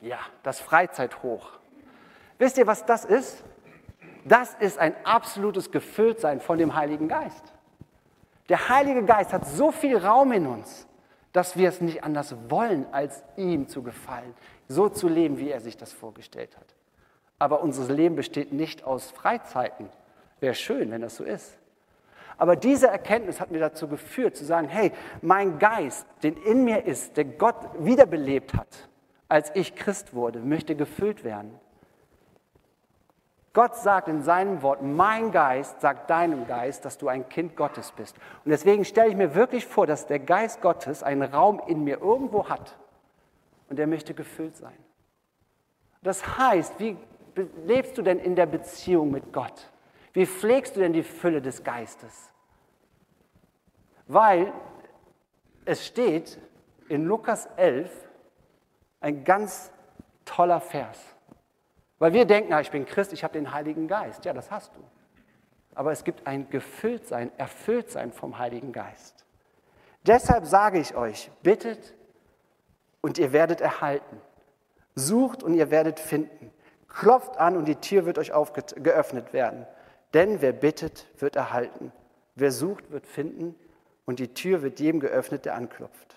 Ja, 0.00 0.18
das 0.42 0.60
Freizeithoch. 0.60 1.52
Wisst 2.38 2.58
ihr, 2.58 2.66
was 2.66 2.84
das 2.84 3.04
ist? 3.04 3.44
Das 4.24 4.54
ist 4.54 4.78
ein 4.78 4.94
absolutes 5.04 5.70
Gefülltsein 5.70 6.40
von 6.40 6.58
dem 6.58 6.74
Heiligen 6.74 7.08
Geist. 7.08 7.52
Der 8.48 8.68
Heilige 8.68 9.04
Geist 9.04 9.32
hat 9.32 9.46
so 9.46 9.72
viel 9.72 9.96
Raum 9.96 10.32
in 10.32 10.46
uns, 10.46 10.86
dass 11.32 11.56
wir 11.56 11.68
es 11.68 11.80
nicht 11.80 12.04
anders 12.04 12.34
wollen, 12.48 12.86
als 12.92 13.22
ihm 13.36 13.68
zu 13.68 13.82
gefallen, 13.82 14.34
so 14.68 14.88
zu 14.88 15.08
leben, 15.08 15.38
wie 15.38 15.50
er 15.50 15.60
sich 15.60 15.76
das 15.76 15.92
vorgestellt 15.92 16.56
hat. 16.56 16.74
Aber 17.38 17.62
unser 17.62 17.92
Leben 17.92 18.16
besteht 18.16 18.52
nicht 18.52 18.84
aus 18.84 19.10
Freizeiten. 19.10 19.88
Wäre 20.40 20.54
schön, 20.54 20.90
wenn 20.90 21.02
das 21.02 21.16
so 21.16 21.24
ist. 21.24 21.58
Aber 22.38 22.56
diese 22.56 22.88
Erkenntnis 22.88 23.40
hat 23.40 23.50
mir 23.50 23.60
dazu 23.60 23.88
geführt, 23.88 24.36
zu 24.36 24.44
sagen, 24.44 24.68
hey, 24.68 24.92
mein 25.22 25.58
Geist, 25.58 26.06
den 26.22 26.36
in 26.36 26.64
mir 26.64 26.84
ist, 26.84 27.16
der 27.16 27.24
Gott 27.24 27.56
wiederbelebt 27.78 28.54
hat, 28.54 28.88
als 29.28 29.50
ich 29.54 29.74
Christ 29.74 30.14
wurde, 30.14 30.40
möchte 30.40 30.76
gefüllt 30.76 31.24
werden. 31.24 31.58
Gott 33.52 33.74
sagt 33.74 34.08
in 34.08 34.20
seinem 34.20 34.60
Wort, 34.60 34.82
mein 34.82 35.32
Geist 35.32 35.80
sagt 35.80 36.10
deinem 36.10 36.46
Geist, 36.46 36.84
dass 36.84 36.98
du 36.98 37.08
ein 37.08 37.26
Kind 37.30 37.56
Gottes 37.56 37.90
bist. 37.92 38.14
Und 38.44 38.50
deswegen 38.50 38.84
stelle 38.84 39.08
ich 39.08 39.16
mir 39.16 39.34
wirklich 39.34 39.64
vor, 39.64 39.86
dass 39.86 40.06
der 40.06 40.18
Geist 40.18 40.60
Gottes 40.60 41.02
einen 41.02 41.22
Raum 41.22 41.62
in 41.66 41.82
mir 41.82 42.02
irgendwo 42.02 42.50
hat 42.50 42.76
und 43.70 43.78
er 43.78 43.86
möchte 43.86 44.12
gefüllt 44.12 44.56
sein. 44.56 44.76
Das 46.02 46.38
heißt, 46.38 46.78
wie 46.78 46.98
lebst 47.64 47.96
du 47.96 48.02
denn 48.02 48.18
in 48.18 48.36
der 48.36 48.46
Beziehung 48.46 49.10
mit 49.10 49.32
Gott? 49.32 49.70
Wie 50.12 50.26
pflegst 50.26 50.76
du 50.76 50.80
denn 50.80 50.92
die 50.92 51.02
Fülle 51.02 51.40
des 51.40 51.64
Geistes? 51.64 52.30
Weil 54.06 54.52
es 55.64 55.86
steht 55.86 56.38
in 56.88 57.06
Lukas 57.06 57.46
11 57.56 58.05
ein 59.00 59.24
ganz 59.24 59.70
toller 60.24 60.60
Vers. 60.60 60.98
Weil 61.98 62.12
wir 62.12 62.26
denken, 62.26 62.50
na, 62.50 62.60
ich 62.60 62.70
bin 62.70 62.84
Christ, 62.84 63.12
ich 63.12 63.24
habe 63.24 63.34
den 63.34 63.52
Heiligen 63.52 63.88
Geist. 63.88 64.24
Ja, 64.24 64.32
das 64.32 64.50
hast 64.50 64.74
du. 64.74 64.80
Aber 65.74 65.92
es 65.92 66.04
gibt 66.04 66.26
ein 66.26 66.48
Gefülltsein, 66.50 67.30
Erfülltsein 67.38 68.12
vom 68.12 68.38
Heiligen 68.38 68.72
Geist. 68.72 69.24
Deshalb 70.06 70.46
sage 70.46 70.78
ich 70.78 70.94
euch, 70.94 71.30
bittet 71.42 71.94
und 73.00 73.18
ihr 73.18 73.32
werdet 73.32 73.60
erhalten. 73.60 74.20
Sucht 74.94 75.42
und 75.42 75.54
ihr 75.54 75.70
werdet 75.70 76.00
finden. 76.00 76.50
Klopft 76.88 77.36
an 77.36 77.56
und 77.56 77.66
die 77.66 77.76
Tür 77.76 78.06
wird 78.06 78.18
euch 78.18 78.32
geöffnet 78.76 79.32
werden. 79.32 79.66
Denn 80.14 80.40
wer 80.40 80.52
bittet, 80.52 81.06
wird 81.20 81.36
erhalten. 81.36 81.92
Wer 82.34 82.52
sucht, 82.52 82.90
wird 82.90 83.06
finden 83.06 83.54
und 84.06 84.18
die 84.18 84.32
Tür 84.32 84.62
wird 84.62 84.80
jedem 84.80 85.00
geöffnet, 85.00 85.44
der 85.44 85.56
anklopft. 85.56 86.15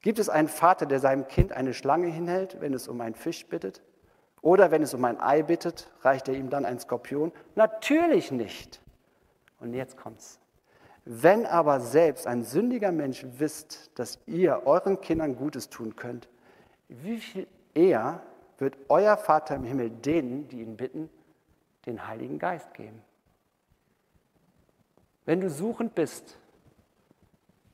Gibt 0.00 0.18
es 0.18 0.28
einen 0.28 0.48
Vater, 0.48 0.86
der 0.86 1.00
seinem 1.00 1.26
Kind 1.26 1.52
eine 1.52 1.74
Schlange 1.74 2.08
hinhält, 2.08 2.60
wenn 2.60 2.72
es 2.72 2.88
um 2.88 3.00
einen 3.00 3.14
Fisch 3.14 3.46
bittet? 3.46 3.82
Oder 4.40 4.70
wenn 4.70 4.82
es 4.82 4.94
um 4.94 5.04
ein 5.04 5.20
Ei 5.20 5.42
bittet, 5.42 5.90
reicht 6.02 6.28
er 6.28 6.34
ihm 6.34 6.50
dann 6.50 6.64
ein 6.64 6.78
Skorpion? 6.78 7.32
Natürlich 7.56 8.30
nicht. 8.30 8.80
Und 9.58 9.74
jetzt 9.74 9.96
kommt's. 9.96 10.38
Wenn 11.04 11.46
aber 11.46 11.80
selbst 11.80 12.26
ein 12.26 12.44
sündiger 12.44 12.92
Mensch 12.92 13.24
wisst, 13.38 13.90
dass 13.98 14.20
ihr 14.26 14.66
euren 14.66 15.00
Kindern 15.00 15.36
Gutes 15.36 15.70
tun 15.70 15.96
könnt, 15.96 16.28
wie 16.88 17.18
viel 17.18 17.48
eher 17.74 18.22
wird 18.58 18.76
euer 18.88 19.16
Vater 19.16 19.56
im 19.56 19.64
Himmel 19.64 19.90
denen, 19.90 20.48
die 20.48 20.60
ihn 20.60 20.76
bitten, 20.76 21.08
den 21.86 22.06
Heiligen 22.06 22.38
Geist 22.38 22.74
geben? 22.74 23.02
Wenn 25.24 25.40
du 25.40 25.50
suchend 25.50 25.94
bist, 25.94 26.38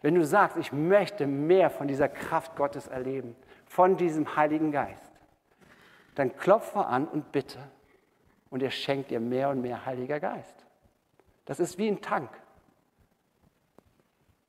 wenn 0.04 0.16
du 0.16 0.24
sagst, 0.26 0.58
ich 0.58 0.70
möchte 0.70 1.26
mehr 1.26 1.70
von 1.70 1.88
dieser 1.88 2.10
Kraft 2.10 2.56
Gottes 2.56 2.88
erleben, 2.88 3.34
von 3.64 3.96
diesem 3.96 4.36
Heiligen 4.36 4.70
Geist, 4.70 5.10
dann 6.14 6.36
klopfe 6.36 6.84
an 6.84 7.08
und 7.08 7.32
bitte 7.32 7.58
und 8.50 8.62
er 8.62 8.70
schenkt 8.70 9.10
dir 9.10 9.18
mehr 9.18 9.48
und 9.48 9.62
mehr 9.62 9.86
Heiliger 9.86 10.20
Geist. 10.20 10.66
Das 11.46 11.58
ist 11.58 11.78
wie 11.78 11.88
ein 11.88 12.02
Tank. 12.02 12.28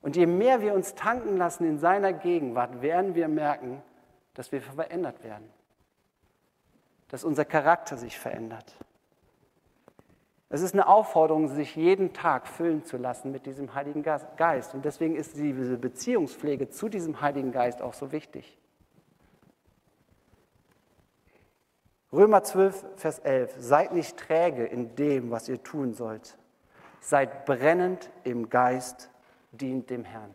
Und 0.02 0.14
je 0.14 0.26
mehr 0.26 0.60
wir 0.60 0.74
uns 0.74 0.94
tanken 0.94 1.38
lassen 1.38 1.66
in 1.66 1.78
seiner 1.78 2.12
Gegenwart, 2.12 2.82
werden 2.82 3.14
wir 3.14 3.26
merken, 3.26 3.80
dass 4.34 4.52
wir 4.52 4.60
verändert 4.60 5.24
werden, 5.24 5.48
dass 7.08 7.24
unser 7.24 7.46
Charakter 7.46 7.96
sich 7.96 8.18
verändert. 8.18 8.76
Es 10.48 10.62
ist 10.62 10.74
eine 10.74 10.86
Aufforderung, 10.86 11.48
sich 11.48 11.74
jeden 11.74 12.12
Tag 12.12 12.46
füllen 12.46 12.84
zu 12.84 12.96
lassen 12.96 13.32
mit 13.32 13.46
diesem 13.46 13.74
Heiligen 13.74 14.02
Geist. 14.02 14.74
Und 14.74 14.84
deswegen 14.84 15.16
ist 15.16 15.36
diese 15.36 15.76
Beziehungspflege 15.76 16.68
zu 16.68 16.88
diesem 16.88 17.20
Heiligen 17.20 17.50
Geist 17.50 17.82
auch 17.82 17.94
so 17.94 18.12
wichtig. 18.12 18.56
Römer 22.12 22.44
12, 22.44 22.84
Vers 22.96 23.18
11. 23.18 23.56
Seid 23.58 23.92
nicht 23.92 24.16
träge 24.16 24.64
in 24.64 24.94
dem, 24.94 25.32
was 25.32 25.48
ihr 25.48 25.62
tun 25.62 25.94
sollt. 25.94 26.38
Seid 27.00 27.44
brennend 27.44 28.10
im 28.22 28.48
Geist, 28.48 29.10
dient 29.50 29.90
dem 29.90 30.04
Herrn. 30.04 30.34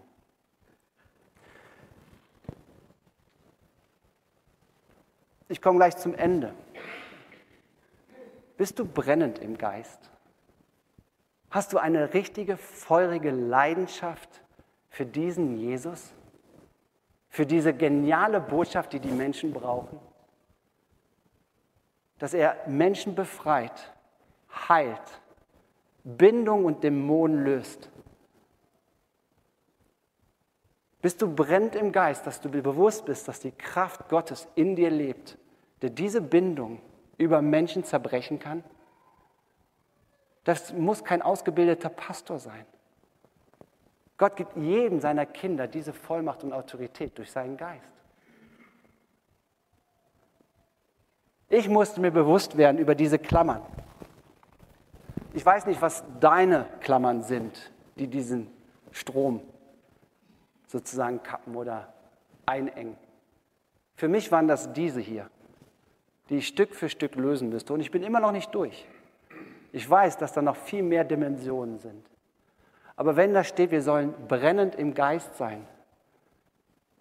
Ich 5.48 5.62
komme 5.62 5.80
gleich 5.80 5.96
zum 5.98 6.14
Ende. 6.14 6.54
Bist 8.62 8.78
du 8.78 8.86
brennend 8.86 9.40
im 9.40 9.58
Geist? 9.58 10.12
Hast 11.50 11.74
du 11.74 11.80
eine 11.80 12.14
richtige, 12.14 12.58
feurige 12.58 13.32
Leidenschaft 13.32 14.30
für 14.88 15.04
diesen 15.04 15.58
Jesus? 15.58 16.14
Für 17.28 17.48
diese 17.48 17.74
geniale 17.74 18.40
Botschaft, 18.40 18.94
die 18.94 19.00
die 19.00 19.10
Menschen 19.10 19.52
brauchen? 19.52 20.00
dass 22.20 22.36
er 22.36 22.56
Menschen 22.68 23.16
befreit, 23.16 23.92
heilt, 24.70 25.02
Bindung 26.04 26.66
und 26.66 26.84
Dämonen 26.84 27.44
löst. 27.44 27.90
Bist 31.02 31.20
du 31.20 31.34
brennend 31.34 31.74
im 31.74 31.92
Geist, 31.92 32.28
dass 32.28 32.40
du 32.40 32.50
bewusst 32.50 33.06
bist, 33.06 33.28
dass 33.28 33.40
die 33.40 33.54
Kraft 33.54 34.08
Gottes 34.08 34.48
in 34.54 34.76
dir 34.76 34.92
lebt, 34.92 35.40
der 35.82 35.90
diese 35.90 36.22
Bindung 36.22 36.80
über 37.22 37.42
Menschen 37.42 37.84
zerbrechen 37.84 38.40
kann? 38.40 38.64
Das 40.44 40.74
muss 40.74 41.04
kein 41.04 41.22
ausgebildeter 41.22 41.90
Pastor 41.90 42.40
sein. 42.40 42.66
Gott 44.18 44.36
gibt 44.36 44.56
jedem 44.56 45.00
seiner 45.00 45.26
Kinder 45.26 45.68
diese 45.68 45.94
Vollmacht 45.94 46.44
und 46.44 46.54
Autorität 46.54 47.18
durch 47.18 47.32
seinen 47.32 47.58
Geist. 47.58 47.92
Ich 51.50 51.68
musste 51.68 52.00
mir 52.00 52.12
bewusst 52.12 52.58
werden 52.58 52.78
über 52.78 52.96
diese 52.96 53.20
Klammern. 53.20 53.62
Ich 55.34 55.46
weiß 55.46 55.66
nicht, 55.66 55.82
was 55.82 56.04
deine 56.20 56.66
Klammern 56.82 57.24
sind, 57.24 57.72
die 57.98 58.08
diesen 58.08 58.48
Strom 58.92 59.42
sozusagen 60.68 61.22
kappen 61.24 61.56
oder 61.56 61.94
einengen. 62.46 62.98
Für 63.96 64.08
mich 64.08 64.32
waren 64.32 64.48
das 64.48 64.72
diese 64.74 65.00
hier, 65.00 65.30
die 66.32 66.38
ich 66.38 66.48
Stück 66.48 66.74
für 66.74 66.90
Stück 66.90 67.16
lösen 67.16 67.50
müsste. 67.50 67.74
Und 67.74 67.82
ich 67.82 67.92
bin 67.92 68.02
immer 68.02 68.20
noch 68.20 68.32
nicht 68.32 68.56
durch. 68.56 68.88
Ich 69.72 69.88
weiß, 69.88 70.18
dass 70.18 70.34
da 70.34 70.42
noch 70.42 70.56
viel 70.56 70.82
mehr 70.82 71.04
Dimensionen 71.04 71.78
sind. 71.78 72.10
Aber 72.96 73.16
wenn 73.16 73.34
da 73.34 73.44
steht, 73.44 73.70
wir 73.70 73.84
sollen 73.84 74.14
brennend 74.28 74.76
im 74.76 74.96
Geist 74.96 75.36
sein, 75.36 75.68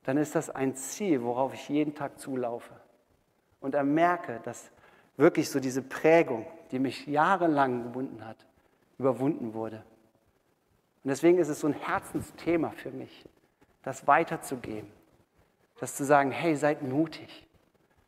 dann 0.04 0.18
ist 0.18 0.34
das 0.34 0.50
ein 0.50 0.74
Ziel, 0.74 1.22
worauf 1.22 1.54
ich 1.54 1.68
jeden 1.68 1.94
Tag 1.94 2.18
zulaufe 2.18 2.74
und 3.60 3.74
er 3.74 3.84
merke, 3.84 4.40
dass 4.44 4.70
wirklich 5.16 5.50
so 5.50 5.60
diese 5.60 5.82
Prägung, 5.82 6.46
die 6.70 6.78
mich 6.78 7.06
jahrelang 7.06 7.84
gebunden 7.84 8.26
hat, 8.26 8.46
überwunden 8.98 9.54
wurde. 9.54 9.84
Und 11.04 11.08
deswegen 11.08 11.38
ist 11.38 11.48
es 11.48 11.60
so 11.60 11.66
ein 11.66 11.74
Herzensthema 11.74 12.70
für 12.70 12.90
mich, 12.90 13.24
das 13.82 14.06
weiterzugeben. 14.06 14.90
Das 15.78 15.94
zu 15.94 16.04
sagen, 16.04 16.30
hey, 16.30 16.56
seid 16.56 16.82
mutig, 16.82 17.46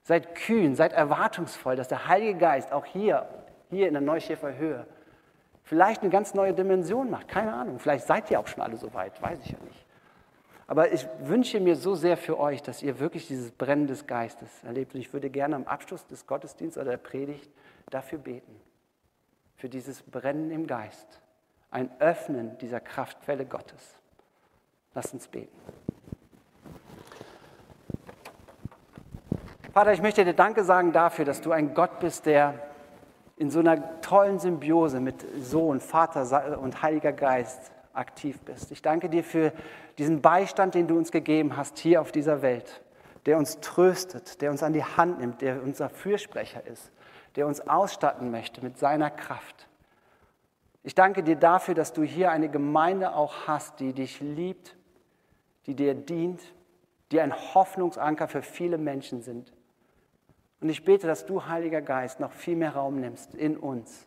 seid 0.02 0.34
kühn, 0.34 0.74
seid 0.74 0.92
erwartungsvoll, 0.92 1.76
dass 1.76 1.88
der 1.88 2.08
Heilige 2.08 2.38
Geist 2.38 2.72
auch 2.72 2.84
hier, 2.84 3.28
hier 3.70 3.86
in 3.88 3.94
der 3.94 4.02
Neuschäfer 4.02 4.56
Höhe, 4.56 4.86
vielleicht 5.62 6.02
eine 6.02 6.10
ganz 6.10 6.34
neue 6.34 6.52
Dimension 6.52 7.10
macht. 7.10 7.28
Keine 7.28 7.52
Ahnung, 7.52 7.78
vielleicht 7.78 8.06
seid 8.06 8.30
ihr 8.30 8.40
auch 8.40 8.46
schon 8.46 8.62
alle 8.62 8.76
so 8.76 8.92
weit, 8.94 9.20
weiß 9.22 9.38
ich 9.44 9.52
ja 9.52 9.58
nicht. 9.64 9.86
Aber 10.66 10.92
ich 10.92 11.06
wünsche 11.20 11.60
mir 11.60 11.76
so 11.76 11.94
sehr 11.94 12.16
für 12.16 12.38
euch, 12.38 12.62
dass 12.62 12.82
ihr 12.82 12.98
wirklich 12.98 13.26
dieses 13.26 13.50
Brennen 13.50 13.86
des 13.86 14.06
Geistes 14.06 14.64
erlebt. 14.64 14.94
Und 14.94 15.00
ich 15.00 15.12
würde 15.12 15.28
gerne 15.28 15.56
am 15.56 15.66
Abschluss 15.66 16.06
des 16.06 16.26
Gottesdienstes 16.26 16.80
oder 16.80 16.92
der 16.92 16.98
Predigt 16.98 17.50
dafür 17.90 18.18
beten. 18.18 18.58
Für 19.56 19.68
dieses 19.68 20.02
Brennen 20.02 20.50
im 20.50 20.66
Geist. 20.66 21.20
Ein 21.70 21.90
Öffnen 22.00 22.56
dieser 22.58 22.80
Kraftquelle 22.80 23.44
Gottes. 23.44 23.96
Lasst 24.94 25.12
uns 25.12 25.28
beten. 25.28 25.56
Vater, 29.72 29.94
ich 29.94 30.02
möchte 30.02 30.22
dir 30.22 30.34
Danke 30.34 30.64
sagen 30.64 30.92
dafür, 30.92 31.24
dass 31.24 31.40
du 31.40 31.50
ein 31.50 31.72
Gott 31.72 31.98
bist, 31.98 32.26
der 32.26 32.52
in 33.38 33.50
so 33.50 33.60
einer 33.60 34.02
tollen 34.02 34.38
Symbiose 34.38 35.00
mit 35.00 35.24
Sohn, 35.40 35.80
Vater 35.80 36.58
und 36.60 36.82
Heiliger 36.82 37.12
Geist 37.12 37.72
aktiv 37.94 38.38
bist. 38.40 38.70
Ich 38.70 38.82
danke 38.82 39.08
dir 39.08 39.24
für 39.24 39.50
diesen 39.96 40.20
Beistand, 40.20 40.74
den 40.74 40.88
du 40.88 40.98
uns 40.98 41.10
gegeben 41.10 41.56
hast 41.56 41.78
hier 41.78 42.02
auf 42.02 42.12
dieser 42.12 42.42
Welt, 42.42 42.82
der 43.24 43.38
uns 43.38 43.60
tröstet, 43.60 44.42
der 44.42 44.50
uns 44.50 44.62
an 44.62 44.74
die 44.74 44.84
Hand 44.84 45.20
nimmt, 45.20 45.40
der 45.40 45.62
unser 45.62 45.88
Fürsprecher 45.88 46.66
ist, 46.66 46.90
der 47.36 47.46
uns 47.46 47.66
ausstatten 47.66 48.30
möchte 48.30 48.62
mit 48.62 48.78
seiner 48.78 49.08
Kraft. 49.08 49.68
Ich 50.82 50.94
danke 50.94 51.22
dir 51.22 51.36
dafür, 51.36 51.72
dass 51.72 51.94
du 51.94 52.02
hier 52.02 52.30
eine 52.30 52.50
Gemeinde 52.50 53.14
auch 53.14 53.46
hast, 53.46 53.80
die 53.80 53.94
dich 53.94 54.20
liebt, 54.20 54.76
die 55.64 55.74
dir 55.74 55.94
dient, 55.94 56.42
die 57.10 57.22
ein 57.22 57.32
Hoffnungsanker 57.54 58.28
für 58.28 58.42
viele 58.42 58.76
Menschen 58.76 59.22
sind. 59.22 59.50
Und 60.62 60.68
ich 60.68 60.84
bete, 60.84 61.08
dass 61.08 61.26
du, 61.26 61.46
Heiliger 61.46 61.82
Geist, 61.82 62.20
noch 62.20 62.30
viel 62.30 62.54
mehr 62.54 62.74
Raum 62.74 63.00
nimmst 63.00 63.34
in 63.34 63.56
uns. 63.56 64.06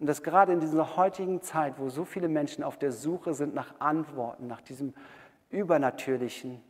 Und 0.00 0.08
dass 0.08 0.24
gerade 0.24 0.52
in 0.52 0.58
dieser 0.58 0.96
heutigen 0.96 1.40
Zeit, 1.40 1.78
wo 1.78 1.88
so 1.88 2.04
viele 2.04 2.26
Menschen 2.26 2.64
auf 2.64 2.76
der 2.76 2.90
Suche 2.90 3.32
sind 3.32 3.54
nach 3.54 3.78
Antworten, 3.78 4.48
nach 4.48 4.60
diesem 4.60 4.92
Übernatürlichen, 5.50 6.60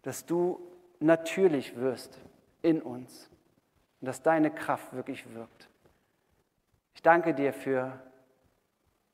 dass 0.00 0.24
du 0.24 0.58
natürlich 1.00 1.76
wirst 1.76 2.18
in 2.62 2.80
uns. 2.80 3.28
Und 4.00 4.06
dass 4.06 4.22
deine 4.22 4.50
Kraft 4.50 4.94
wirklich 4.94 5.34
wirkt. 5.34 5.68
Ich 6.94 7.02
danke 7.02 7.34
dir 7.34 7.52
für 7.52 8.00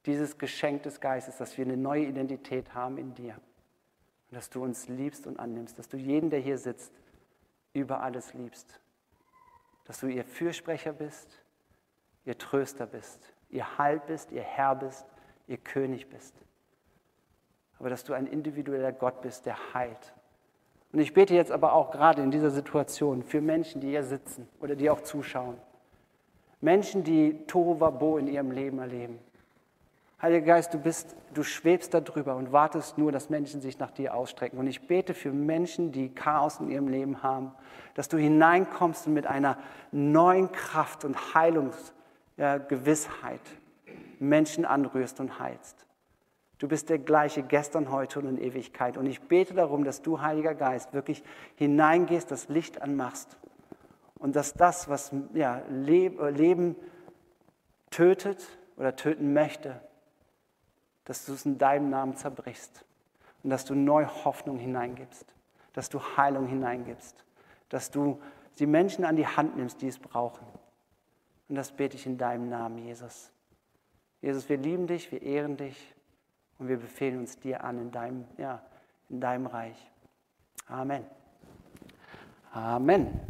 dieses 0.06 0.38
Geschenk 0.38 0.84
des 0.84 1.00
Geistes, 1.00 1.36
dass 1.36 1.58
wir 1.58 1.64
eine 1.64 1.76
neue 1.76 2.04
Identität 2.04 2.74
haben 2.74 2.96
in 2.96 3.12
dir. 3.14 3.34
Und 4.30 4.36
dass 4.36 4.50
du 4.50 4.62
uns 4.62 4.86
liebst 4.86 5.26
und 5.26 5.40
annimmst, 5.40 5.80
dass 5.80 5.88
du 5.88 5.96
jeden, 5.96 6.30
der 6.30 6.38
hier 6.38 6.58
sitzt, 6.58 6.92
über 7.72 8.02
alles 8.02 8.34
liebst, 8.34 8.80
dass 9.84 10.00
du 10.00 10.06
ihr 10.06 10.24
Fürsprecher 10.24 10.92
bist 10.92 11.42
ihr 12.24 12.38
Tröster 12.38 12.86
bist, 12.86 13.32
ihr 13.50 13.78
Halt 13.78 14.06
bist, 14.06 14.32
ihr 14.32 14.42
Herr 14.42 14.74
bist, 14.74 15.06
ihr 15.46 15.56
König 15.56 16.08
bist. 16.08 16.34
Aber 17.78 17.90
dass 17.90 18.04
du 18.04 18.12
ein 18.12 18.26
individueller 18.26 18.92
Gott 18.92 19.22
bist, 19.22 19.46
der 19.46 19.74
heilt. 19.74 20.14
Und 20.92 21.00
ich 21.00 21.14
bete 21.14 21.34
jetzt 21.34 21.50
aber 21.50 21.72
auch 21.72 21.90
gerade 21.90 22.22
in 22.22 22.30
dieser 22.30 22.50
Situation 22.50 23.22
für 23.22 23.40
Menschen, 23.40 23.80
die 23.80 23.88
hier 23.88 24.04
sitzen 24.04 24.48
oder 24.60 24.76
die 24.76 24.90
auch 24.90 25.00
zuschauen. 25.00 25.56
Menschen, 26.60 27.02
die 27.02 27.44
Tohuwabo 27.46 28.18
in 28.18 28.28
ihrem 28.28 28.52
Leben 28.52 28.78
erleben. 28.78 29.18
Heiliger 30.22 30.46
Geist, 30.46 30.72
du 30.72 30.78
bist, 30.78 31.16
du 31.34 31.42
schwebst 31.42 31.92
darüber 31.94 32.36
und 32.36 32.52
wartest 32.52 32.96
nur, 32.96 33.10
dass 33.10 33.28
Menschen 33.28 33.60
sich 33.60 33.80
nach 33.80 33.90
dir 33.90 34.14
ausstrecken. 34.14 34.56
Und 34.56 34.68
ich 34.68 34.86
bete 34.86 35.14
für 35.14 35.32
Menschen, 35.32 35.90
die 35.90 36.14
Chaos 36.14 36.60
in 36.60 36.70
ihrem 36.70 36.86
Leben 36.86 37.24
haben, 37.24 37.50
dass 37.94 38.08
du 38.08 38.18
hineinkommst 38.18 39.08
und 39.08 39.14
mit 39.14 39.26
einer 39.26 39.58
neuen 39.90 40.52
Kraft 40.52 41.04
und 41.04 41.34
Heilungs 41.34 41.92
ja, 42.36 42.58
Gewissheit 42.58 43.40
Menschen 44.20 44.64
anrührst 44.64 45.18
und 45.18 45.40
heilst. 45.40 45.86
Du 46.58 46.68
bist 46.68 46.88
der 46.90 47.00
gleiche 47.00 47.42
gestern, 47.42 47.90
heute 47.90 48.20
und 48.20 48.28
in 48.28 48.38
Ewigkeit. 48.38 48.96
Und 48.96 49.06
ich 49.06 49.20
bete 49.22 49.54
darum, 49.54 49.82
dass 49.82 50.02
du, 50.02 50.20
Heiliger 50.20 50.54
Geist, 50.54 50.92
wirklich 50.92 51.24
hineingehst, 51.56 52.30
das 52.30 52.48
Licht 52.48 52.80
anmachst 52.80 53.36
und 54.20 54.36
dass 54.36 54.54
das, 54.54 54.88
was 54.88 55.10
ja, 55.34 55.58
äh, 55.58 56.30
Leben 56.30 56.76
tötet 57.90 58.46
oder 58.76 58.94
töten 58.94 59.32
möchte, 59.32 59.80
dass 61.04 61.26
du 61.26 61.32
es 61.32 61.44
in 61.44 61.58
deinem 61.58 61.90
Namen 61.90 62.16
zerbrichst 62.16 62.84
und 63.42 63.50
dass 63.50 63.64
du 63.64 63.74
neue 63.74 64.24
Hoffnung 64.24 64.58
hineingibst, 64.58 65.34
dass 65.72 65.88
du 65.88 66.00
Heilung 66.16 66.46
hineingibst, 66.46 67.24
dass 67.68 67.90
du 67.90 68.20
die 68.58 68.66
Menschen 68.66 69.04
an 69.04 69.16
die 69.16 69.26
Hand 69.26 69.56
nimmst, 69.56 69.82
die 69.82 69.88
es 69.88 69.98
brauchen. 69.98 70.46
Und 71.48 71.56
das 71.56 71.72
bete 71.72 71.96
ich 71.96 72.06
in 72.06 72.18
deinem 72.18 72.48
Namen, 72.48 72.78
Jesus. 72.78 73.30
Jesus, 74.20 74.48
wir 74.48 74.56
lieben 74.56 74.86
dich, 74.86 75.10
wir 75.10 75.22
ehren 75.22 75.56
dich 75.56 75.94
und 76.58 76.68
wir 76.68 76.78
befehlen 76.78 77.18
uns 77.18 77.38
dir 77.38 77.64
an 77.64 77.78
in 77.78 77.90
deinem, 77.90 78.24
ja, 78.38 78.62
in 79.08 79.20
deinem 79.20 79.46
Reich. 79.46 79.90
Amen. 80.68 81.04
Amen. 82.52 83.20